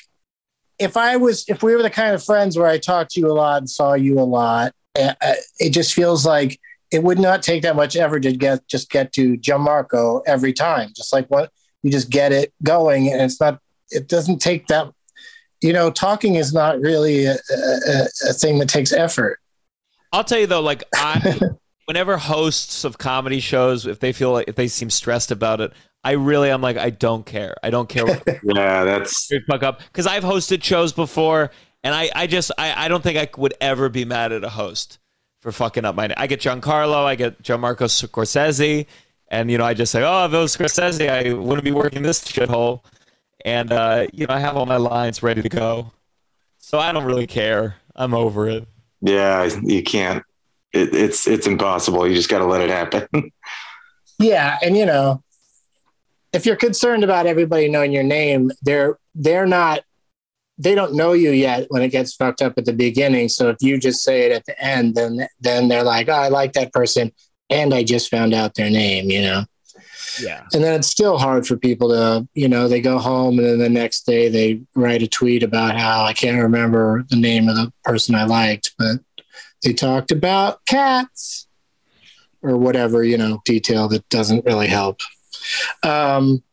if 0.79 0.97
I 0.97 1.15
was, 1.17 1.45
if 1.47 1.63
we 1.63 1.75
were 1.75 1.81
the 1.81 1.89
kind 1.89 2.13
of 2.13 2.23
friends 2.23 2.57
where 2.57 2.67
I 2.67 2.77
talked 2.77 3.11
to 3.11 3.19
you 3.19 3.31
a 3.31 3.33
lot 3.33 3.57
and 3.57 3.69
saw 3.69 3.93
you 3.93 4.19
a 4.19 4.21
lot, 4.21 4.73
uh, 4.97 5.13
uh, 5.21 5.33
it 5.59 5.71
just 5.71 5.93
feels 5.93 6.25
like 6.25 6.59
it 6.91 7.03
would 7.03 7.19
not 7.19 7.43
take 7.43 7.63
that 7.63 7.75
much 7.75 7.95
effort 7.95 8.21
to 8.21 8.31
get 8.33 8.67
just 8.67 8.89
get 8.89 9.11
to 9.13 9.37
Gianmarco 9.37 10.21
every 10.25 10.53
time. 10.53 10.91
Just 10.95 11.13
like 11.13 11.27
what 11.27 11.51
you 11.83 11.91
just 11.91 12.09
get 12.09 12.31
it 12.31 12.53
going, 12.63 13.11
and 13.11 13.21
it's 13.21 13.39
not. 13.39 13.59
It 13.91 14.07
doesn't 14.07 14.39
take 14.39 14.67
that. 14.67 14.91
You 15.61 15.73
know, 15.73 15.89
talking 15.89 16.35
is 16.35 16.53
not 16.53 16.79
really 16.79 17.25
a, 17.25 17.33
a, 17.33 18.05
a 18.29 18.33
thing 18.33 18.59
that 18.59 18.69
takes 18.69 18.91
effort. 18.91 19.39
I'll 20.11 20.23
tell 20.23 20.39
you 20.39 20.47
though, 20.47 20.61
like 20.61 20.83
I, 20.93 21.39
whenever 21.85 22.17
hosts 22.17 22.83
of 22.83 22.97
comedy 22.97 23.39
shows, 23.39 23.85
if 23.85 23.99
they 23.99 24.11
feel 24.13 24.31
like 24.31 24.47
if 24.47 24.55
they 24.55 24.67
seem 24.67 24.89
stressed 24.89 25.31
about 25.31 25.61
it, 25.61 25.71
I 26.03 26.11
really 26.11 26.49
I'm 26.49 26.61
like 26.61 26.77
I 26.77 26.89
don't 26.91 27.25
care. 27.25 27.55
I 27.63 27.69
don't 27.69 27.89
care. 27.89 28.05
Yeah, 28.43 28.83
that's 28.83 29.29
fuck 29.49 29.63
up 29.63 29.79
because 29.79 30.05
I've 30.07 30.23
hosted 30.23 30.63
shows 30.63 30.93
before, 30.93 31.51
and 31.83 31.95
I, 31.95 32.09
I 32.15 32.27
just 32.27 32.51
I, 32.57 32.85
I 32.85 32.87
don't 32.87 33.01
think 33.03 33.17
I 33.17 33.27
would 33.39 33.53
ever 33.61 33.89
be 33.89 34.05
mad 34.05 34.31
at 34.31 34.43
a 34.43 34.49
host 34.49 34.99
for 35.41 35.51
fucking 35.51 35.83
up 35.85 35.95
my. 35.95 36.13
I 36.17 36.27
get 36.27 36.41
Giancarlo, 36.41 37.05
I 37.05 37.15
get 37.15 37.41
Gianmarco 37.41 37.85
Scorsese, 37.87 38.85
and 39.29 39.49
you 39.49 39.57
know 39.57 39.65
I 39.65 39.73
just 39.73 39.91
say, 39.91 40.03
oh, 40.03 40.25
if 40.25 40.33
it 40.33 40.37
was 40.37 40.55
Scorsese, 40.55 41.09
I 41.09 41.33
wouldn't 41.33 41.65
be 41.65 41.71
working 41.71 42.03
this 42.03 42.23
shithole, 42.23 42.83
and 43.43 43.71
uh, 43.71 44.07
you 44.13 44.27
know 44.27 44.33
I 44.35 44.39
have 44.39 44.55
all 44.57 44.65
my 44.67 44.77
lines 44.77 45.23
ready 45.23 45.41
to 45.41 45.49
go, 45.49 45.91
so 46.59 46.77
I 46.79 46.91
don't 46.91 47.05
really 47.05 47.27
care. 47.27 47.75
I'm 47.95 48.13
over 48.13 48.47
it. 48.49 48.67
yeah. 49.01 49.49
You 49.63 49.81
can't. 49.83 50.23
It, 50.75 50.93
it's 50.93 51.25
it's 51.27 51.47
impossible. 51.47 52.07
You 52.07 52.15
just 52.15 52.29
got 52.29 52.39
to 52.39 52.45
let 52.45 52.61
it 52.61 52.69
happen. 52.69 53.31
Yeah, 54.17 54.57
and 54.63 54.77
you 54.77 54.85
know, 54.85 55.21
if 56.31 56.45
you're 56.45 56.55
concerned 56.55 57.03
about 57.03 57.25
everybody 57.25 57.67
knowing 57.67 57.91
your 57.91 58.01
name, 58.03 58.49
they're 58.61 58.97
they're 59.13 59.45
not 59.45 59.81
they 60.57 60.73
don't 60.73 60.93
know 60.93 61.11
you 61.11 61.31
yet 61.31 61.65
when 61.67 61.81
it 61.81 61.89
gets 61.89 62.15
fucked 62.15 62.41
up 62.41 62.53
at 62.57 62.63
the 62.63 62.71
beginning. 62.71 63.27
So 63.27 63.49
if 63.49 63.57
you 63.59 63.77
just 63.77 64.03
say 64.03 64.21
it 64.21 64.31
at 64.31 64.45
the 64.45 64.57
end, 64.63 64.95
then 64.95 65.27
then 65.41 65.67
they're 65.67 65.83
like, 65.83 66.07
oh, 66.07 66.13
I 66.13 66.29
like 66.29 66.53
that 66.53 66.71
person, 66.71 67.11
and 67.49 67.73
I 67.73 67.83
just 67.83 68.09
found 68.09 68.33
out 68.33 68.55
their 68.55 68.69
name. 68.69 69.09
You 69.09 69.21
know, 69.21 69.43
Yeah. 70.21 70.43
And 70.53 70.63
then 70.63 70.79
it's 70.79 70.87
still 70.87 71.17
hard 71.17 71.45
for 71.45 71.57
people 71.57 71.89
to, 71.89 72.27
you 72.33 72.47
know, 72.47 72.67
they 72.67 72.81
go 72.81 72.99
home 72.99 73.37
and 73.37 73.47
then 73.47 73.59
the 73.59 73.69
next 73.69 74.05
day 74.05 74.29
they 74.29 74.61
write 74.75 75.03
a 75.03 75.07
tweet 75.07 75.43
about 75.43 75.75
how 75.75 76.03
I 76.03 76.13
can't 76.13 76.41
remember 76.41 77.03
the 77.09 77.17
name 77.17 77.49
of 77.49 77.55
the 77.57 77.71
person 77.83 78.15
I 78.15 78.23
liked, 78.23 78.73
but 78.77 78.99
they 79.65 79.73
talked 79.73 80.11
about 80.11 80.63
cats 80.65 81.47
or 82.41 82.55
whatever, 82.55 83.03
you 83.03 83.17
know, 83.17 83.41
detail 83.43 83.89
that 83.89 84.07
doesn't 84.09 84.45
really 84.45 84.67
help. 84.67 84.99
Um, 85.83 86.43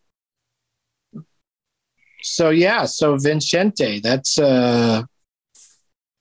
so 2.23 2.51
yeah, 2.51 2.87
so 2.87 3.17
Vincente, 3.17 4.01
that's 4.01 4.39
uh 4.39 5.03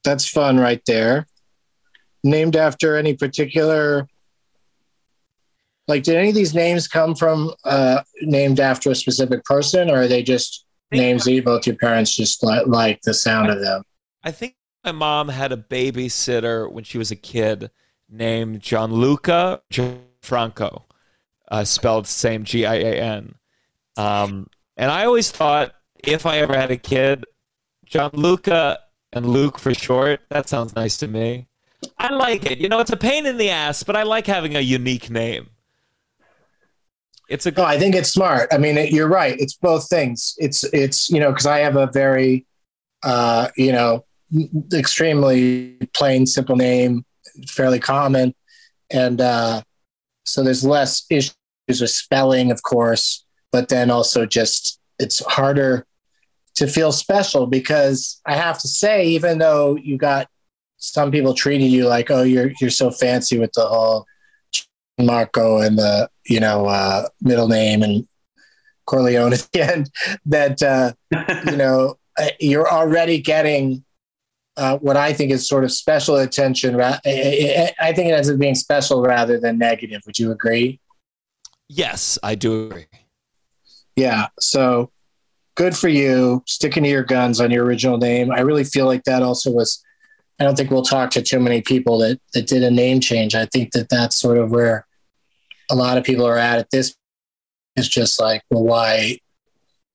that's 0.03 0.27
fun 0.27 0.59
right 0.59 0.81
there. 0.85 1.27
Named 2.23 2.55
after 2.55 2.97
any 2.97 3.15
particular 3.15 4.07
like 5.87 6.03
did 6.03 6.15
any 6.15 6.29
of 6.29 6.35
these 6.35 6.53
names 6.53 6.87
come 6.87 7.15
from 7.15 7.53
uh 7.63 8.01
named 8.21 8.59
after 8.59 8.91
a 8.91 8.95
specific 8.95 9.43
person 9.45 9.89
or 9.89 10.01
are 10.01 10.07
they 10.07 10.23
just 10.23 10.65
names 10.91 11.23
that 11.23 11.45
both 11.45 11.65
your 11.65 11.77
parents 11.77 12.13
just 12.15 12.43
like, 12.43 12.67
like 12.67 13.01
the 13.03 13.13
sound 13.13 13.49
of 13.49 13.61
them? 13.61 13.83
I 14.23 14.31
think 14.31 14.55
my 14.83 14.91
mom 14.91 15.29
had 15.29 15.51
a 15.51 15.57
babysitter 15.57 16.71
when 16.71 16.83
she 16.83 16.97
was 16.97 17.11
a 17.11 17.15
kid 17.15 17.69
named 18.09 18.61
Gianluca 18.61 19.61
Franco, 20.21 20.85
uh, 21.49 21.63
spelled 21.63 22.07
same 22.07 22.43
G 22.43 22.65
I 22.65 22.75
A 22.75 22.95
N. 22.95 23.35
Um, 23.97 24.47
and 24.77 24.91
I 24.91 25.05
always 25.05 25.31
thought 25.31 25.75
if 26.03 26.25
I 26.25 26.39
ever 26.39 26.55
had 26.55 26.71
a 26.71 26.77
kid, 26.77 27.25
Gianluca 27.85 28.79
and 29.13 29.25
Luke 29.25 29.59
for 29.59 29.73
short, 29.73 30.21
that 30.29 30.49
sounds 30.49 30.75
nice 30.75 30.97
to 30.97 31.07
me. 31.07 31.47
I 31.97 32.13
like 32.13 32.49
it. 32.49 32.59
You 32.59 32.69
know, 32.69 32.79
it's 32.79 32.91
a 32.91 32.97
pain 32.97 33.25
in 33.25 33.37
the 33.37 33.49
ass, 33.49 33.83
but 33.83 33.95
I 33.95 34.03
like 34.03 34.27
having 34.27 34.55
a 34.55 34.59
unique 34.61 35.09
name. 35.09 35.49
It's 37.27 37.45
a 37.45 37.51
No, 37.51 37.63
I 37.63 37.79
think 37.79 37.95
it's 37.95 38.11
smart. 38.11 38.49
I 38.51 38.57
mean, 38.57 38.77
it, 38.77 38.91
you're 38.91 39.07
right. 39.07 39.39
It's 39.39 39.53
both 39.53 39.89
things. 39.89 40.35
It's 40.37 40.63
it's 40.65 41.09
you 41.09 41.19
know 41.19 41.29
because 41.29 41.45
I 41.45 41.59
have 41.59 41.75
a 41.75 41.87
very 41.87 42.45
uh, 43.03 43.49
you 43.55 43.71
know 43.71 44.05
extremely 44.73 45.77
plain, 45.93 46.25
simple 46.25 46.55
name, 46.55 47.05
fairly 47.47 47.79
common, 47.79 48.33
and 48.89 49.21
uh, 49.21 49.61
so 50.25 50.43
there's 50.43 50.63
less 50.63 51.05
issues 51.09 51.35
with 51.67 51.89
spelling, 51.89 52.51
of 52.51 52.63
course, 52.63 53.25
but 53.51 53.69
then 53.69 53.89
also 53.89 54.25
just 54.25 54.79
it's 54.99 55.23
harder 55.25 55.85
to 56.55 56.67
feel 56.67 56.91
special 56.91 57.47
because 57.47 58.21
I 58.25 58.35
have 58.35 58.59
to 58.59 58.67
say, 58.67 59.05
even 59.07 59.37
though 59.37 59.75
you 59.75 59.97
got 59.97 60.27
some 60.77 61.11
people 61.11 61.33
treating 61.33 61.69
you 61.69 61.87
like, 61.87 62.11
oh, 62.11 62.23
you're 62.23 62.51
you're 62.59 62.69
so 62.69 62.91
fancy 62.91 63.39
with 63.39 63.53
the 63.53 63.65
whole 63.65 64.05
Marco 64.99 65.59
and 65.59 65.77
the 65.77 66.09
you 66.25 66.39
know 66.39 66.65
uh, 66.65 67.07
middle 67.21 67.47
name 67.47 67.83
and 67.83 68.07
Corleone 68.85 69.33
at 69.33 69.47
the 69.53 69.61
end, 69.61 69.91
that 70.25 70.61
uh, 70.61 70.93
you 71.49 71.57
know 71.57 71.97
you're 72.39 72.69
already 72.69 73.19
getting 73.19 73.83
uh, 74.57 74.77
what 74.77 74.97
I 74.97 75.13
think 75.13 75.31
is 75.31 75.47
sort 75.47 75.63
of 75.63 75.71
special 75.71 76.17
attention. 76.17 76.79
I 76.79 76.97
think 77.03 78.09
it 78.09 78.13
ends 78.13 78.29
up 78.29 78.37
being 78.37 78.55
special 78.55 79.01
rather 79.01 79.39
than 79.39 79.57
negative. 79.57 80.01
Would 80.05 80.19
you 80.19 80.31
agree? 80.31 80.79
yes, 81.71 82.19
I 82.21 82.35
do 82.35 82.65
agree. 82.65 82.85
Yeah. 83.95 84.27
So 84.39 84.91
good 85.55 85.75
for 85.75 85.89
you 85.89 86.43
sticking 86.47 86.83
to 86.83 86.89
your 86.89 87.03
guns 87.03 87.41
on 87.41 87.51
your 87.51 87.65
original 87.65 87.97
name. 87.97 88.31
I 88.31 88.41
really 88.41 88.63
feel 88.63 88.85
like 88.85 89.03
that 89.05 89.23
also 89.23 89.51
was. 89.51 89.83
I 90.39 90.43
don't 90.43 90.55
think 90.55 90.71
we'll 90.71 90.81
talk 90.81 91.11
to 91.11 91.21
too 91.21 91.39
many 91.39 91.61
people 91.61 91.99
that 91.99 92.19
that 92.33 92.47
did 92.47 92.63
a 92.63 92.71
name 92.71 92.99
change. 92.99 93.35
I 93.35 93.45
think 93.45 93.71
that 93.73 93.89
that's 93.89 94.15
sort 94.15 94.37
of 94.37 94.51
where 94.51 94.87
a 95.69 95.75
lot 95.75 95.97
of 95.97 96.03
people 96.03 96.25
are 96.25 96.37
at 96.37 96.59
at 96.59 96.71
this. 96.71 96.95
It's 97.75 97.87
just 97.87 98.19
like, 98.19 98.41
well, 98.49 98.63
why? 98.63 99.19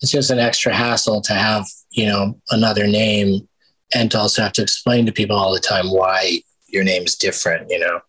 It's 0.01 0.13
just 0.13 0.31
an 0.31 0.39
extra 0.39 0.75
hassle 0.75 1.21
to 1.23 1.35
have 1.35 1.67
you 1.91 2.07
know 2.07 2.39
another 2.51 2.87
name 2.87 3.49
and 3.95 4.11
to 4.11 4.19
also 4.19 4.43
have 4.43 4.53
to 4.55 4.63
explain 4.63 5.07
to 5.07 5.13
people 5.13 5.37
all 5.37 5.53
the 5.53 5.61
time 5.61 5.91
why 5.91 6.41
your 6.69 6.85
name 6.85 7.05
is 7.05 7.15
different. 7.17 7.71
You 7.71 7.79
know. 7.79 8.01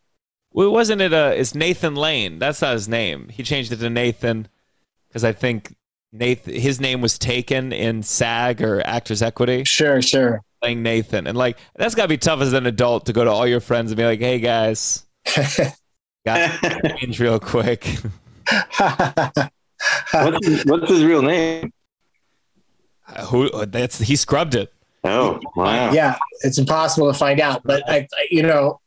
Well, 0.53 0.71
wasn't 0.71 1.01
it? 1.01 1.13
Uh, 1.13 1.33
it's 1.35 1.53
Nathan 1.53 1.95
Lane. 1.95 2.39
That's 2.39 2.61
not 2.61 2.73
his 2.73 2.87
name. 2.87 3.29
He 3.29 3.43
changed 3.43 3.71
it 3.71 3.77
to 3.77 3.89
Nathan 3.89 4.47
because 5.07 5.23
I 5.23 5.31
think 5.33 5.75
Nathan 6.11 6.53
his 6.55 6.79
name 6.81 7.01
was 7.01 7.19
taken 7.19 7.71
in 7.71 8.01
SAG 8.01 8.61
or 8.61 8.81
Actors 8.85 9.21
Equity, 9.21 9.63
Sure. 9.65 10.01
Sure. 10.01 10.41
playing 10.61 10.81
Nathan, 10.81 11.27
and 11.27 11.37
like 11.37 11.57
that's 11.75 11.93
got 11.95 12.03
to 12.03 12.07
be 12.07 12.17
tough 12.17 12.41
as 12.41 12.53
an 12.53 12.65
adult 12.65 13.05
to 13.07 13.13
go 13.13 13.23
to 13.23 13.29
all 13.29 13.45
your 13.45 13.59
friends 13.59 13.91
and 13.91 13.97
be 13.97 14.05
like, 14.05 14.19
"Hey 14.19 14.39
guys, 14.39 15.05
got 16.25 16.61
to 16.61 16.95
change 16.99 17.19
real 17.19 17.39
quick." 17.39 17.87
What's 20.11 20.47
his, 20.47 20.65
what's 20.65 20.89
his 20.89 21.03
real 21.03 21.21
name? 21.21 21.71
Who? 23.27 23.65
That's 23.65 23.99
he 23.99 24.15
scrubbed 24.15 24.55
it. 24.55 24.73
Oh, 25.07 25.39
wow. 25.55 25.91
yeah, 25.91 26.17
it's 26.41 26.57
impossible 26.57 27.11
to 27.11 27.17
find 27.17 27.39
out. 27.39 27.61
But 27.63 27.83
I, 27.89 28.07
I- 28.13 28.27
you 28.31 28.43
know, 28.43 28.79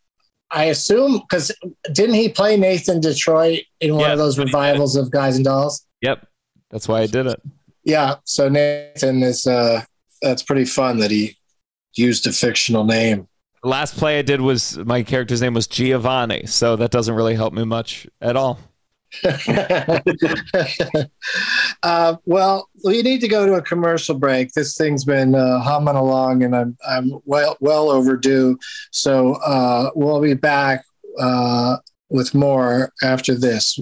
I 0.51 0.65
assume 0.65 1.19
because 1.21 1.53
didn't 1.93 2.17
he 2.17 2.29
play 2.29 2.57
Nathan 2.57 3.01
Detroit 3.01 3.61
in 3.81 3.95
one 3.95 4.03
Yeah. 4.07 4.13
of 4.13 4.19
those 4.19 4.39
revivals 4.39 4.97
of 4.97 5.11
Guys 5.11 5.37
and 5.37 5.45
Dolls? 5.45 5.87
Yep, 6.03 6.27
that's 6.71 6.89
why 6.89 7.01
I 7.03 7.07
did 7.07 7.27
it. 7.27 7.41
Yeah. 7.85 8.17
So 8.25 8.49
Nathan 8.49 9.23
is. 9.23 9.47
uh 9.47 9.83
That's 10.23 10.43
pretty 10.43 10.65
fun 10.67 10.99
that 10.99 11.11
he 11.11 11.37
used 11.95 12.27
a 12.27 12.33
fictional 12.33 12.85
name. 12.85 13.27
Last 13.63 13.97
play 13.97 14.19
I 14.19 14.23
did 14.23 14.41
was 14.41 14.77
my 14.79 15.03
character's 15.03 15.41
name 15.43 15.55
was 15.55 15.67
Giovanni, 15.67 16.47
so 16.47 16.77
that 16.77 16.91
doesn't 16.91 17.15
really 17.15 17.35
help 17.35 17.53
me 17.53 17.65
much 17.65 18.07
at 18.21 18.37
all. 18.37 18.59
uh, 21.83 22.17
well, 22.25 22.69
we 22.85 23.03
need 23.03 23.21
to 23.21 23.29
go 23.29 23.47
to 23.47 23.55
a 23.55 23.63
commercial 23.63 24.15
break. 24.17 24.53
This 24.53 24.77
thing's 24.77 25.05
been 25.05 25.35
uh, 25.35 25.61
humming 25.61 25.97
along, 25.97 26.43
and 26.43 26.55
I'm 26.55 26.77
I'm 26.87 27.13
well 27.25 27.57
well 27.61 27.91
overdue. 27.91 28.59
So 28.93 29.35
uh, 29.35 29.91
we'll 29.95 30.21
be 30.21 30.35
back 30.35 30.85
uh, 31.19 31.79
with 32.09 32.35
more 32.35 32.93
after 33.03 33.35
this. 33.35 33.79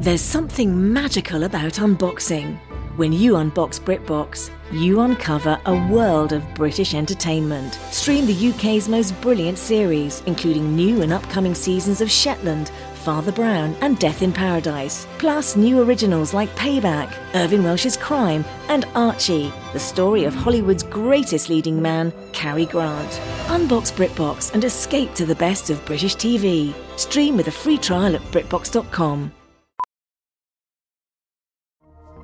There's 0.00 0.20
something 0.20 0.92
magical 0.92 1.44
about 1.44 1.74
unboxing. 1.74 2.58
When 2.96 3.12
you 3.12 3.34
unbox 3.34 3.80
BritBox, 3.80 4.50
you 4.72 5.00
uncover 5.00 5.58
a 5.64 5.86
world 5.88 6.32
of 6.32 6.54
British 6.54 6.92
entertainment. 6.92 7.74
Stream 7.90 8.26
the 8.26 8.50
UK's 8.50 8.88
most 8.88 9.18
brilliant 9.22 9.56
series, 9.56 10.22
including 10.26 10.76
new 10.76 11.00
and 11.00 11.12
upcoming 11.12 11.54
seasons 11.54 12.00
of 12.00 12.10
Shetland, 12.10 12.70
Father 13.00 13.32
Brown, 13.32 13.74
and 13.80 13.98
Death 13.98 14.22
in 14.22 14.32
Paradise. 14.32 15.06
Plus, 15.18 15.56
new 15.56 15.82
originals 15.82 16.32
like 16.34 16.54
Payback, 16.56 17.12
Irvine 17.34 17.64
Welsh's 17.64 17.96
Crime, 17.96 18.44
and 18.68 18.84
Archie, 18.94 19.52
the 19.72 19.80
story 19.80 20.24
of 20.24 20.34
Hollywood's 20.34 20.82
greatest 20.82 21.48
leading 21.48 21.80
man, 21.80 22.12
Cary 22.32 22.66
Grant. 22.66 23.10
Unbox 23.48 23.92
BritBox 23.92 24.54
and 24.54 24.64
escape 24.64 25.14
to 25.14 25.26
the 25.26 25.34
best 25.34 25.70
of 25.70 25.84
British 25.84 26.16
TV. 26.16 26.74
Stream 26.96 27.36
with 27.36 27.48
a 27.48 27.50
free 27.50 27.78
trial 27.78 28.14
at 28.14 28.22
BritBox.com. 28.32 29.32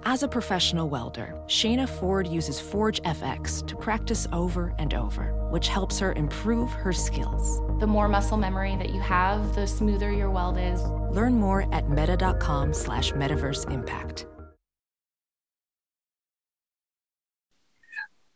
As 0.08 0.22
a 0.22 0.28
professional 0.28 0.88
welder, 0.88 1.34
Shayna 1.46 1.88
Ford 1.88 2.28
uses 2.28 2.60
Forge 2.60 3.02
FX 3.02 3.66
to 3.66 3.74
practice 3.74 4.28
over 4.32 4.72
and 4.78 4.94
over, 4.94 5.34
which 5.50 5.66
helps 5.66 5.98
her 5.98 6.12
improve 6.12 6.70
her 6.70 6.92
skills. 6.92 7.60
The 7.78 7.86
more 7.86 8.08
muscle 8.08 8.38
memory 8.38 8.74
that 8.76 8.94
you 8.94 9.00
have, 9.00 9.54
the 9.54 9.66
smoother 9.66 10.10
your 10.10 10.30
weld 10.30 10.56
is. 10.56 10.82
Learn 11.10 11.34
more 11.34 11.72
at 11.74 11.90
meta.com 11.90 12.72
slash 12.72 13.12
metaverse 13.12 13.70
impact. 13.70 14.26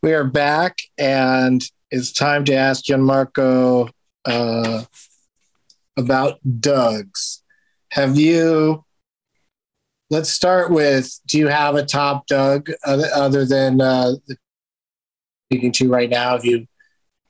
We 0.03 0.13
are 0.13 0.25
back, 0.25 0.77
and 0.99 1.63
it's 1.91 2.13
time 2.13 2.45
to 2.47 2.55
ask 2.55 2.85
Gianmarco 2.85 3.91
uh, 4.27 4.85
about 5.97 6.39
Doug's. 6.61 7.43
Have 7.93 8.19
you? 8.19 8.85
Let's 10.11 10.29
start 10.29 10.71
with: 10.71 11.19
Do 11.27 11.39
you 11.39 11.49
have 11.49 11.77
a 11.77 11.85
top 11.85 12.27
Doug 12.27 12.71
other, 12.85 13.09
other 13.15 13.47
than 13.47 13.81
uh, 13.81 14.13
the 14.27 14.37
speaking 15.47 15.73
to 15.73 15.89
right 15.89 16.11
now? 16.11 16.33
Have 16.33 16.45
you 16.45 16.67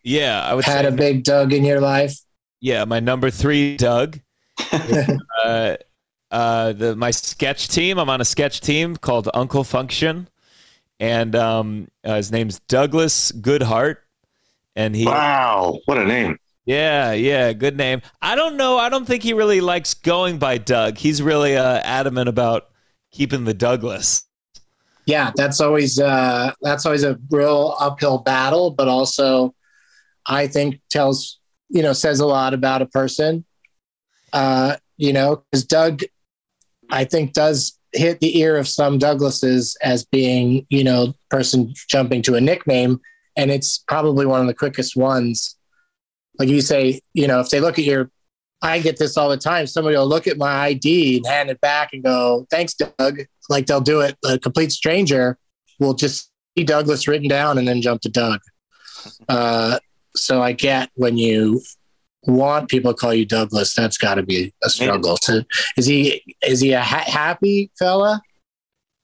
Yeah, 0.02 0.42
I 0.42 0.54
would 0.54 0.64
had 0.64 0.84
say 0.84 0.88
a 0.88 0.92
big 0.92 1.24
Doug 1.24 1.52
in 1.52 1.64
your 1.64 1.80
life? 1.80 2.18
Yeah, 2.60 2.84
my 2.84 3.00
number 3.00 3.30
three, 3.30 3.76
Doug. 3.76 4.20
uh, 5.44 5.76
uh, 6.30 6.72
the 6.72 6.94
my 6.96 7.10
sketch 7.10 7.68
team. 7.68 7.98
I'm 7.98 8.08
on 8.10 8.20
a 8.20 8.24
sketch 8.24 8.60
team 8.60 8.96
called 8.96 9.28
Uncle 9.34 9.64
Function, 9.64 10.28
and 10.98 11.34
um, 11.34 11.88
uh, 12.04 12.16
his 12.16 12.30
name's 12.30 12.60
Douglas 12.60 13.32
Goodhart, 13.32 13.96
and 14.76 14.94
he. 14.94 15.06
Wow. 15.06 15.80
What 15.86 15.98
a 15.98 16.04
name. 16.04 16.38
Yeah, 16.66 17.12
yeah, 17.12 17.52
good 17.52 17.76
name. 17.76 18.02
I 18.22 18.36
don't 18.36 18.56
know. 18.56 18.78
I 18.78 18.90
don't 18.90 19.06
think 19.06 19.22
he 19.22 19.32
really 19.32 19.60
likes 19.60 19.94
going 19.94 20.38
by 20.38 20.58
Doug. 20.58 20.98
He's 20.98 21.20
really 21.20 21.56
uh, 21.56 21.80
adamant 21.82 22.28
about 22.28 22.68
keeping 23.10 23.44
the 23.44 23.54
Douglas. 23.54 24.24
yeah 25.06 25.32
that's 25.34 25.60
always 25.60 25.98
uh 25.98 26.52
that's 26.60 26.84
always 26.86 27.02
a 27.02 27.18
real 27.30 27.74
uphill 27.80 28.18
battle 28.18 28.70
but 28.70 28.86
also 28.86 29.52
i 30.26 30.46
think 30.46 30.80
tells 30.90 31.38
you 31.68 31.82
know 31.82 31.92
says 31.92 32.20
a 32.20 32.26
lot 32.26 32.54
about 32.54 32.82
a 32.82 32.86
person 32.86 33.44
uh 34.32 34.76
you 34.96 35.12
know 35.12 35.42
because 35.50 35.64
doug 35.64 36.02
I 36.90 37.04
think 37.04 37.32
does 37.32 37.78
hit 37.92 38.20
the 38.20 38.38
ear 38.38 38.56
of 38.56 38.68
some 38.68 38.98
Douglases 38.98 39.76
as 39.82 40.04
being, 40.04 40.66
you 40.68 40.84
know, 40.84 41.14
person 41.28 41.72
jumping 41.88 42.22
to 42.22 42.34
a 42.34 42.40
nickname. 42.40 43.00
And 43.36 43.50
it's 43.50 43.78
probably 43.78 44.26
one 44.26 44.40
of 44.40 44.46
the 44.46 44.54
quickest 44.54 44.96
ones. 44.96 45.56
Like 46.38 46.48
you 46.48 46.60
say, 46.60 47.00
you 47.14 47.26
know, 47.26 47.40
if 47.40 47.50
they 47.50 47.60
look 47.60 47.78
at 47.78 47.84
your, 47.84 48.10
I 48.62 48.78
get 48.78 48.98
this 48.98 49.16
all 49.16 49.28
the 49.28 49.36
time. 49.36 49.66
Somebody 49.66 49.96
will 49.96 50.06
look 50.06 50.26
at 50.26 50.36
my 50.36 50.52
ID 50.52 51.18
and 51.18 51.26
hand 51.26 51.50
it 51.50 51.60
back 51.60 51.90
and 51.92 52.04
go, 52.04 52.46
thanks, 52.50 52.74
Doug. 52.74 53.20
Like 53.48 53.66
they'll 53.66 53.80
do 53.80 54.00
it. 54.00 54.16
A 54.24 54.38
complete 54.38 54.72
stranger 54.72 55.38
will 55.78 55.94
just 55.94 56.30
see 56.56 56.64
Douglas 56.64 57.08
written 57.08 57.28
down 57.28 57.56
and 57.58 57.66
then 57.66 57.80
jump 57.80 58.02
to 58.02 58.08
Doug. 58.08 58.40
Uh, 59.28 59.78
so 60.14 60.42
I 60.42 60.52
get 60.52 60.90
when 60.94 61.16
you 61.16 61.60
want 62.24 62.68
people 62.68 62.92
to 62.92 62.96
call 62.96 63.14
you 63.14 63.24
Douglas, 63.24 63.74
that's 63.74 63.98
got 63.98 64.16
to 64.16 64.22
be 64.22 64.52
a 64.62 64.70
struggle. 64.70 65.16
So 65.22 65.42
is 65.76 65.86
he 65.86 66.22
is 66.46 66.60
he 66.60 66.72
a 66.72 66.82
ha- 66.82 67.04
happy 67.06 67.70
fella? 67.78 68.20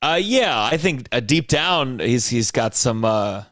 Uh, 0.03 0.21
yeah, 0.23 0.63
I 0.63 0.77
think 0.77 1.09
uh, 1.13 1.21
deep 1.21 1.49
down 1.49 1.99
he's 1.99 2.29
he's 2.29 2.51
got 2.51 2.75
some 2.75 3.05
uh, 3.05 3.45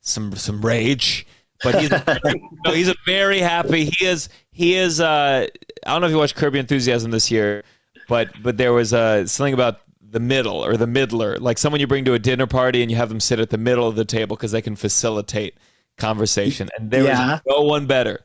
some 0.00 0.34
some 0.36 0.60
rage, 0.62 1.26
but 1.62 1.80
he's 1.80 1.90
no, 2.64 2.72
he's 2.72 2.88
a 2.88 2.94
very 3.06 3.40
happy. 3.40 3.86
He 3.86 4.06
is 4.06 4.28
he 4.52 4.74
is. 4.74 5.00
Uh, 5.00 5.46
I 5.86 5.92
don't 5.92 6.00
know 6.00 6.06
if 6.06 6.12
you 6.12 6.18
watched 6.18 6.36
Curb 6.36 6.54
Your 6.54 6.60
Enthusiasm 6.60 7.10
this 7.10 7.30
year, 7.30 7.64
but 8.08 8.30
but 8.42 8.56
there 8.56 8.72
was 8.72 8.92
uh, 8.92 9.26
something 9.26 9.54
about 9.54 9.80
the 10.10 10.20
middle 10.20 10.64
or 10.64 10.76
the 10.76 10.86
middler, 10.86 11.36
like 11.38 11.58
someone 11.58 11.80
you 11.80 11.86
bring 11.86 12.04
to 12.04 12.14
a 12.14 12.18
dinner 12.18 12.46
party 12.46 12.82
and 12.82 12.90
you 12.90 12.96
have 12.96 13.08
them 13.08 13.20
sit 13.20 13.40
at 13.40 13.50
the 13.50 13.58
middle 13.58 13.86
of 13.86 13.96
the 13.96 14.04
table 14.04 14.36
because 14.36 14.52
they 14.52 14.62
can 14.62 14.76
facilitate 14.76 15.54
conversation. 15.98 16.68
And 16.78 16.90
there 16.90 17.04
Yeah. 17.04 17.36
is 17.36 17.40
no 17.46 17.62
one 17.62 17.86
better 17.86 18.20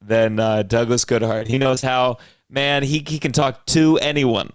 than 0.00 0.40
uh, 0.40 0.62
Douglas 0.62 1.04
Goodhart. 1.04 1.46
He 1.46 1.58
knows 1.58 1.80
how, 1.82 2.18
man. 2.48 2.82
He 2.82 3.04
he 3.06 3.18
can 3.18 3.32
talk 3.32 3.66
to 3.66 3.98
anyone. 3.98 4.52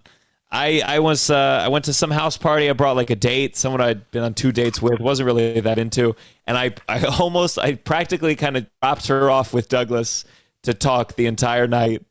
I 0.50 0.82
I 0.84 0.98
was 0.98 1.30
uh, 1.30 1.62
I 1.64 1.68
went 1.68 1.84
to 1.86 1.92
some 1.94 2.10
house 2.10 2.36
party. 2.36 2.68
I 2.68 2.72
brought 2.74 2.96
like 2.96 3.10
a 3.10 3.16
date, 3.16 3.56
someone 3.56 3.80
I'd 3.80 4.10
been 4.10 4.22
on 4.22 4.34
two 4.34 4.52
dates 4.52 4.82
with, 4.82 5.00
wasn't 5.00 5.26
really 5.26 5.60
that 5.60 5.78
into, 5.78 6.14
and 6.46 6.58
I 6.58 6.74
I 6.88 7.04
almost 7.20 7.58
I 7.58 7.74
practically 7.76 8.36
kind 8.36 8.56
of 8.56 8.66
dropped 8.82 9.06
her 9.08 9.30
off 9.30 9.54
with 9.54 9.68
Douglas 9.68 10.24
to 10.62 10.74
talk 10.74 11.14
the 11.16 11.26
entire 11.26 11.66
night, 11.66 12.04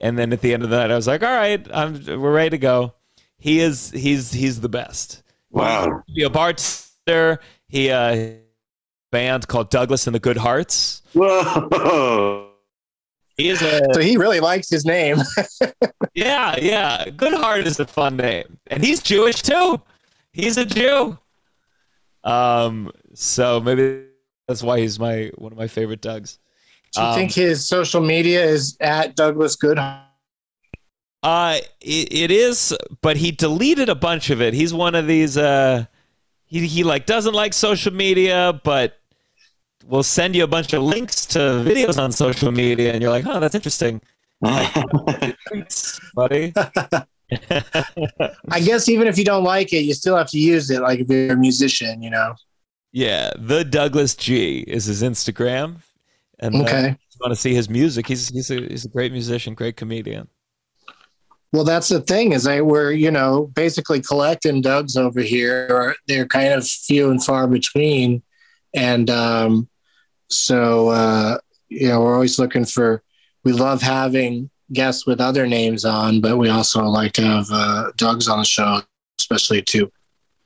and 0.00 0.16
then 0.18 0.32
at 0.32 0.40
the 0.40 0.54
end 0.54 0.62
of 0.62 0.70
the 0.70 0.76
night, 0.78 0.90
I 0.90 0.96
was 0.96 1.06
like, 1.08 1.22
all 1.22 1.34
right, 1.34 1.66
I'm 1.72 1.94
we're 2.06 2.32
ready 2.32 2.50
to 2.50 2.58
go. 2.58 2.94
He 3.38 3.60
is 3.60 3.90
he's 3.90 4.32
he's 4.32 4.60
the 4.60 4.68
best. 4.68 5.22
Wow. 5.50 6.02
Be 6.14 6.22
a 6.22 6.30
bartender. 6.30 7.40
He 7.66 7.90
uh 7.90 8.34
band 9.10 9.48
called 9.48 9.70
Douglas 9.70 10.06
and 10.06 10.14
the 10.14 10.20
Good 10.20 10.36
Hearts. 10.36 11.02
Whoa. 11.12 12.48
He 13.36 13.48
is 13.48 13.62
a 13.62 13.80
So 13.94 14.00
he 14.00 14.16
really 14.16 14.40
likes 14.40 14.68
his 14.68 14.84
name. 14.84 15.18
yeah, 16.14 16.56
yeah. 16.60 17.06
Goodhart 17.06 17.64
is 17.64 17.80
a 17.80 17.86
fun 17.86 18.16
name, 18.16 18.58
and 18.66 18.84
he's 18.84 19.02
Jewish 19.02 19.42
too. 19.42 19.80
He's 20.32 20.56
a 20.58 20.66
Jew. 20.66 21.18
Um, 22.22 22.92
so 23.14 23.60
maybe 23.60 24.04
that's 24.46 24.62
why 24.62 24.78
he's 24.80 24.98
my 24.98 25.30
one 25.36 25.52
of 25.52 25.58
my 25.58 25.68
favorite 25.68 26.02
Dougs. 26.02 26.38
Do 26.92 27.00
you 27.00 27.06
Um, 27.06 27.14
think 27.14 27.32
his 27.32 27.66
social 27.66 28.00
media 28.02 28.44
is 28.44 28.76
at 28.80 29.16
Douglas 29.16 29.56
Goodhart? 29.56 30.02
Uh, 31.22 31.58
it, 31.80 32.12
it 32.12 32.30
is, 32.30 32.76
but 33.00 33.16
he 33.16 33.30
deleted 33.30 33.88
a 33.88 33.94
bunch 33.94 34.30
of 34.30 34.40
it. 34.42 34.52
He's 34.54 34.74
one 34.74 34.94
of 34.94 35.06
these. 35.06 35.36
Uh, 35.38 35.86
he 36.44 36.66
he 36.66 36.84
like 36.84 37.06
doesn't 37.06 37.34
like 37.34 37.54
social 37.54 37.92
media, 37.92 38.60
but 38.64 38.98
will 39.86 40.02
send 40.02 40.34
you 40.36 40.44
a 40.44 40.46
bunch 40.46 40.72
of 40.72 40.82
links 40.82 41.26
to 41.26 41.38
videos 41.38 41.98
on 41.98 42.12
social 42.12 42.52
media, 42.52 42.92
and 42.92 43.02
you're 43.02 43.10
like, 43.10 43.26
oh, 43.26 43.40
that's 43.40 43.54
interesting, 43.54 44.00
buddy. 46.14 46.52
I 48.50 48.60
guess 48.60 48.88
even 48.88 49.06
if 49.06 49.16
you 49.18 49.24
don't 49.24 49.44
like 49.44 49.72
it, 49.72 49.80
you 49.84 49.94
still 49.94 50.16
have 50.16 50.28
to 50.30 50.38
use 50.38 50.70
it. 50.70 50.80
Like 50.80 51.00
if 51.00 51.08
you're 51.08 51.32
a 51.32 51.36
musician, 51.36 52.02
you 52.02 52.10
know. 52.10 52.34
Yeah, 52.92 53.32
the 53.38 53.64
Douglas 53.64 54.14
G 54.16 54.60
is 54.66 54.86
his 54.86 55.02
Instagram, 55.02 55.76
and 56.40 56.56
uh, 56.56 56.62
Okay. 56.62 56.88
you 56.88 57.18
want 57.20 57.32
to 57.32 57.40
see 57.40 57.54
his 57.54 57.70
music? 57.70 58.06
He's 58.08 58.28
he's 58.28 58.50
a 58.50 58.60
he's 58.60 58.84
a 58.84 58.88
great 58.88 59.12
musician, 59.12 59.54
great 59.54 59.76
comedian. 59.76 60.28
Well, 61.52 61.64
that's 61.64 61.88
the 61.88 62.00
thing 62.00 62.32
is 62.32 62.46
I 62.46 62.60
we're 62.62 62.90
you 62.92 63.10
know 63.12 63.50
basically 63.54 64.00
collecting 64.00 64.60
Dougs 64.62 64.96
over 64.96 65.20
here. 65.20 65.94
They're 66.08 66.26
kind 66.26 66.52
of 66.52 66.66
few 66.66 67.10
and 67.10 67.22
far 67.22 67.46
between, 67.46 68.22
and 68.74 69.08
um, 69.08 69.68
so 70.30 70.88
uh, 70.88 71.38
you 71.68 71.88
know 71.88 72.00
we're 72.00 72.14
always 72.14 72.38
looking 72.38 72.64
for. 72.64 73.02
We 73.44 73.52
love 73.52 73.80
having 73.82 74.50
guests 74.72 75.06
with 75.06 75.20
other 75.20 75.46
names 75.46 75.84
on, 75.84 76.20
but 76.20 76.36
we 76.36 76.48
also 76.48 76.84
like 76.84 77.12
to 77.12 77.22
have 77.22 77.46
uh, 77.50 77.92
Dougs 77.96 78.28
on 78.28 78.38
the 78.38 78.44
show, 78.44 78.80
especially 79.18 79.62
to 79.62 79.90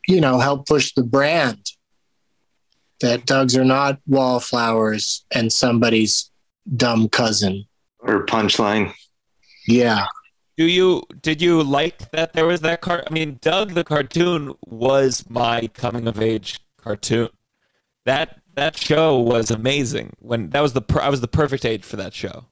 you 0.08 0.20
know 0.20 0.38
help 0.38 0.66
push 0.66 0.92
the 0.94 1.02
brand. 1.02 1.70
That 3.00 3.26
Dougs 3.26 3.56
are 3.56 3.64
not 3.64 3.98
wallflowers 4.06 5.26
and 5.32 5.52
somebody's 5.52 6.30
dumb 6.76 7.08
cousin. 7.08 7.66
or 7.98 8.24
punchline. 8.24 8.94
Yeah. 9.66 10.06
Do 10.56 10.64
you 10.64 11.02
did 11.20 11.42
you 11.42 11.62
like 11.62 12.10
that 12.12 12.32
there 12.32 12.46
was 12.46 12.60
that 12.60 12.80
car? 12.80 13.02
I 13.06 13.12
mean, 13.12 13.38
Doug 13.42 13.74
the 13.74 13.84
cartoon 13.84 14.54
was 14.64 15.28
my 15.28 15.66
coming 15.74 16.06
of 16.06 16.20
age 16.20 16.60
cartoon. 16.78 17.28
That 18.06 18.40
that 18.56 18.76
show 18.76 19.18
was 19.18 19.50
amazing. 19.50 20.12
When 20.20 20.50
that 20.50 20.60
was 20.60 20.72
the 20.72 20.82
per, 20.82 21.00
I 21.00 21.08
was 21.08 21.20
the 21.20 21.28
perfect 21.28 21.64
age 21.64 21.84
for 21.84 21.96
that 21.96 22.14
show. 22.14 22.46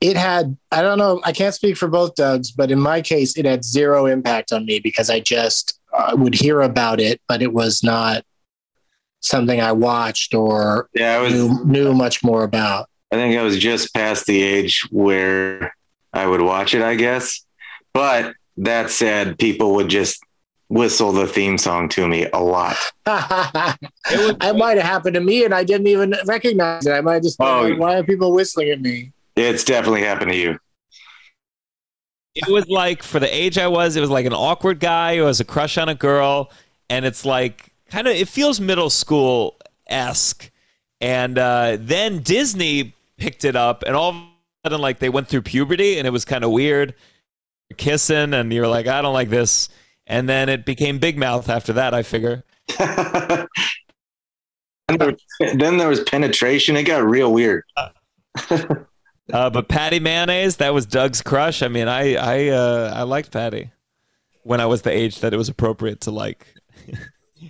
it 0.00 0.14
had 0.16 0.56
i 0.70 0.82
don't 0.82 0.98
know 0.98 1.20
i 1.24 1.32
can't 1.32 1.54
speak 1.54 1.74
for 1.74 1.88
both 1.88 2.14
dougs 2.16 2.50
but 2.50 2.70
in 2.70 2.78
my 2.78 3.00
case 3.00 3.34
it 3.38 3.46
had 3.46 3.64
zero 3.64 4.04
impact 4.04 4.52
on 4.52 4.66
me 4.66 4.78
because 4.78 5.08
i 5.08 5.18
just 5.18 5.80
uh, 5.94 6.12
would 6.18 6.34
hear 6.34 6.60
about 6.60 7.00
it 7.00 7.18
but 7.28 7.40
it 7.40 7.50
was 7.54 7.82
not 7.82 8.22
something 9.22 9.58
i 9.60 9.72
watched 9.72 10.34
or 10.34 10.88
Yeah, 10.94 11.14
I 11.16 11.20
was. 11.20 11.32
knew, 11.32 11.64
knew 11.64 11.94
much 11.94 12.22
more 12.22 12.44
about 12.44 12.88
I 13.10 13.16
think 13.16 13.38
I 13.38 13.42
was 13.42 13.56
just 13.58 13.94
past 13.94 14.26
the 14.26 14.42
age 14.42 14.86
where 14.90 15.72
I 16.12 16.26
would 16.26 16.42
watch 16.42 16.74
it. 16.74 16.82
I 16.82 16.96
guess, 16.96 17.46
but 17.94 18.34
that 18.58 18.90
said, 18.90 19.38
people 19.38 19.74
would 19.76 19.88
just 19.88 20.22
whistle 20.68 21.12
the 21.12 21.26
theme 21.26 21.56
song 21.58 21.88
to 21.88 22.08
me 22.08 22.26
a 22.32 22.40
lot. 22.42 22.76
it 23.06 24.56
might 24.56 24.76
have 24.76 24.86
happened 24.86 25.14
to 25.14 25.20
me 25.20 25.44
and 25.44 25.54
i 25.54 25.62
didn't 25.62 25.86
even 25.86 26.14
recognize 26.26 26.84
it 26.86 26.90
i 26.92 27.00
might 27.00 27.22
just 27.22 27.38
been 27.38 27.46
Oh. 27.46 27.62
like, 27.68 27.78
why 27.78 27.94
are 27.96 28.02
people 28.02 28.32
whistling 28.32 28.70
at 28.70 28.80
me 28.80 29.12
It's 29.36 29.62
definitely 29.64 30.02
happened 30.02 30.32
to 30.32 30.36
you. 30.36 30.58
It 32.34 32.48
was 32.48 32.68
like 32.68 33.02
for 33.02 33.18
the 33.18 33.34
age 33.34 33.56
I 33.58 33.66
was, 33.66 33.96
it 33.96 34.00
was 34.02 34.10
like 34.10 34.26
an 34.26 34.34
awkward 34.34 34.78
guy 34.80 35.16
who 35.16 35.22
has 35.24 35.40
a 35.40 35.44
crush 35.44 35.78
on 35.78 35.88
a 35.88 35.94
girl, 35.94 36.50
and 36.90 37.06
it's 37.06 37.24
like 37.24 37.72
kind 37.88 38.06
of 38.06 38.14
it 38.14 38.28
feels 38.28 38.60
middle 38.60 38.90
school 38.90 39.56
esque. 39.86 40.50
And 41.00 41.38
uh, 41.38 41.78
then 41.80 42.18
Disney 42.20 42.94
picked 43.16 43.46
it 43.46 43.56
up, 43.56 43.84
and 43.86 43.96
all 43.96 44.10
of 44.10 44.16
a 44.16 44.28
sudden, 44.66 44.80
like 44.82 44.98
they 44.98 45.08
went 45.08 45.28
through 45.28 45.42
puberty, 45.42 45.96
and 45.98 46.06
it 46.06 46.10
was 46.10 46.26
kind 46.26 46.44
of 46.44 46.50
weird, 46.50 46.94
kissing, 47.78 48.34
and 48.34 48.52
you're 48.52 48.68
like, 48.68 48.86
I 48.86 49.00
don't 49.00 49.14
like 49.14 49.30
this. 49.30 49.70
And 50.06 50.28
then 50.28 50.48
it 50.48 50.64
became 50.64 50.98
Big 50.98 51.18
Mouth 51.18 51.48
after 51.48 51.72
that. 51.74 51.94
I 51.94 52.02
figure. 52.02 52.44
And 54.88 55.00
there- 55.00 55.16
then 55.56 55.78
there 55.78 55.88
was 55.88 56.00
penetration. 56.04 56.76
It 56.76 56.84
got 56.84 57.04
real 57.04 57.32
weird. 57.32 57.64
Uh, 58.48 59.50
but 59.50 59.68
Patty 59.68 59.98
Mayonnaise, 59.98 60.58
that 60.58 60.72
was 60.72 60.86
Doug's 60.86 61.20
crush. 61.22 61.60
I 61.62 61.66
mean, 61.68 61.88
I 61.88 62.14
I 62.14 62.48
uh, 62.50 62.92
I 62.94 63.02
liked 63.02 63.32
Patty 63.32 63.72
when 64.44 64.60
I 64.60 64.66
was 64.66 64.82
the 64.82 64.92
age 64.92 65.18
that 65.20 65.34
it 65.34 65.36
was 65.36 65.48
appropriate 65.48 66.02
to 66.02 66.12
like. 66.12 66.46
and 66.86 66.98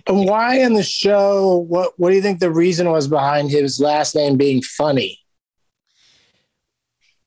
why 0.27 0.57
in 0.57 0.73
the 0.73 0.81
show 0.81 1.57
what 1.67 1.93
what 1.97 2.09
do 2.09 2.15
you 2.15 2.21
think 2.23 2.39
the 2.39 2.49
reason 2.51 2.89
was 2.89 3.07
behind 3.07 3.51
his 3.51 3.79
last 3.79 4.15
name 4.15 4.35
being 4.37 4.63
funny 4.63 5.19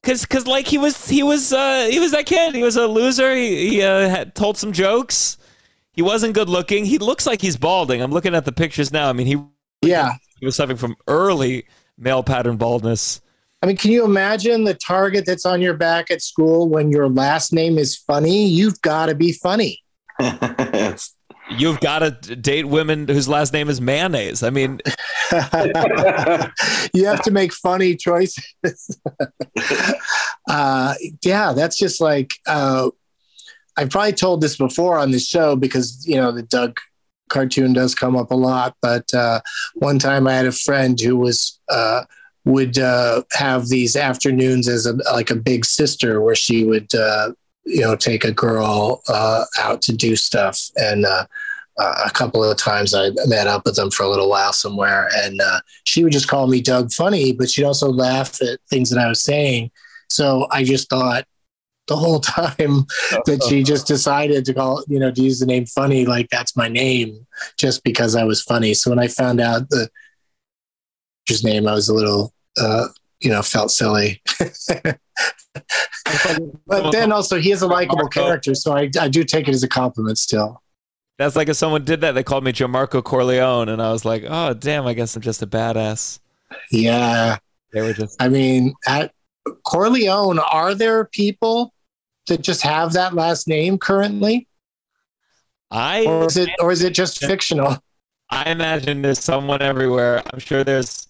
Cause, 0.02 0.24
cause, 0.24 0.46
like 0.46 0.66
he 0.66 0.78
was, 0.78 1.08
he 1.08 1.22
was, 1.22 1.52
uh, 1.52 1.88
he 1.90 1.98
was 1.98 2.12
that 2.12 2.24
kid. 2.24 2.54
He 2.54 2.62
was 2.62 2.76
a 2.76 2.86
loser. 2.86 3.34
He, 3.34 3.68
he 3.68 3.82
uh, 3.82 4.08
had 4.08 4.34
told 4.34 4.56
some 4.56 4.72
jokes. 4.72 5.36
He 5.92 6.00
wasn't 6.00 6.34
good 6.34 6.48
looking. 6.48 6.86
He 6.86 6.96
looks 6.98 7.26
like 7.26 7.42
he's 7.42 7.56
balding. 7.56 8.00
I'm 8.00 8.10
looking 8.10 8.34
at 8.34 8.46
the 8.46 8.52
pictures 8.52 8.92
now. 8.92 9.10
I 9.10 9.12
mean, 9.12 9.26
he, 9.26 9.44
yeah 9.86 10.14
he 10.40 10.46
was 10.46 10.56
suffering 10.56 10.78
from 10.78 10.96
early 11.06 11.66
male 11.96 12.22
pattern 12.22 12.56
baldness. 12.56 13.20
I 13.62 13.66
mean, 13.66 13.76
can 13.76 13.92
you 13.92 14.04
imagine 14.04 14.64
the 14.64 14.74
target 14.74 15.26
that's 15.26 15.44
on 15.44 15.60
your 15.60 15.74
back 15.74 16.10
at 16.10 16.22
school 16.22 16.68
when 16.68 16.90
your 16.90 17.10
last 17.10 17.52
name 17.52 17.76
is 17.76 17.94
funny? 17.94 18.46
You've 18.46 18.80
got 18.80 19.06
to 19.06 19.14
be 19.14 19.32
funny. 19.32 19.82
It's- 20.18 21.14
You've 21.58 21.80
got 21.80 22.00
to 22.00 22.10
date 22.36 22.66
women 22.66 23.08
whose 23.08 23.28
last 23.28 23.52
name 23.52 23.68
is 23.68 23.80
mayonnaise. 23.80 24.42
I 24.42 24.50
mean, 24.50 24.80
you 26.94 27.06
have 27.06 27.22
to 27.22 27.30
make 27.30 27.52
funny 27.52 27.96
choices. 27.96 28.54
uh, 30.48 30.94
yeah, 31.22 31.52
that's 31.52 31.76
just 31.76 32.00
like 32.00 32.32
uh, 32.46 32.90
I've 33.76 33.90
probably 33.90 34.12
told 34.12 34.40
this 34.40 34.56
before 34.56 34.98
on 34.98 35.10
the 35.10 35.18
show 35.18 35.56
because 35.56 36.06
you 36.06 36.16
know 36.16 36.32
the 36.32 36.42
Doug 36.42 36.78
cartoon 37.28 37.72
does 37.72 37.94
come 37.94 38.16
up 38.16 38.30
a 38.30 38.36
lot. 38.36 38.76
But 38.82 39.12
uh, 39.14 39.40
one 39.74 39.98
time 39.98 40.26
I 40.26 40.34
had 40.34 40.46
a 40.46 40.52
friend 40.52 41.00
who 41.00 41.16
was 41.16 41.58
uh, 41.68 42.04
would 42.44 42.78
uh, 42.78 43.22
have 43.32 43.68
these 43.68 43.96
afternoons 43.96 44.68
as 44.68 44.86
a, 44.86 44.94
like 45.12 45.30
a 45.30 45.36
big 45.36 45.64
sister 45.64 46.20
where 46.20 46.34
she 46.34 46.64
would 46.64 46.94
uh, 46.94 47.32
you 47.64 47.82
know, 47.82 47.96
take 47.96 48.24
a 48.24 48.32
girl 48.32 49.02
uh, 49.08 49.44
out 49.58 49.82
to 49.82 49.92
do 49.92 50.16
stuff. 50.16 50.60
And 50.76 51.04
uh, 51.04 51.26
a 51.78 52.10
couple 52.10 52.44
of 52.44 52.56
times 52.56 52.94
I 52.94 53.10
met 53.26 53.46
up 53.46 53.64
with 53.64 53.76
them 53.76 53.90
for 53.90 54.02
a 54.02 54.08
little 54.08 54.28
while 54.28 54.52
somewhere, 54.52 55.08
and 55.16 55.40
uh, 55.40 55.60
she 55.84 56.04
would 56.04 56.12
just 56.12 56.28
call 56.28 56.46
me 56.46 56.60
Doug 56.60 56.92
Funny, 56.92 57.32
but 57.32 57.48
she'd 57.48 57.64
also 57.64 57.90
laugh 57.90 58.40
at 58.42 58.60
things 58.68 58.90
that 58.90 58.98
I 58.98 59.08
was 59.08 59.22
saying. 59.22 59.70
So 60.10 60.46
I 60.50 60.64
just 60.64 60.90
thought 60.90 61.24
the 61.86 61.96
whole 61.96 62.20
time 62.38 62.86
that 63.26 63.44
she 63.48 63.62
just 63.62 63.86
decided 63.86 64.44
to 64.44 64.54
call, 64.54 64.84
you 64.88 64.98
know, 64.98 65.10
to 65.10 65.22
use 65.22 65.40
the 65.40 65.46
name 65.46 65.66
Funny, 65.66 66.04
like 66.04 66.28
that's 66.30 66.56
my 66.56 66.68
name, 66.68 67.26
just 67.56 67.82
because 67.82 68.14
I 68.14 68.24
was 68.24 68.42
funny. 68.42 68.74
So 68.74 68.90
when 68.90 68.98
I 68.98 69.08
found 69.08 69.40
out 69.40 69.68
the 69.70 69.88
his 71.26 71.44
name, 71.44 71.68
I 71.68 71.74
was 71.74 71.88
a 71.88 71.94
little, 71.94 72.34
uh, 72.60 72.88
you 73.20 73.30
know, 73.30 73.42
felt 73.42 73.70
silly. 73.70 74.22
but 76.66 76.90
then 76.90 77.12
also 77.12 77.38
he 77.38 77.50
is 77.50 77.62
a 77.62 77.66
likable 77.66 78.08
character, 78.08 78.54
so 78.54 78.72
I, 78.72 78.90
I 78.98 79.08
do 79.08 79.24
take 79.24 79.48
it 79.48 79.54
as 79.54 79.62
a 79.62 79.68
compliment 79.68 80.18
still. 80.18 80.62
That's 81.18 81.36
like 81.36 81.48
if 81.50 81.56
someone 81.56 81.84
did 81.84 82.00
that, 82.00 82.12
they 82.12 82.22
called 82.22 82.44
me 82.44 82.52
Marco 82.66 83.02
Corleone, 83.02 83.68
and 83.68 83.82
I 83.82 83.92
was 83.92 84.04
like, 84.04 84.24
oh 84.26 84.54
damn, 84.54 84.86
I 84.86 84.94
guess 84.94 85.14
I'm 85.14 85.22
just 85.22 85.42
a 85.42 85.46
badass. 85.46 86.18
Yeah, 86.70 87.36
they 87.72 87.82
were 87.82 87.92
just. 87.92 88.20
I 88.22 88.28
mean, 88.28 88.74
at 88.86 89.12
Corleone, 89.66 90.38
are 90.38 90.74
there 90.74 91.04
people 91.04 91.74
that 92.26 92.40
just 92.40 92.62
have 92.62 92.94
that 92.94 93.14
last 93.14 93.48
name 93.48 93.76
currently? 93.76 94.48
I 95.70 96.04
or 96.06 96.26
is 96.26 96.36
it 96.36 96.50
or 96.58 96.72
is 96.72 96.82
it 96.82 96.94
just 96.94 97.20
fictional? 97.20 97.76
I 98.30 98.50
imagine 98.50 99.02
there's 99.02 99.22
someone 99.22 99.60
everywhere. 99.60 100.22
I'm 100.32 100.40
sure 100.40 100.64
there's 100.64 101.08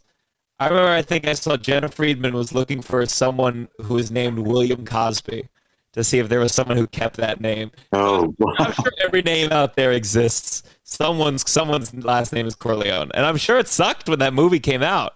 I 0.61 0.69
remember 0.69 0.91
I 0.91 1.01
think 1.01 1.27
I 1.27 1.33
saw 1.33 1.57
Jena 1.57 1.89
Friedman 1.89 2.35
was 2.35 2.53
looking 2.53 2.83
for 2.83 3.05
someone 3.07 3.69
who 3.83 3.95
was 3.95 4.11
named 4.11 4.39
William 4.39 4.85
Cosby 4.85 5.49
to 5.95 6.05
see 6.05 6.19
if 6.19 6.29
there 6.29 6.39
was 6.39 6.53
someone 6.53 6.77
who 6.77 6.87
kept 6.87 7.17
that 7.17 7.41
name. 7.41 7.71
Oh, 7.93 8.35
wow. 8.39 8.55
I'm 8.59 8.73
sure 8.73 8.93
every 9.03 9.23
name 9.23 9.53
out 9.53 9.75
there 9.75 9.93
exists. 9.93 10.63
Someone's 10.85 11.51
someone's 11.51 11.95
last 11.95 12.35
name 12.35 12.47
is 12.47 12.55
Corleone, 12.55 13.11
and 13.15 13.25
I'm 13.25 13.39
sure 13.39 13.59
it 13.59 13.69
sucked 13.69 14.09
when 14.09 14.19
that 14.19 14.35
movie 14.35 14.61
came 14.61 14.83
out. 14.83 15.15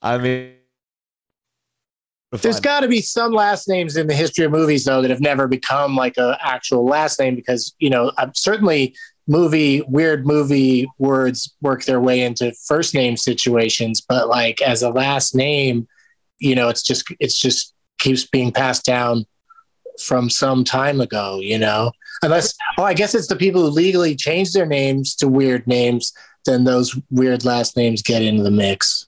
I 0.00 0.16
mean, 0.16 0.54
there's 2.32 2.60
got 2.60 2.80
to 2.80 2.88
be 2.88 3.00
some 3.00 3.32
last 3.32 3.68
names 3.68 3.96
in 3.96 4.06
the 4.06 4.14
history 4.14 4.46
of 4.46 4.50
movies 4.50 4.84
though 4.84 5.02
that 5.02 5.10
have 5.10 5.20
never 5.20 5.46
become 5.46 5.94
like 5.94 6.16
a 6.16 6.38
actual 6.40 6.84
last 6.86 7.20
name 7.20 7.34
because 7.34 7.74
you 7.78 7.90
know 7.90 8.12
I'm 8.16 8.34
certainly 8.34 8.96
movie 9.26 9.80
weird 9.82 10.26
movie 10.26 10.86
words 10.98 11.54
work 11.62 11.84
their 11.84 12.00
way 12.00 12.22
into 12.22 12.52
first 12.66 12.94
name 12.94 13.16
situations 13.16 14.00
but 14.00 14.28
like 14.28 14.60
as 14.60 14.82
a 14.82 14.90
last 14.90 15.34
name 15.34 15.88
you 16.38 16.54
know 16.54 16.68
it's 16.68 16.82
just 16.82 17.06
it's 17.20 17.38
just 17.38 17.74
keeps 17.98 18.26
being 18.26 18.52
passed 18.52 18.84
down 18.84 19.24
from 20.04 20.28
some 20.28 20.64
time 20.64 21.00
ago 21.00 21.38
you 21.40 21.58
know? 21.58 21.90
Unless 22.22 22.54
oh 22.78 22.82
i 22.82 22.94
guess 22.94 23.14
it's 23.14 23.28
the 23.28 23.36
people 23.36 23.62
who 23.62 23.68
legally 23.68 24.14
change 24.14 24.52
their 24.52 24.66
names 24.66 25.14
to 25.16 25.28
weird 25.28 25.66
names 25.66 26.12
then 26.44 26.64
those 26.64 26.98
weird 27.10 27.44
last 27.44 27.74
names 27.74 28.02
get 28.02 28.20
into 28.20 28.42
the 28.42 28.50
mix. 28.50 29.06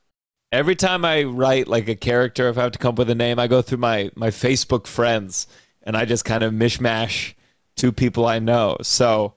Every 0.53 0.77
time 0.77 1.05
i 1.05 1.25
write 1.25 1.69
like 1.69 1.89
a 1.89 1.95
character 1.95 2.49
if 2.49 2.57
i 2.57 2.63
have 2.63 2.73
to 2.73 2.79
come 2.79 2.91
up 2.91 2.99
with 2.99 3.11
a 3.11 3.15
name 3.15 3.39
i 3.39 3.47
go 3.47 3.61
through 3.61 3.79
my 3.79 4.11
my 4.15 4.29
facebook 4.29 4.87
friends 4.87 5.47
and 5.83 5.97
i 5.97 6.05
just 6.05 6.25
kind 6.25 6.43
of 6.43 6.53
mishmash 6.53 7.35
two 7.77 7.93
people 7.93 8.27
i 8.27 8.39
know. 8.39 8.79
So 8.83 9.35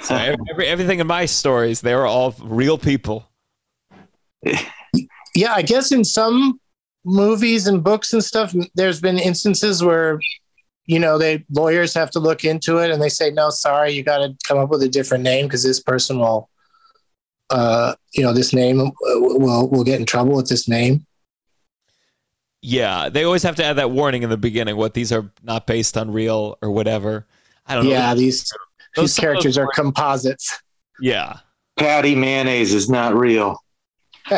so 0.00 0.14
every, 0.50 0.66
everything 0.66 1.00
in 1.00 1.06
my 1.06 1.26
stories, 1.26 1.80
they 1.80 1.94
were 1.94 2.06
all 2.06 2.34
real 2.42 2.78
people. 2.78 3.28
Yeah, 5.34 5.54
I 5.54 5.62
guess 5.62 5.92
in 5.92 6.04
some 6.04 6.60
movies 7.04 7.66
and 7.66 7.82
books 7.82 8.12
and 8.12 8.22
stuff, 8.22 8.54
there's 8.74 9.00
been 9.00 9.18
instances 9.18 9.82
where, 9.82 10.20
you 10.86 10.98
know, 10.98 11.18
they 11.18 11.44
lawyers 11.50 11.94
have 11.94 12.10
to 12.12 12.20
look 12.20 12.44
into 12.44 12.78
it 12.78 12.90
and 12.90 13.00
they 13.00 13.08
say, 13.08 13.30
no, 13.30 13.50
sorry, 13.50 13.92
you 13.92 14.02
got 14.02 14.18
to 14.18 14.34
come 14.44 14.58
up 14.58 14.68
with 14.68 14.82
a 14.82 14.88
different 14.88 15.24
name 15.24 15.46
because 15.46 15.62
this 15.62 15.80
person 15.80 16.18
will, 16.18 16.48
uh, 17.50 17.94
you 18.14 18.22
know, 18.22 18.32
this 18.32 18.52
name 18.52 18.92
will 19.00 19.68
will 19.68 19.84
get 19.84 20.00
in 20.00 20.06
trouble 20.06 20.34
with 20.34 20.48
this 20.48 20.68
name. 20.68 21.06
Yeah, 22.60 23.08
they 23.08 23.24
always 23.24 23.42
have 23.42 23.56
to 23.56 23.64
add 23.64 23.74
that 23.74 23.90
warning 23.90 24.22
in 24.22 24.30
the 24.30 24.36
beginning. 24.36 24.76
What 24.76 24.94
these 24.94 25.12
are 25.12 25.30
not 25.42 25.66
based 25.66 25.96
on 25.96 26.12
real 26.12 26.58
or 26.62 26.70
whatever. 26.70 27.26
I 27.66 27.74
don't 27.74 27.84
know. 27.84 27.90
Yeah, 27.90 28.14
these 28.14 28.48
these 28.96 29.18
characters 29.18 29.58
are 29.58 29.68
composites. 29.74 30.60
Yeah. 31.00 31.38
Patty 31.76 32.14
mayonnaise 32.14 32.74
is 32.74 32.90
not 32.90 33.14
real. 33.14 33.58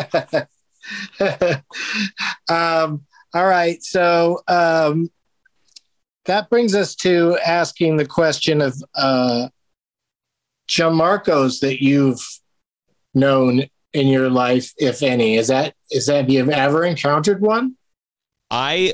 um, 2.49 3.05
all 3.33 3.45
right. 3.45 3.83
So 3.83 4.41
um, 4.47 5.11
that 6.25 6.49
brings 6.49 6.73
us 6.75 6.95
to 6.95 7.37
asking 7.45 7.97
the 7.97 8.05
question 8.05 8.61
of 8.61 8.81
uh, 8.95 9.49
Gianmarcos 10.69 11.59
that 11.59 11.83
you've 11.83 12.21
known 13.13 13.65
in 13.93 14.07
your 14.07 14.29
life, 14.29 14.73
if 14.77 15.03
any. 15.03 15.35
Is 15.35 15.47
that 15.47 15.75
is 15.91 16.07
that 16.07 16.17
have 16.17 16.29
you 16.29 16.39
have 16.39 16.49
ever 16.49 16.83
encountered 16.83 17.41
one? 17.41 17.75
I 18.49 18.93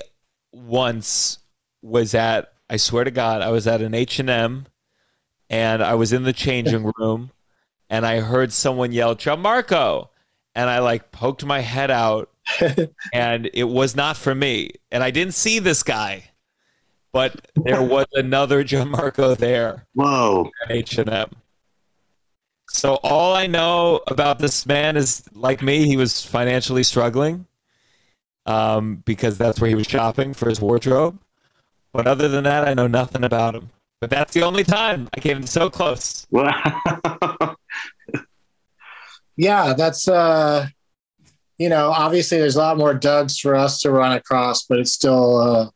once 0.52 1.40
was 1.82 2.14
at 2.14 2.54
I 2.70 2.78
swear 2.78 3.04
to 3.04 3.12
God, 3.12 3.42
I 3.42 3.50
was 3.50 3.68
at 3.68 3.82
an 3.82 3.94
H 3.94 4.20
and 4.20 4.30
M 4.30 4.66
and 5.52 5.84
I 5.84 5.96
was 5.96 6.14
in 6.14 6.24
the 6.24 6.34
changing 6.34 6.92
room 6.98 7.30
and 7.90 8.06
I 8.06 8.22
heard 8.22 8.54
someone 8.54 8.94
yell, 8.94 9.16
Gianmarco. 9.16 10.08
And 10.56 10.70
I 10.70 10.80
like 10.80 11.12
poked 11.12 11.46
my 11.46 11.60
head 11.60 11.92
out 11.92 12.30
and 13.14 13.50
it 13.54 13.66
was 13.66 13.96
not 13.96 14.18
for 14.18 14.34
me. 14.34 14.72
And 14.92 15.04
I 15.04 15.12
didn't 15.12 15.34
see 15.34 15.60
this 15.60 15.84
guy, 15.84 16.32
but 17.14 17.48
there 17.56 17.82
was 17.82 18.08
another 18.14 18.64
Gianmarco 18.64 19.38
there. 19.38 19.86
Whoa. 19.94 20.50
H&M. 20.70 21.30
So 22.70 22.96
all 23.04 23.36
I 23.36 23.48
know 23.48 24.02
about 24.08 24.40
this 24.40 24.66
man 24.66 24.98
is 24.98 25.24
like 25.34 25.62
me, 25.62 25.86
he 25.86 25.98
was 25.98 26.26
financially 26.26 26.84
struggling 26.84 27.46
um, 28.46 29.04
because 29.06 29.38
that's 29.38 29.60
where 29.60 29.70
he 29.70 29.76
was 29.76 29.88
shopping 29.88 30.34
for 30.34 30.50
his 30.50 30.62
wardrobe. 30.62 31.20
But 31.94 32.08
other 32.08 32.30
than 32.30 32.46
that, 32.46 32.68
I 32.68 32.74
know 32.74 32.88
nothing 32.88 33.24
about 33.24 33.56
him. 33.56 33.70
But 34.02 34.10
that's 34.10 34.34
the 34.34 34.42
only 34.42 34.64
time 34.64 35.08
I 35.16 35.20
came 35.20 35.46
so 35.46 35.70
close. 35.70 36.26
yeah, 39.38 39.74
that's 39.78 40.08
uh 40.08 40.68
you 41.60 41.70
know, 41.70 41.92
obviously 41.92 42.40
there's 42.40 42.56
a 42.56 42.60
lot 42.60 42.78
more 42.78 42.96
Dougs 42.96 43.40
for 43.40 43.54
us 43.54 43.80
to 43.82 43.92
run 43.92 44.14
across, 44.14 44.64
but 44.64 44.80
it 44.80 44.88
still 44.88 45.38
uh, 45.38 45.70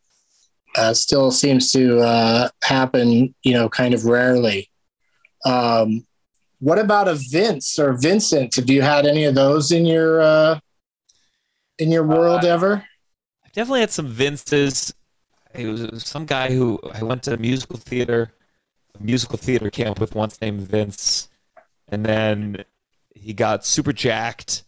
uh 0.76 0.95
still 0.95 1.30
seems 1.30 1.71
to 1.73 1.99
uh 1.99 2.49
happen, 2.63 3.36
you 3.43 3.53
know, 3.53 3.69
kind 3.69 3.93
of 3.93 4.05
rarely. 4.05 4.71
Um 5.45 6.07
what 6.59 6.80
about 6.80 7.07
a 7.07 7.13
Vince 7.30 7.78
or 7.78 7.93
Vincent? 7.93 8.55
Have 8.55 8.71
you 8.71 8.82
had 8.82 9.05
any 9.05 9.26
of 9.26 9.36
those 9.36 9.71
in 9.71 9.86
your 9.86 10.19
uh 10.21 10.59
in 11.78 11.91
your 11.91 12.03
world 12.03 12.43
uh, 12.43 12.47
ever? 12.47 12.84
I've 13.45 13.51
definitely 13.51 13.82
had 13.82 13.91
some 13.91 14.07
Vinces 14.07 14.95
it 15.57 15.67
was 15.67 16.03
some 16.03 16.25
guy 16.25 16.53
who 16.53 16.79
I 16.93 17.03
went 17.03 17.23
to 17.23 17.37
musical 17.37 17.77
theater, 17.77 18.31
musical 18.99 19.37
theater 19.37 19.69
camp 19.69 19.99
with 19.99 20.15
once 20.15 20.39
named 20.41 20.61
Vince, 20.61 21.29
and 21.87 22.05
then 22.05 22.63
he 23.13 23.33
got 23.33 23.65
super 23.65 23.93
jacked, 23.93 24.63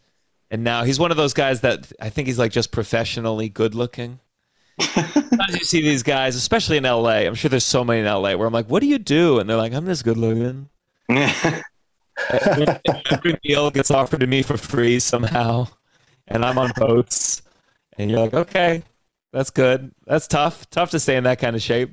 and 0.50 0.64
now 0.64 0.84
he's 0.84 1.00
one 1.00 1.12
of 1.12 1.18
those 1.18 1.34
guys 1.34 1.62
that 1.62 1.92
I 2.02 2.10
think 2.10 2.28
he's 2.28 2.40
like 2.40 2.52
just 2.52 2.72
professionally 2.72 3.50
good 3.50 3.76
looking. 3.76 4.20
Sometimes 4.80 5.58
you 5.58 5.66
see 5.66 5.82
these 5.82 6.04
guys, 6.04 6.36
especially 6.36 6.78
in 6.78 6.84
LA. 6.84 7.26
I'm 7.26 7.36
sure 7.36 7.50
there's 7.50 7.64
so 7.64 7.84
many 7.84 8.02
in 8.02 8.06
LA 8.06 8.36
where 8.36 8.48
I'm 8.48 8.54
like, 8.54 8.70
"What 8.70 8.82
do 8.82 8.88
you 8.88 9.00
do?" 9.00 9.40
And 9.40 9.50
they're 9.50 9.58
like, 9.58 9.74
"I'm 9.74 9.86
just 9.86 10.04
good 10.04 10.18
looking." 10.18 10.70
Every 12.30 13.38
meal 13.44 13.72
gets 13.72 13.92
offered 13.92 14.20
to 14.20 14.28
me 14.28 14.42
for 14.42 14.58
free 14.58 15.00
somehow, 15.00 15.68
and 16.28 16.46
I'm 16.46 16.58
on 16.58 16.72
boats, 16.76 17.42
and 17.98 18.12
you're 18.12 18.20
like, 18.20 18.34
"Okay, 18.34 18.84
that's 19.38 19.52
good. 19.52 19.92
That's 20.08 20.28
tough. 20.28 20.68
Tough 20.72 20.90
to 20.92 21.00
stay 21.00 21.16
in 21.16 21.24
that 21.26 21.40
kind 21.40 21.56
of 21.56 21.62
shape. 21.62 21.92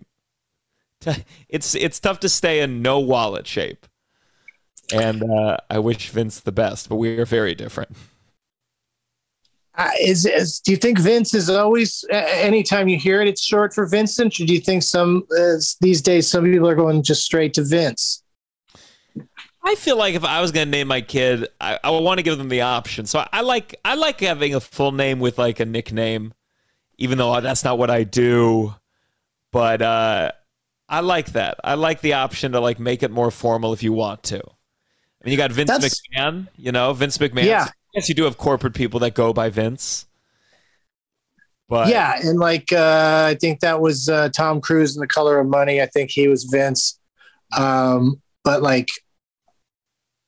It's 1.51 1.75
it's 1.75 2.01
tough 2.01 2.21
to 2.21 2.29
stay 2.31 2.61
in 2.61 2.81
no 2.81 2.99
wallet 2.99 3.47
shape. 3.47 3.87
And 4.93 5.23
uh, 5.23 5.59
I 5.69 5.79
wish 5.79 6.09
Vince 6.09 6.41
the 6.41 6.53
best, 6.53 6.89
but 6.89 6.97
we 6.97 7.19
are 7.19 7.27
very 7.27 7.55
different. 7.55 7.95
Uh, 9.77 9.91
is, 10.01 10.25
is, 10.25 10.61
do 10.61 10.71
you 10.71 10.77
think 10.77 10.99
Vince 10.99 11.35
is 11.35 11.51
always 11.51 12.05
uh, 12.11 12.17
anytime 12.17 12.89
you 12.89 12.99
hear 12.99 13.21
it, 13.21 13.29
it's 13.29 13.43
short 13.43 13.75
for 13.75 13.87
Vincent, 13.87 14.41
or 14.41 14.47
do 14.47 14.55
you 14.55 14.61
think 14.61 14.83
some 14.83 15.25
uh, 15.39 15.57
these 15.81 16.01
days 16.01 16.27
some 16.27 16.45
people 16.45 16.69
are 16.69 16.75
going 16.75 17.03
just 17.03 17.25
straight 17.25 17.53
to 17.55 17.63
Vince? 17.63 18.23
I 19.63 19.75
feel 19.75 19.99
like 19.99 20.15
if 20.15 20.25
I 20.25 20.41
was 20.41 20.51
going 20.51 20.67
to 20.67 20.71
name 20.71 20.89
my 20.89 21.03
kid, 21.03 21.49
I, 21.61 21.79
I 21.85 21.91
want 21.91 22.19
to 22.19 22.23
give 22.23 22.39
them 22.39 22.49
the 22.49 22.63
option. 22.63 23.05
So 23.05 23.19
I, 23.19 23.29
I 23.33 23.41
like 23.43 23.79
I 23.85 23.95
like 23.95 24.21
having 24.21 24.55
a 24.55 24.61
full 24.61 24.93
name 24.93 25.21
with 25.21 25.39
like 25.39 25.61
a 25.61 25.67
nickname 25.67 26.33
even 26.99 27.19
though 27.19 27.41
that's 27.41 27.65
not 27.65 27.79
what 27.79 27.91
I 27.91 28.05
do. 28.05 28.75
But 29.53 29.83
uh, 29.83 30.33
I 30.89 31.01
like 31.01 31.33
that. 31.33 31.59
I 31.63 31.75
like 31.75 32.01
the 32.01 32.15
option 32.15 32.53
to 32.53 32.61
like 32.61 32.79
make 32.79 33.03
it 33.03 33.11
more 33.11 33.31
formal 33.31 33.73
if 33.73 33.83
you 33.83 33.93
want 33.93 34.23
to. 34.25 34.39
I 34.39 35.25
mean, 35.25 35.33
you 35.33 35.37
got 35.37 35.53
Vince 35.53 35.71
that's, 35.71 36.01
McMahon. 36.17 36.49
You 36.57 36.73
know, 36.73 36.93
Vince 36.93 37.19
McMahon. 37.19 37.45
Yeah. 37.45 37.69
Yes, 37.95 38.09
you 38.09 38.15
do 38.15 38.25
have 38.25 38.37
corporate 38.37 38.75
people 38.75 39.01
that 39.01 39.15
go 39.15 39.33
by 39.33 39.51
Vince. 39.51 40.07
But 41.69 41.89
yeah, 41.89 42.21
and 42.23 42.39
like 42.39 42.73
uh, 42.73 43.27
I 43.31 43.37
think 43.41 43.61
that 43.61 43.81
was 43.81 44.09
uh, 44.09 44.29
Tom 44.31 44.61
Cruise 44.61 44.97
in 44.97 45.01
The 45.01 45.07
Color 45.07 45.39
of 45.39 45.47
Money. 45.47 45.81
I 45.81 45.87
think 45.87 46.11
he 46.11 46.29
was 46.29 46.45
Vince. 46.45 46.99
Um, 47.57 48.21
but 48.43 48.63
like, 48.63 48.89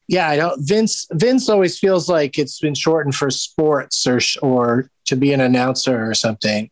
yeah, 0.08 0.28
I 0.28 0.36
don't. 0.36 0.66
Vince 0.66 1.06
Vince 1.12 1.48
always 1.48 1.78
feels 1.78 2.08
like 2.08 2.38
it's 2.38 2.58
been 2.58 2.74
shortened 2.74 3.14
for 3.14 3.30
sports 3.30 4.06
or 4.06 4.20
or 4.40 4.90
to 5.06 5.16
be 5.16 5.32
an 5.32 5.40
announcer 5.40 6.08
or 6.08 6.14
something. 6.14 6.70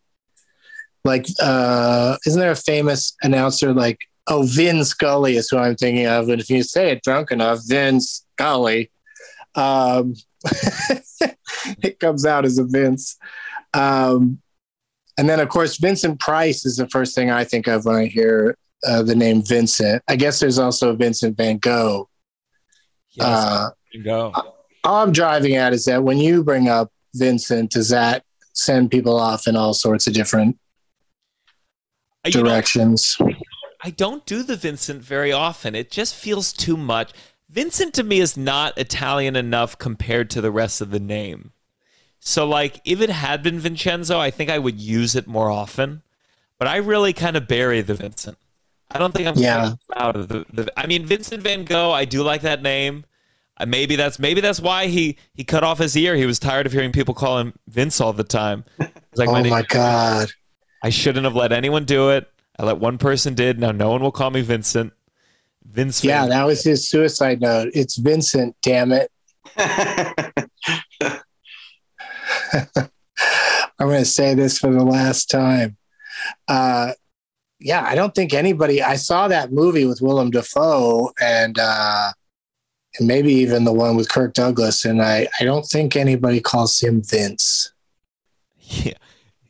Like, 1.05 1.27
uh, 1.43 2.17
isn't 2.27 2.41
there 2.41 2.51
a 2.53 2.57
famous 2.57 3.15
announcer 3.23 3.73
like? 3.73 3.99
Oh, 4.27 4.45
Vin 4.45 4.85
Scully 4.87 5.37
is 5.37 5.51
who 5.51 5.59
I'm 5.59 5.77
thinking 5.77 6.07
of. 6.07 6.31
And 6.31 6.41
if 6.41 6.49
you 6.49 6.63
say 6.63 6.91
it 6.91 7.03
drunk 7.03 7.31
enough, 7.31 7.61
Vin 7.67 8.01
Scully, 8.01 8.91
um, 9.55 10.15
it 11.83 11.99
comes 12.01 12.25
out 12.25 12.45
as 12.47 12.57
a 12.59 12.65
Vince. 12.65 13.17
Um, 13.75 14.41
and 15.19 15.29
then, 15.29 15.41
of 15.41 15.49
course, 15.51 15.77
Vincent 15.77 16.21
Price 16.21 16.65
is 16.65 16.77
the 16.79 16.89
first 16.89 17.15
thing 17.15 17.31
I 17.31 17.45
think 17.45 17.67
of 17.67 17.85
when 17.85 17.97
I 17.97 18.07
hear 18.07 18.57
uh, 18.87 19.03
the 19.03 19.15
name 19.15 19.43
Vincent. 19.45 20.03
I 20.09 20.17
guess 20.17 20.41
there's 20.41 20.59
also 20.59 20.95
Vincent 20.97 21.37
Van 21.37 21.59
Gogh. 21.59 22.09
yes, 23.11 23.27
Uh, 23.27 23.69
go. 24.03 24.33
all 24.85 25.03
I'm 25.03 25.13
driving 25.13 25.55
at 25.57 25.73
is 25.75 25.85
that 25.85 26.03
when 26.03 26.17
you 26.19 26.43
bring 26.43 26.69
up 26.69 26.91
Vincent, 27.15 27.71
does 27.71 27.89
that 27.89 28.25
send 28.53 28.91
people 28.91 29.19
off 29.19 29.47
in 29.47 29.57
all 29.57 29.75
sorts 29.75 30.07
of 30.07 30.13
different 30.13 30.59
uh, 32.25 32.29
You 32.29 32.43
know, 32.43 32.49
directions? 32.49 33.17
I 33.83 33.91
don't 33.91 34.25
do 34.27 34.43
the 34.43 34.57
Vincent 34.57 35.03
very 35.03 35.33
often. 35.33 35.75
It 35.75 35.91
just 35.91 36.15
feels 36.15 36.53
too 36.53 36.77
much. 36.77 37.13
Vincent 37.51 37.95
to 37.95 38.03
me 38.03 38.21
is 38.21 38.37
not 38.37 38.77
Italian 38.79 39.37
enough 39.37 39.79
compared 39.79 40.31
to 40.31 40.41
the 40.41 40.51
rest 40.51 40.81
of 40.81 40.91
the 40.91 41.01
name. 41.01 41.53
So, 42.19 42.47
like, 42.47 42.81
if 42.87 43.01
it 43.03 43.11
had 43.11 43.43
been 43.43 43.59
Vincenzo, 43.61 44.19
I 44.19 44.31
think 44.31 44.49
I 44.51 44.59
would 44.59 44.81
use 44.81 45.15
it 45.15 45.27
more 45.27 45.51
often. 45.51 46.03
But 46.59 46.69
I 46.69 46.77
really 46.77 47.13
kind 47.13 47.37
of 47.37 47.47
bury 47.47 47.83
the 47.83 47.95
Vincent. 47.95 48.39
I 48.91 48.99
don't 48.99 49.13
think 49.13 49.29
I'm 49.29 49.37
Yeah. 49.37 49.75
proud 49.91 50.17
of 50.17 50.29
the, 50.29 50.47
the. 50.51 50.73
I 50.79 50.87
mean, 50.87 51.05
Vincent 51.05 51.43
Van 51.43 51.65
Gogh. 51.65 51.91
I 51.93 52.07
do 52.07 52.23
like 52.23 52.41
that 52.43 52.63
name. 52.63 53.05
Uh, 53.57 53.67
maybe 53.67 53.97
that's 53.97 54.19
maybe 54.19 54.41
that's 54.41 54.61
why 54.61 54.87
he 54.87 55.17
he 55.35 55.45
cut 55.45 55.63
off 55.63 55.79
his 55.79 55.97
ear. 55.97 56.17
He 56.17 56.27
was 56.27 56.39
tired 56.39 56.67
of 56.67 56.73
hearing 56.73 56.93
people 56.93 57.15
call 57.15 57.39
him 57.39 57.55
Vince 57.69 58.01
all 58.01 58.13
the 58.13 58.25
time. 58.25 58.65
Like 59.15 59.29
oh 59.29 59.41
name- 59.41 59.51
my 59.51 59.63
God. 59.63 60.29
I 60.83 60.91
shouldn't 60.91 61.25
have 61.25 61.37
let 61.37 61.53
anyone 61.53 61.85
do 61.85 62.11
it. 62.11 62.29
I 62.59 62.65
let 62.65 62.79
one 62.79 62.99
person 62.99 63.35
did. 63.35 63.59
Now 63.59 63.71
no 63.71 63.91
one 63.91 64.03
will 64.03 64.13
call 64.13 64.31
me 64.31 64.43
Vincent. 64.43 64.93
Vince. 65.65 66.05
Yeah, 66.05 66.27
that 66.27 66.45
was 66.45 66.63
his 66.63 66.89
suicide 66.89 67.41
note. 67.41 67.71
It's 67.75 67.97
Vincent, 67.97 68.55
damn 68.63 68.93
it. 68.93 69.11
I'm 73.79 73.89
going 73.89 73.99
to 74.01 74.05
say 74.05 74.35
this 74.35 74.59
for 74.59 74.71
the 74.71 74.85
last 74.85 75.31
time. 75.31 75.77
Uh, 76.49 76.93
yeah, 77.61 77.85
I 77.85 77.95
don't 77.95 78.15
think 78.15 78.35
anybody. 78.35 78.83
I 78.83 78.97
saw 78.97 79.29
that 79.29 79.53
movie 79.53 79.87
with 79.87 80.01
Willem 80.01 80.31
Dafoe 80.31 81.11
and 81.21 81.59
uh, 81.59 82.13
and 82.99 83.09
maybe 83.09 83.33
even 83.33 83.65
the 83.65 83.73
one 83.73 83.97
with 83.97 84.09
Kirk 84.09 84.35
Douglas, 84.35 84.85
and 84.85 85.03
I 85.03 85.29
I 85.41 85.45
don't 85.45 85.65
think 85.67 85.97
anybody 85.97 86.41
calls 86.41 86.81
him 86.81 87.03
Vince 87.03 87.73
Yeah. 88.61 88.95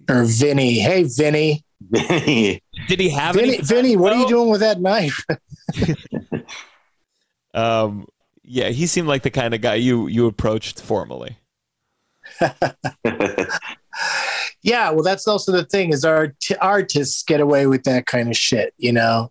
or 0.08 0.24
Vinny. 0.24 0.78
Hey, 0.78 1.04
Vinny, 1.04 1.64
Vinny. 1.90 2.62
Did 2.88 3.00
he 3.00 3.08
have 3.10 3.34
Vinny, 3.34 3.54
any? 3.54 3.62
Vinny, 3.62 3.96
what 3.96 4.12
are 4.12 4.20
you 4.20 4.28
doing 4.28 4.50
with 4.50 4.60
that 4.60 4.80
knife? 4.80 5.24
Um. 7.54 8.06
Yeah, 8.42 8.68
he 8.70 8.86
seemed 8.86 9.06
like 9.08 9.22
the 9.22 9.30
kind 9.30 9.54
of 9.54 9.60
guy 9.60 9.76
you 9.76 10.06
you 10.08 10.26
approached 10.26 10.80
formally. 10.82 11.36
Yeah, 14.62 14.90
well, 14.90 15.02
that's 15.02 15.28
also 15.28 15.52
the 15.52 15.66
thing 15.66 15.92
is 15.92 16.06
our 16.06 16.28
t- 16.40 16.56
artists 16.56 17.22
get 17.22 17.40
away 17.40 17.66
with 17.66 17.84
that 17.84 18.06
kind 18.06 18.30
of 18.30 18.36
shit, 18.36 18.72
you 18.78 18.92
know. 18.92 19.30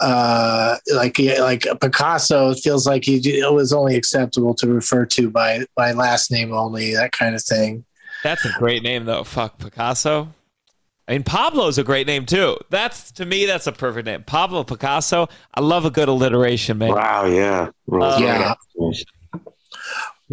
Uh, 0.00 0.76
like 0.94 1.18
like 1.40 1.66
Picasso 1.80 2.50
it 2.50 2.60
feels 2.60 2.86
like 2.86 3.04
he 3.04 3.16
it 3.16 3.52
was 3.52 3.72
only 3.72 3.96
acceptable 3.96 4.54
to 4.54 4.68
refer 4.68 5.04
to 5.06 5.28
by 5.28 5.64
by 5.74 5.92
last 5.92 6.30
name 6.30 6.52
only, 6.52 6.94
that 6.94 7.12
kind 7.12 7.34
of 7.34 7.42
thing. 7.42 7.84
That's 8.22 8.44
a 8.44 8.52
great 8.58 8.82
name 8.82 9.04
though. 9.04 9.24
Fuck 9.24 9.58
Picasso. 9.58 10.32
I 11.08 11.12
mean, 11.12 11.22
Pablo's 11.22 11.78
a 11.78 11.84
great 11.84 12.06
name 12.06 12.26
too. 12.26 12.58
That's 12.68 13.10
to 13.12 13.24
me, 13.24 13.46
that's 13.46 13.66
a 13.66 13.72
perfect 13.72 14.06
name. 14.06 14.24
Pablo 14.24 14.62
Picasso. 14.62 15.28
I 15.54 15.60
love 15.60 15.84
a 15.84 15.90
good 15.90 16.08
alliteration, 16.08 16.78
man. 16.78 16.90
wow, 16.90 17.24
yeah. 17.24 17.70
Rolls 17.86 18.14
Uh, 18.14 18.18
Yeah. 18.20 18.54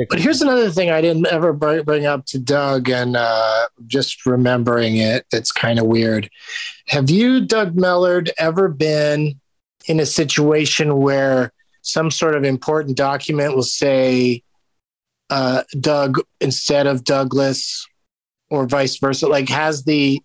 But 0.09 0.19
here's 0.19 0.41
another 0.41 0.69
thing 0.69 0.91
I 0.91 0.99
didn't 0.99 1.27
ever 1.27 1.53
bring 1.53 1.83
bring 1.83 2.05
up 2.05 2.25
to 2.27 2.39
Doug, 2.39 2.89
and 2.89 3.15
uh, 3.15 3.67
just 3.87 4.25
remembering 4.25 4.97
it, 4.97 5.25
it's 5.31 5.53
kind 5.53 5.79
of 5.79 5.85
weird. 5.85 6.29
Have 6.87 7.09
you, 7.09 7.39
Doug 7.39 7.75
Mellard, 7.75 8.29
ever 8.37 8.67
been 8.67 9.39
in 9.87 9.99
a 9.99 10.05
situation 10.05 10.97
where 10.97 11.51
some 11.81 12.09
sort 12.11 12.35
of 12.35 12.43
important 12.43 12.97
document 12.97 13.55
will 13.55 13.63
say 13.63 14.43
uh, 15.29 15.63
Doug 15.79 16.19
instead 16.39 16.87
of 16.87 17.03
Douglas, 17.03 17.87
or 18.49 18.67
vice 18.67 18.97
versa? 18.97 19.27
Like, 19.27 19.49
has 19.49 19.83
the 19.83 20.21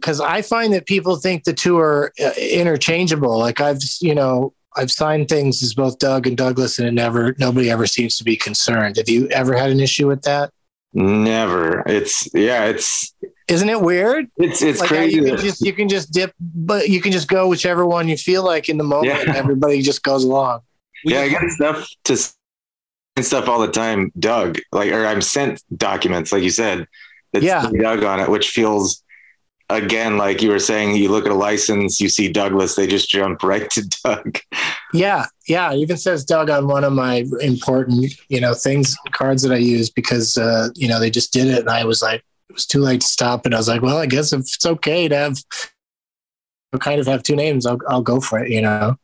because 0.00 0.20
I 0.20 0.42
find 0.42 0.72
that 0.74 0.86
people 0.86 1.16
think 1.16 1.44
the 1.44 1.52
two 1.52 1.78
are 1.78 2.12
uh, 2.20 2.30
interchangeable. 2.38 3.38
Like 3.38 3.60
I've, 3.60 3.80
you 4.00 4.14
know, 4.14 4.54
I've 4.76 4.92
signed 4.92 5.28
things 5.28 5.62
as 5.62 5.74
both 5.74 5.98
Doug 5.98 6.26
and 6.26 6.36
Douglas, 6.36 6.78
and 6.78 6.86
it 6.86 6.92
never, 6.92 7.34
nobody 7.38 7.70
ever 7.70 7.86
seems 7.86 8.16
to 8.18 8.24
be 8.24 8.36
concerned. 8.36 8.96
Have 8.96 9.08
you 9.08 9.28
ever 9.28 9.56
had 9.56 9.70
an 9.70 9.80
issue 9.80 10.06
with 10.06 10.22
that? 10.22 10.52
Never. 10.94 11.82
It's 11.86 12.28
yeah. 12.32 12.64
It's 12.66 13.12
Isn't 13.48 13.68
it 13.68 13.80
weird? 13.80 14.26
it's 14.36 14.60
it's 14.62 14.80
like 14.80 14.88
crazy. 14.88 15.16
you 15.16 15.24
can 15.24 15.36
just 15.38 15.60
you 15.62 15.72
can 15.72 15.88
just 15.88 16.12
dip, 16.12 16.32
but 16.40 16.88
you 16.88 17.00
can 17.00 17.12
just 17.12 17.28
go 17.28 17.48
whichever 17.48 17.86
one 17.86 18.06
you 18.08 18.16
feel 18.16 18.44
like 18.44 18.68
in 18.68 18.76
the 18.76 18.84
moment. 18.84 19.26
Yeah. 19.26 19.34
everybody 19.36 19.80
just 19.82 20.02
goes 20.02 20.24
along. 20.24 20.60
We- 21.04 21.14
yeah, 21.14 21.20
I 21.22 21.28
get 21.28 21.50
stuff 21.50 21.88
to 22.04 22.16
stuff 23.22 23.48
all 23.48 23.60
the 23.60 23.70
time. 23.72 24.12
Doug, 24.18 24.58
like, 24.72 24.92
or 24.92 25.06
I'm 25.06 25.22
sent 25.22 25.62
documents, 25.76 26.30
like 26.32 26.42
you 26.42 26.50
said, 26.50 26.86
that's 27.32 27.44
Yeah. 27.44 27.68
Doug 27.80 28.04
on 28.04 28.20
it, 28.20 28.28
which 28.28 28.50
feels 28.50 29.02
again 29.70 30.16
like 30.18 30.40
you 30.42 30.50
were 30.50 30.58
saying. 30.58 30.96
You 30.96 31.10
look 31.10 31.24
at 31.26 31.32
a 31.32 31.34
license, 31.34 32.00
you 32.00 32.08
see 32.08 32.30
Douglas, 32.30 32.74
they 32.74 32.86
just 32.86 33.08
jump 33.10 33.42
right 33.52 33.68
to 33.70 33.88
Doug. 34.04 34.38
Yeah, 34.92 35.26
yeah. 35.46 35.72
It 35.72 35.78
even 35.78 35.96
says 35.96 36.24
Doug 36.24 36.50
on 36.50 36.66
one 36.68 36.84
of 36.84 36.92
my 36.92 37.24
important, 37.40 38.12
you 38.28 38.40
know, 38.40 38.54
things 38.54 38.96
cards 39.12 39.42
that 39.42 39.52
I 39.52 39.58
use 39.58 39.88
because 39.90 40.36
uh, 40.38 40.68
you 40.74 40.88
know 40.88 41.00
they 41.00 41.10
just 41.10 41.32
did 41.32 41.46
it, 41.48 41.60
and 41.60 41.70
I 41.70 41.84
was 41.84 42.02
like, 42.02 42.22
it 42.48 42.54
was 42.54 42.66
too 42.66 42.80
late 42.80 43.00
to 43.02 43.06
stop, 43.06 43.44
and 43.46 43.54
I 43.54 43.58
was 43.58 43.68
like, 43.68 43.82
well, 43.82 43.98
I 43.98 44.06
guess 44.06 44.32
if 44.32 44.40
it's 44.40 44.64
okay 44.66 45.08
to 45.08 45.16
have, 45.16 45.38
kind 46.80 47.00
of 47.00 47.06
have 47.06 47.22
two 47.22 47.36
names, 47.36 47.66
I'll 47.66 47.78
I'll 47.88 48.02
go 48.02 48.20
for 48.20 48.38
it, 48.38 48.50
you 48.50 48.62
know. 48.62 48.96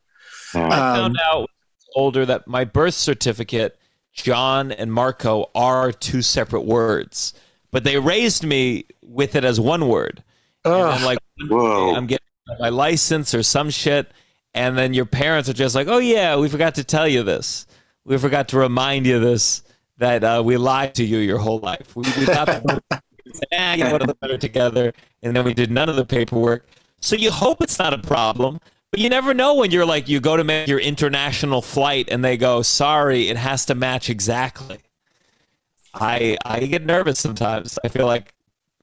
Yeah. 0.53 0.67
I 0.67 0.91
Um, 0.91 0.95
found 0.95 1.17
out 1.25 1.49
older 1.95 2.25
that 2.25 2.47
my 2.47 2.63
birth 2.63 2.93
certificate, 2.93 3.77
John 4.13 4.71
and 4.71 4.91
Marco, 4.91 5.49
are 5.55 5.91
two 5.91 6.21
separate 6.21 6.65
words, 6.65 7.33
but 7.71 7.83
they 7.83 7.99
raised 7.99 8.43
me 8.43 8.85
with 9.01 9.35
it 9.35 9.43
as 9.43 9.59
one 9.59 9.87
word. 9.87 10.23
And 10.63 10.73
Ugh. 10.73 10.97
then, 10.97 11.05
like, 11.05 11.19
Whoa. 11.49 11.93
I'm 11.95 12.07
getting 12.07 12.25
my 12.59 12.69
license 12.69 13.33
or 13.33 13.43
some 13.43 13.69
shit, 13.69 14.11
and 14.53 14.77
then 14.77 14.93
your 14.93 15.05
parents 15.05 15.49
are 15.49 15.53
just 15.53 15.75
like, 15.75 15.87
"Oh 15.87 15.97
yeah, 15.97 16.35
we 16.37 16.47
forgot 16.49 16.75
to 16.75 16.83
tell 16.83 17.07
you 17.07 17.23
this. 17.23 17.67
We 18.05 18.17
forgot 18.17 18.47
to 18.49 18.57
remind 18.57 19.05
you 19.05 19.19
this 19.19 19.63
that 19.97 20.23
uh, 20.23 20.41
we 20.45 20.57
lied 20.57 20.95
to 20.95 21.03
you 21.05 21.17
your 21.19 21.37
whole 21.39 21.59
life. 21.59 21.95
We, 21.95 22.03
we 22.17 22.25
thought 22.25 22.47
that 22.47 22.63
we 22.65 22.97
said, 23.35 23.77
you 23.77 23.83
know, 23.83 23.97
better 24.21 24.37
together, 24.37 24.93
and 25.23 25.35
then 25.35 25.45
we 25.45 25.53
did 25.53 25.71
none 25.71 25.89
of 25.89 25.95
the 25.95 26.05
paperwork. 26.05 26.65
So 26.99 27.15
you 27.15 27.31
hope 27.31 27.61
it's 27.61 27.77
not 27.77 27.93
a 27.93 27.97
problem, 27.97 28.59
but 28.91 28.99
you 28.99 29.09
never 29.09 29.33
know 29.33 29.55
when 29.55 29.71
you're 29.71 29.85
like 29.85 30.07
you 30.07 30.19
go 30.19 30.37
to 30.37 30.43
make 30.43 30.67
your 30.67 30.79
international 30.79 31.61
flight 31.61 32.07
and 32.09 32.23
they 32.23 32.37
go, 32.37 32.61
"Sorry, 32.61 33.29
it 33.29 33.37
has 33.37 33.65
to 33.67 33.75
match 33.75 34.09
exactly." 34.09 34.79
I 35.93 36.37
I 36.45 36.59
get 36.65 36.85
nervous 36.85 37.19
sometimes. 37.19 37.77
I 37.83 37.87
feel 37.89 38.05
like 38.05 38.33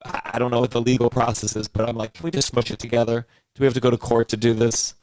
I 0.05 0.21
I 0.35 0.39
don't 0.39 0.51
know 0.51 0.61
what 0.61 0.71
the 0.71 0.81
legal 0.81 1.11
process 1.11 1.57
is, 1.57 1.69
but 1.69 1.89
I'm 1.89 1.97
like, 1.97 2.15
can 2.15 2.25
we 2.25 2.31
just 2.31 2.49
smush 2.49 2.71
it 2.71 2.79
together? 2.79 3.27
Do 3.55 3.61
we 3.61 3.67
have 3.67 3.75
to 3.75 3.81
go 3.81 3.91
to 3.91 3.99
court 3.99 4.29
to 4.31 4.37
do 4.37 4.55
this? 4.55 4.95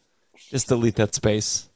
Just 0.50 0.68
delete 0.68 0.96
that 0.96 1.14
space. 1.14 1.70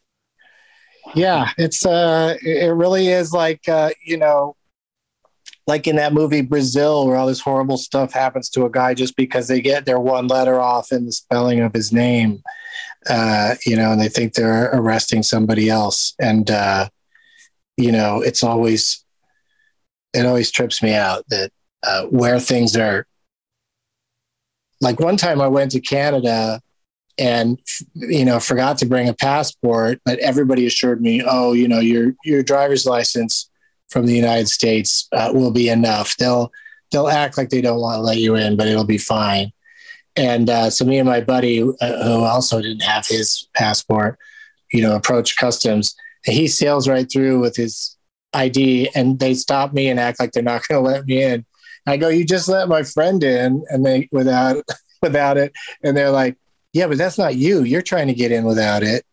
Yeah, 1.16 1.52
it's 1.58 1.86
uh 1.86 2.36
it 2.42 2.74
really 2.74 3.10
is 3.10 3.34
like 3.34 3.68
uh, 3.68 3.92
you 4.04 4.18
know, 4.18 4.56
like 5.66 5.88
in 5.88 5.96
that 5.96 6.14
movie 6.14 6.42
Brazil 6.42 7.08
where 7.08 7.16
all 7.16 7.28
this 7.28 7.40
horrible 7.40 7.78
stuff 7.78 8.14
happens 8.14 8.50
to 8.50 8.66
a 8.66 8.70
guy 8.70 8.94
just 8.94 9.16
because 9.16 9.48
they 9.48 9.62
get 9.62 9.86
their 9.86 10.00
one 10.00 10.28
letter 10.28 10.60
off 10.60 10.92
in 10.92 11.06
the 11.06 11.12
spelling 11.12 11.62
of 11.62 11.74
his 11.74 11.94
name. 11.94 12.44
Uh, 13.10 13.56
you 13.66 13.76
know, 13.76 13.92
and 13.92 14.00
they 14.00 14.10
think 14.10 14.34
they're 14.34 14.70
arresting 14.74 15.24
somebody 15.24 15.70
else. 15.70 16.16
And 16.20 16.50
uh, 16.50 16.90
you 17.78 17.92
know, 17.92 18.22
it's 18.22 18.44
always 18.44 19.04
it 20.14 20.26
always 20.26 20.52
trips 20.52 20.84
me 20.84 20.94
out 20.94 21.24
that 21.30 21.52
uh, 21.84 22.04
where 22.06 22.40
things 22.40 22.76
are 22.78 23.06
like 24.80 25.00
one 25.00 25.18
time 25.18 25.42
I 25.42 25.48
went 25.48 25.72
to 25.72 25.82
Canada 25.82 26.62
and 27.18 27.60
you 27.94 28.26
know 28.26 28.40
forgot 28.40 28.78
to 28.80 28.88
bring 28.88 29.08
a 29.08 29.14
passport 29.14 30.02
but 30.04 30.18
everybody 30.20 30.66
assured 30.66 31.00
me 31.00 31.22
oh 31.24 31.54
you 31.54 31.68
know 31.68 31.80
your 31.80 32.16
your 32.26 32.42
driver's 32.42 32.88
license 32.88 33.52
from 33.90 34.06
the 34.06 34.16
united 34.16 34.48
states 34.48 35.08
uh, 35.12 35.32
will 35.34 35.52
be 35.52 35.70
enough 35.70 36.16
they'll 36.18 36.52
they'll 36.94 37.10
act 37.10 37.38
like 37.38 37.50
they 37.50 37.60
don't 37.60 37.82
want 37.82 37.98
to 37.98 38.02
let 38.02 38.20
you 38.20 38.36
in, 38.36 38.56
but 38.56 38.68
it'll 38.68 38.86
be 38.86 38.98
fine. 38.98 39.52
And 40.16 40.50
uh, 40.50 40.70
so 40.70 40.86
me 40.86 41.00
and 41.00 41.10
my 41.10 41.20
buddy, 41.20 41.62
uh, 41.62 42.04
who 42.04 42.24
also 42.24 42.62
didn't 42.62 42.84
have 42.84 43.06
his 43.08 43.50
passport, 43.56 44.18
you 44.72 44.82
know, 44.82 44.96
approach 44.96 45.36
customs. 45.36 45.96
He 46.24 46.48
sails 46.48 46.88
right 46.88 47.12
through 47.12 47.40
with 47.40 47.56
his 47.56 47.98
ID, 48.34 48.90
and 48.96 49.20
they 49.20 49.34
stop 49.34 49.74
me 49.74 49.90
and 49.90 50.00
act 50.00 50.20
like 50.20 50.32
they're 50.32 50.44
not 50.44 50.66
going 50.68 50.84
to 50.84 50.90
let 50.90 51.06
me 51.06 51.22
in. 51.22 51.46
I 51.86 51.98
go, 51.98 52.08
"You 52.08 52.26
just 52.26 52.48
let 52.48 52.70
my 52.70 52.84
friend 52.84 53.22
in," 53.24 53.66
and 53.70 53.86
they 53.86 54.08
without 54.12 54.64
without 55.02 55.38
it, 55.38 55.52
and 55.84 55.98
they're 55.98 56.12
like, 56.12 56.38
"Yeah, 56.72 56.88
but 56.88 56.98
that's 56.98 57.18
not 57.18 57.36
you. 57.36 57.64
You're 57.64 57.82
trying 57.82 58.08
to 58.08 58.14
get 58.14 58.32
in 58.32 58.46
without 58.46 58.84
it." 58.84 59.04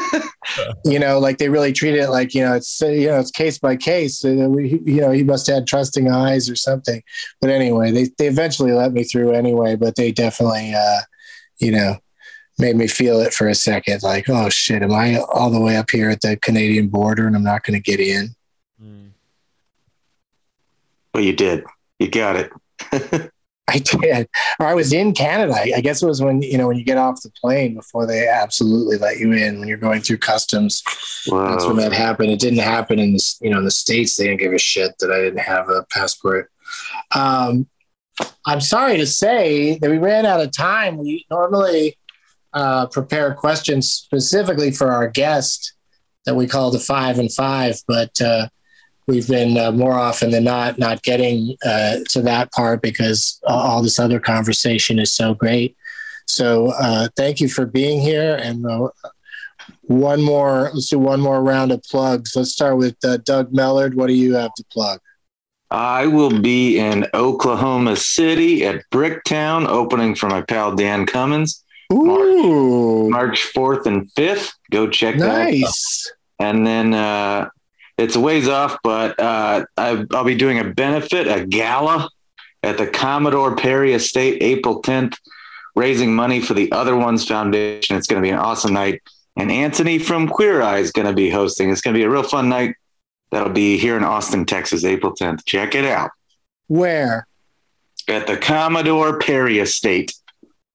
you 0.84 0.98
know, 0.98 1.18
like 1.18 1.38
they 1.38 1.48
really 1.48 1.72
treat 1.72 1.94
it 1.94 2.08
like 2.08 2.34
you 2.34 2.42
know 2.42 2.54
it's 2.54 2.80
you 2.80 3.06
know 3.06 3.18
it's 3.18 3.30
case 3.30 3.58
by 3.58 3.76
case. 3.76 4.22
You 4.24 4.82
know, 4.84 5.10
he 5.10 5.22
must 5.22 5.46
have 5.46 5.54
had 5.54 5.66
trusting 5.66 6.10
eyes 6.10 6.48
or 6.48 6.56
something. 6.56 7.02
But 7.40 7.50
anyway, 7.50 7.90
they 7.90 8.08
they 8.18 8.26
eventually 8.26 8.72
let 8.72 8.92
me 8.92 9.04
through 9.04 9.32
anyway. 9.32 9.76
But 9.76 9.96
they 9.96 10.12
definitely, 10.12 10.74
uh, 10.74 11.00
you 11.58 11.72
know, 11.72 11.96
made 12.58 12.76
me 12.76 12.86
feel 12.86 13.20
it 13.20 13.34
for 13.34 13.48
a 13.48 13.54
second. 13.54 14.02
Like, 14.02 14.28
oh 14.28 14.48
shit, 14.48 14.82
am 14.82 14.92
I 14.92 15.18
all 15.18 15.50
the 15.50 15.60
way 15.60 15.76
up 15.76 15.90
here 15.90 16.10
at 16.10 16.20
the 16.20 16.36
Canadian 16.36 16.88
border 16.88 17.26
and 17.26 17.36
I'm 17.36 17.44
not 17.44 17.64
going 17.64 17.80
to 17.80 17.82
get 17.82 18.00
in? 18.00 18.34
Mm. 18.82 19.10
Well, 21.14 21.22
you 21.22 21.32
did. 21.32 21.64
You 21.98 22.08
got 22.08 22.36
it. 22.36 23.30
I 23.68 23.78
did. 23.78 24.28
Or 24.58 24.66
I 24.66 24.74
was 24.74 24.92
in 24.92 25.14
Canada. 25.14 25.54
I 25.54 25.80
guess 25.80 26.02
it 26.02 26.06
was 26.06 26.20
when 26.20 26.42
you 26.42 26.58
know 26.58 26.66
when 26.66 26.76
you 26.76 26.84
get 26.84 26.98
off 26.98 27.22
the 27.22 27.30
plane 27.30 27.74
before 27.74 28.06
they 28.06 28.28
absolutely 28.28 28.98
let 28.98 29.18
you 29.18 29.32
in 29.32 29.60
when 29.60 29.68
you're 29.68 29.78
going 29.78 30.00
through 30.00 30.18
customs. 30.18 30.82
Wow. 31.28 31.50
That's 31.50 31.66
when 31.66 31.76
that 31.76 31.92
happened. 31.92 32.30
It 32.30 32.40
didn't 32.40 32.58
happen 32.58 32.98
in 32.98 33.12
the 33.12 33.34
you 33.40 33.50
know 33.50 33.58
in 33.58 33.64
the 33.64 33.70
states. 33.70 34.16
They 34.16 34.24
didn't 34.24 34.40
give 34.40 34.52
a 34.52 34.58
shit 34.58 34.92
that 34.98 35.10
I 35.10 35.20
didn't 35.20 35.40
have 35.40 35.68
a 35.68 35.84
passport. 35.90 36.50
Um, 37.14 37.68
I'm 38.46 38.60
sorry 38.60 38.96
to 38.98 39.06
say 39.06 39.78
that 39.78 39.90
we 39.90 39.98
ran 39.98 40.26
out 40.26 40.40
of 40.40 40.52
time. 40.52 40.98
We 40.98 41.24
normally 41.30 41.96
uh, 42.52 42.86
prepare 42.86 43.34
questions 43.34 43.90
specifically 43.90 44.70
for 44.70 44.92
our 44.92 45.08
guest 45.08 45.74
that 46.26 46.34
we 46.34 46.46
call 46.46 46.70
the 46.70 46.78
five 46.78 47.18
and 47.18 47.32
five, 47.32 47.76
but 47.88 48.20
uh, 48.20 48.48
we've 49.06 49.28
been 49.28 49.56
uh, 49.56 49.72
more 49.72 49.94
often 49.94 50.30
than 50.30 50.44
not 50.44 50.78
not 50.78 51.02
getting 51.02 51.56
uh, 51.64 51.98
to 52.10 52.22
that 52.22 52.52
part 52.52 52.82
because 52.82 53.40
all 53.46 53.82
this 53.82 53.98
other 53.98 54.20
conversation 54.20 54.98
is 54.98 55.12
so 55.12 55.34
great. 55.34 55.76
So 56.26 56.72
uh, 56.80 57.08
thank 57.16 57.40
you 57.40 57.48
for 57.48 57.66
being 57.66 58.00
here. 58.00 58.36
And 58.36 58.64
uh, 58.64 58.88
one 59.82 60.22
more, 60.22 60.70
let's 60.72 60.88
do 60.88 60.98
one 60.98 61.20
more 61.20 61.42
round 61.42 61.72
of 61.72 61.82
plugs. 61.82 62.34
Let's 62.36 62.52
start 62.52 62.78
with 62.78 62.96
uh, 63.04 63.18
Doug 63.18 63.52
Mellard. 63.52 63.94
What 63.94 64.06
do 64.06 64.14
you 64.14 64.34
have 64.34 64.54
to 64.54 64.64
plug? 64.72 65.00
I 65.70 66.06
will 66.06 66.40
be 66.40 66.78
in 66.78 67.06
Oklahoma 67.14 67.96
City 67.96 68.64
at 68.66 68.82
Bricktown, 68.90 69.66
opening 69.66 70.14
for 70.14 70.28
my 70.28 70.42
pal 70.42 70.74
Dan 70.74 71.06
Cummins. 71.06 71.64
Ooh. 71.92 73.08
March, 73.08 73.10
March 73.10 73.52
4th 73.54 73.86
and 73.86 74.06
5th. 74.14 74.52
Go 74.70 74.88
check 74.88 75.16
nice. 75.16 75.26
that 75.26 75.40
out. 75.40 75.52
Nice. 75.52 76.12
And 76.38 76.66
then 76.66 76.94
uh, 76.94 77.48
it's 77.98 78.16
a 78.16 78.20
ways 78.20 78.48
off, 78.48 78.78
but 78.82 79.18
uh, 79.20 79.64
I, 79.76 80.06
will 80.10 80.24
be 80.24 80.34
doing 80.34 80.58
a 80.58 80.64
benefit, 80.64 81.26
a 81.28 81.46
gala 81.46 82.08
at 82.62 82.78
the 82.78 82.86
Commodore 82.86 83.56
Perry 83.56 83.92
Estate 83.92 84.42
April 84.42 84.82
10th, 84.82 85.16
raising 85.74 86.14
money 86.14 86.40
for 86.40 86.54
the 86.54 86.70
Other 86.72 86.96
Ones 86.96 87.26
Foundation. 87.26 87.96
It's 87.96 88.06
going 88.06 88.22
to 88.22 88.26
be 88.26 88.30
an 88.30 88.38
awesome 88.38 88.72
night. 88.72 89.02
And 89.36 89.50
Antoni 89.50 90.00
from 90.00 90.28
Queer 90.28 90.62
Eye 90.62 90.78
is 90.78 90.92
going 90.92 91.08
to 91.08 91.14
be 91.14 91.30
hosting. 91.30 91.70
It's 91.70 91.80
going 91.80 91.94
to 91.94 91.98
be 91.98 92.04
a 92.04 92.10
real 92.10 92.22
fun 92.22 92.48
night. 92.48 92.76
That'll 93.30 93.52
be 93.52 93.78
here 93.78 93.96
in 93.96 94.04
Austin, 94.04 94.44
Texas, 94.44 94.84
April 94.84 95.14
10th. 95.14 95.44
Check 95.46 95.74
it 95.74 95.86
out. 95.86 96.10
Where? 96.68 97.26
At 98.08 98.26
the 98.26 98.36
Commodore 98.36 99.18
Perry 99.18 99.58
Estate. 99.58 100.12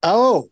Oh. 0.01 0.49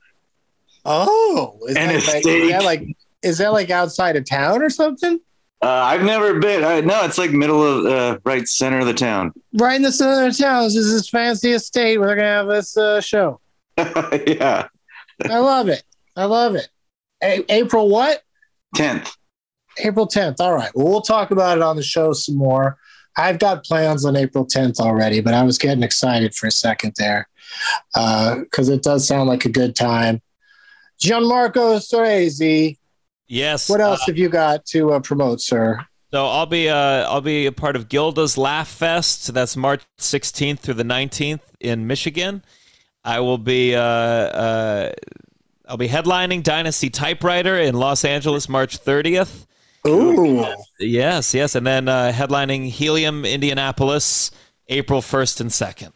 Oh. 0.84 1.60
Is 1.68 1.76
An 1.76 1.88
that, 1.88 1.96
estate. 1.96 2.26
Like, 2.26 2.42
is 2.44 2.50
that 2.50 2.64
like 2.64 2.98
is 3.24 3.38
that 3.40 3.54
like 3.54 3.70
outside 3.72 4.16
of 4.16 4.26
town 4.26 4.62
or 4.62 4.70
something? 4.70 5.20
Uh, 5.62 5.68
I've 5.70 6.04
never 6.04 6.40
been. 6.40 6.64
Uh, 6.64 6.82
no, 6.82 7.04
it's 7.06 7.18
like 7.18 7.32
middle 7.32 7.64
of 7.64 7.86
uh, 7.86 8.20
right 8.24 8.48
center 8.48 8.80
of 8.80 8.86
the 8.86 8.94
town. 8.94 9.34
Right 9.54 9.76
in 9.76 9.82
the 9.82 9.92
center 9.92 10.26
of 10.26 10.36
the 10.36 10.44
town. 10.44 10.66
This 10.66 10.76
is 10.76 10.94
this 10.94 11.10
fancy 11.10 11.52
estate 11.54 11.98
where 11.98 12.08
they're 12.08 12.18
gonna 12.18 12.28
have 12.28 12.48
this 12.48 12.78
uh, 12.78 13.02
show. 13.02 13.40
yeah, 13.78 14.68
I 15.24 15.38
love 15.38 15.70
it. 15.70 15.84
I 16.16 16.26
love 16.26 16.56
it. 16.56 16.68
A- 17.24 17.46
April 17.52 17.90
what? 17.90 18.22
Tenth. 18.76 19.12
April 19.80 20.08
tenth. 20.08 20.40
All 20.40 20.54
right. 20.54 20.72
Well, 20.76 20.88
we'll 20.88 21.02
talk 21.02 21.32
about 21.32 21.58
it 21.58 21.64
on 21.64 21.76
the 21.76 21.84
show 21.84 22.14
some 22.14 22.36
more. 22.36 22.78
I've 23.18 23.40
got 23.40 23.64
plans 23.64 24.06
on 24.06 24.16
April 24.16 24.46
tenth 24.46 24.80
already, 24.80 25.22
but 25.22 25.34
I 25.34 25.44
was 25.44 25.58
getting 25.58 25.84
excited 25.84 26.36
for 26.36 26.48
a 26.48 26.52
second 26.52 26.94
there 26.98 27.28
because 27.94 28.70
uh, 28.70 28.74
it 28.74 28.84
does 28.84 29.08
sound 29.08 29.30
like 29.30 29.46
a 29.46 29.50
good 29.50 29.76
time. 29.76 30.22
Gianmarco 31.02 31.80
Soresi 31.80 32.78
Yes. 33.28 33.70
What 33.70 33.82
else 33.82 34.02
uh, 34.02 34.06
have 34.08 34.18
you 34.18 34.30
got 34.30 34.66
to 34.68 34.94
uh, 34.94 35.00
promote, 35.00 35.42
sir? 35.42 35.86
So 36.12 36.26
I'll 36.26 36.46
be 36.46 36.70
uh, 36.70 37.10
I'll 37.10 37.22
be 37.22 37.46
a 37.46 37.52
part 37.52 37.76
of 37.76 37.90
Gilda's 37.90 38.38
Laugh 38.38 38.68
Fest. 38.68 39.34
That's 39.34 39.58
March 39.58 39.84
16th 39.98 40.60
through 40.60 40.76
the 40.76 40.84
19th 40.84 41.42
in 41.60 41.88
Michigan. 41.88 42.44
I 43.04 43.20
will 43.20 43.38
be 43.38 43.76
uh, 43.76 43.82
uh, 43.82 44.92
I'll 45.68 45.78
be 45.78 45.88
headlining 45.88 46.44
Dynasty 46.44 46.90
Typewriter 46.90 47.58
in 47.58 47.76
Los 47.76 48.06
Angeles 48.06 48.48
March 48.48 48.80
30th. 48.84 49.46
Ooh. 49.88 50.46
Yes, 50.80 51.34
yes, 51.34 51.56
and 51.56 51.66
then 51.66 51.88
uh, 51.88 52.12
headlining 52.12 52.70
Helium 52.70 53.26
Indianapolis 53.26 54.32
April 54.68 55.02
1st 55.02 55.42
and 55.42 55.50
2nd. 55.50 55.92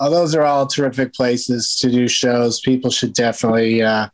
Oh, 0.00 0.10
those 0.10 0.34
are 0.34 0.42
all 0.42 0.66
terrific 0.66 1.14
places 1.14 1.76
to 1.76 1.90
do 1.90 2.08
shows. 2.08 2.60
People 2.60 2.90
should 2.90 3.14
definitely 3.14 3.82
uh, 3.82 4.08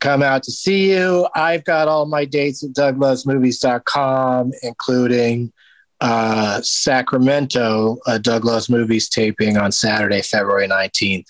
come 0.00 0.22
out 0.22 0.42
to 0.44 0.50
see 0.50 0.90
you. 0.92 1.28
I've 1.34 1.64
got 1.64 1.88
all 1.88 2.06
my 2.06 2.24
dates 2.24 2.62
at 2.62 2.70
douglovesmovies.com, 2.70 4.52
including 4.62 5.52
uh, 6.00 6.60
Sacramento, 6.62 7.98
uh, 8.06 8.18
Doug 8.18 8.44
Loves 8.44 8.68
Movies 8.68 9.08
taping 9.08 9.56
on 9.56 9.72
Saturday, 9.72 10.22
February 10.22 10.68
19th 10.68 11.26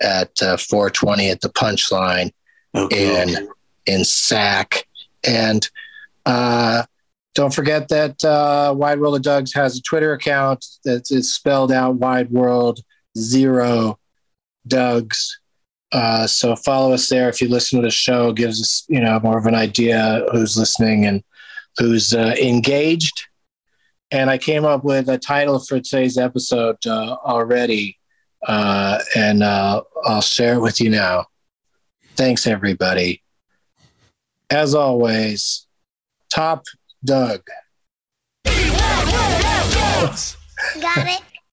at 0.00 0.42
uh, 0.42 0.56
420 0.56 1.30
at 1.30 1.40
the 1.40 1.48
Punchline 1.48 2.32
okay. 2.74 3.22
in, 3.22 3.48
in 3.86 4.04
SAC. 4.04 4.86
And 5.26 5.68
uh, 6.26 6.84
don't 7.34 7.54
forget 7.54 7.88
that 7.88 8.22
uh, 8.24 8.72
Wide 8.76 9.00
World 9.00 9.16
of 9.16 9.22
Dougs 9.22 9.52
has 9.54 9.76
a 9.76 9.82
Twitter 9.82 10.12
account 10.12 10.64
that 10.84 11.10
is 11.10 11.34
spelled 11.34 11.72
out 11.72 11.96
Wide 11.96 12.30
World 12.30 12.80
Zero 13.18 13.98
Dougs. 14.66 15.38
Uh, 15.92 16.26
so 16.26 16.56
follow 16.56 16.92
us 16.92 17.08
there 17.08 17.28
if 17.28 17.40
you 17.40 17.48
listen 17.48 17.80
to 17.80 17.86
the 17.86 17.90
show. 17.90 18.32
Gives 18.32 18.60
us 18.60 18.84
you 18.88 19.00
know 19.00 19.20
more 19.20 19.38
of 19.38 19.46
an 19.46 19.54
idea 19.54 20.26
who's 20.32 20.56
listening 20.56 21.06
and 21.06 21.22
who's 21.78 22.14
uh, 22.14 22.34
engaged. 22.40 23.26
And 24.10 24.30
I 24.30 24.38
came 24.38 24.64
up 24.64 24.84
with 24.84 25.08
a 25.08 25.18
title 25.18 25.58
for 25.58 25.80
today's 25.80 26.18
episode 26.18 26.76
uh, 26.86 27.16
already, 27.24 27.98
uh, 28.46 28.98
and 29.16 29.42
uh, 29.42 29.82
I'll 30.04 30.20
share 30.20 30.54
it 30.54 30.60
with 30.60 30.80
you 30.80 30.90
now. 30.90 31.26
Thanks, 32.16 32.46
everybody. 32.46 33.22
As 34.50 34.74
always, 34.74 35.66
top 36.30 36.64
Doug. 37.04 37.42
Got 40.80 41.06
it. 41.06 41.22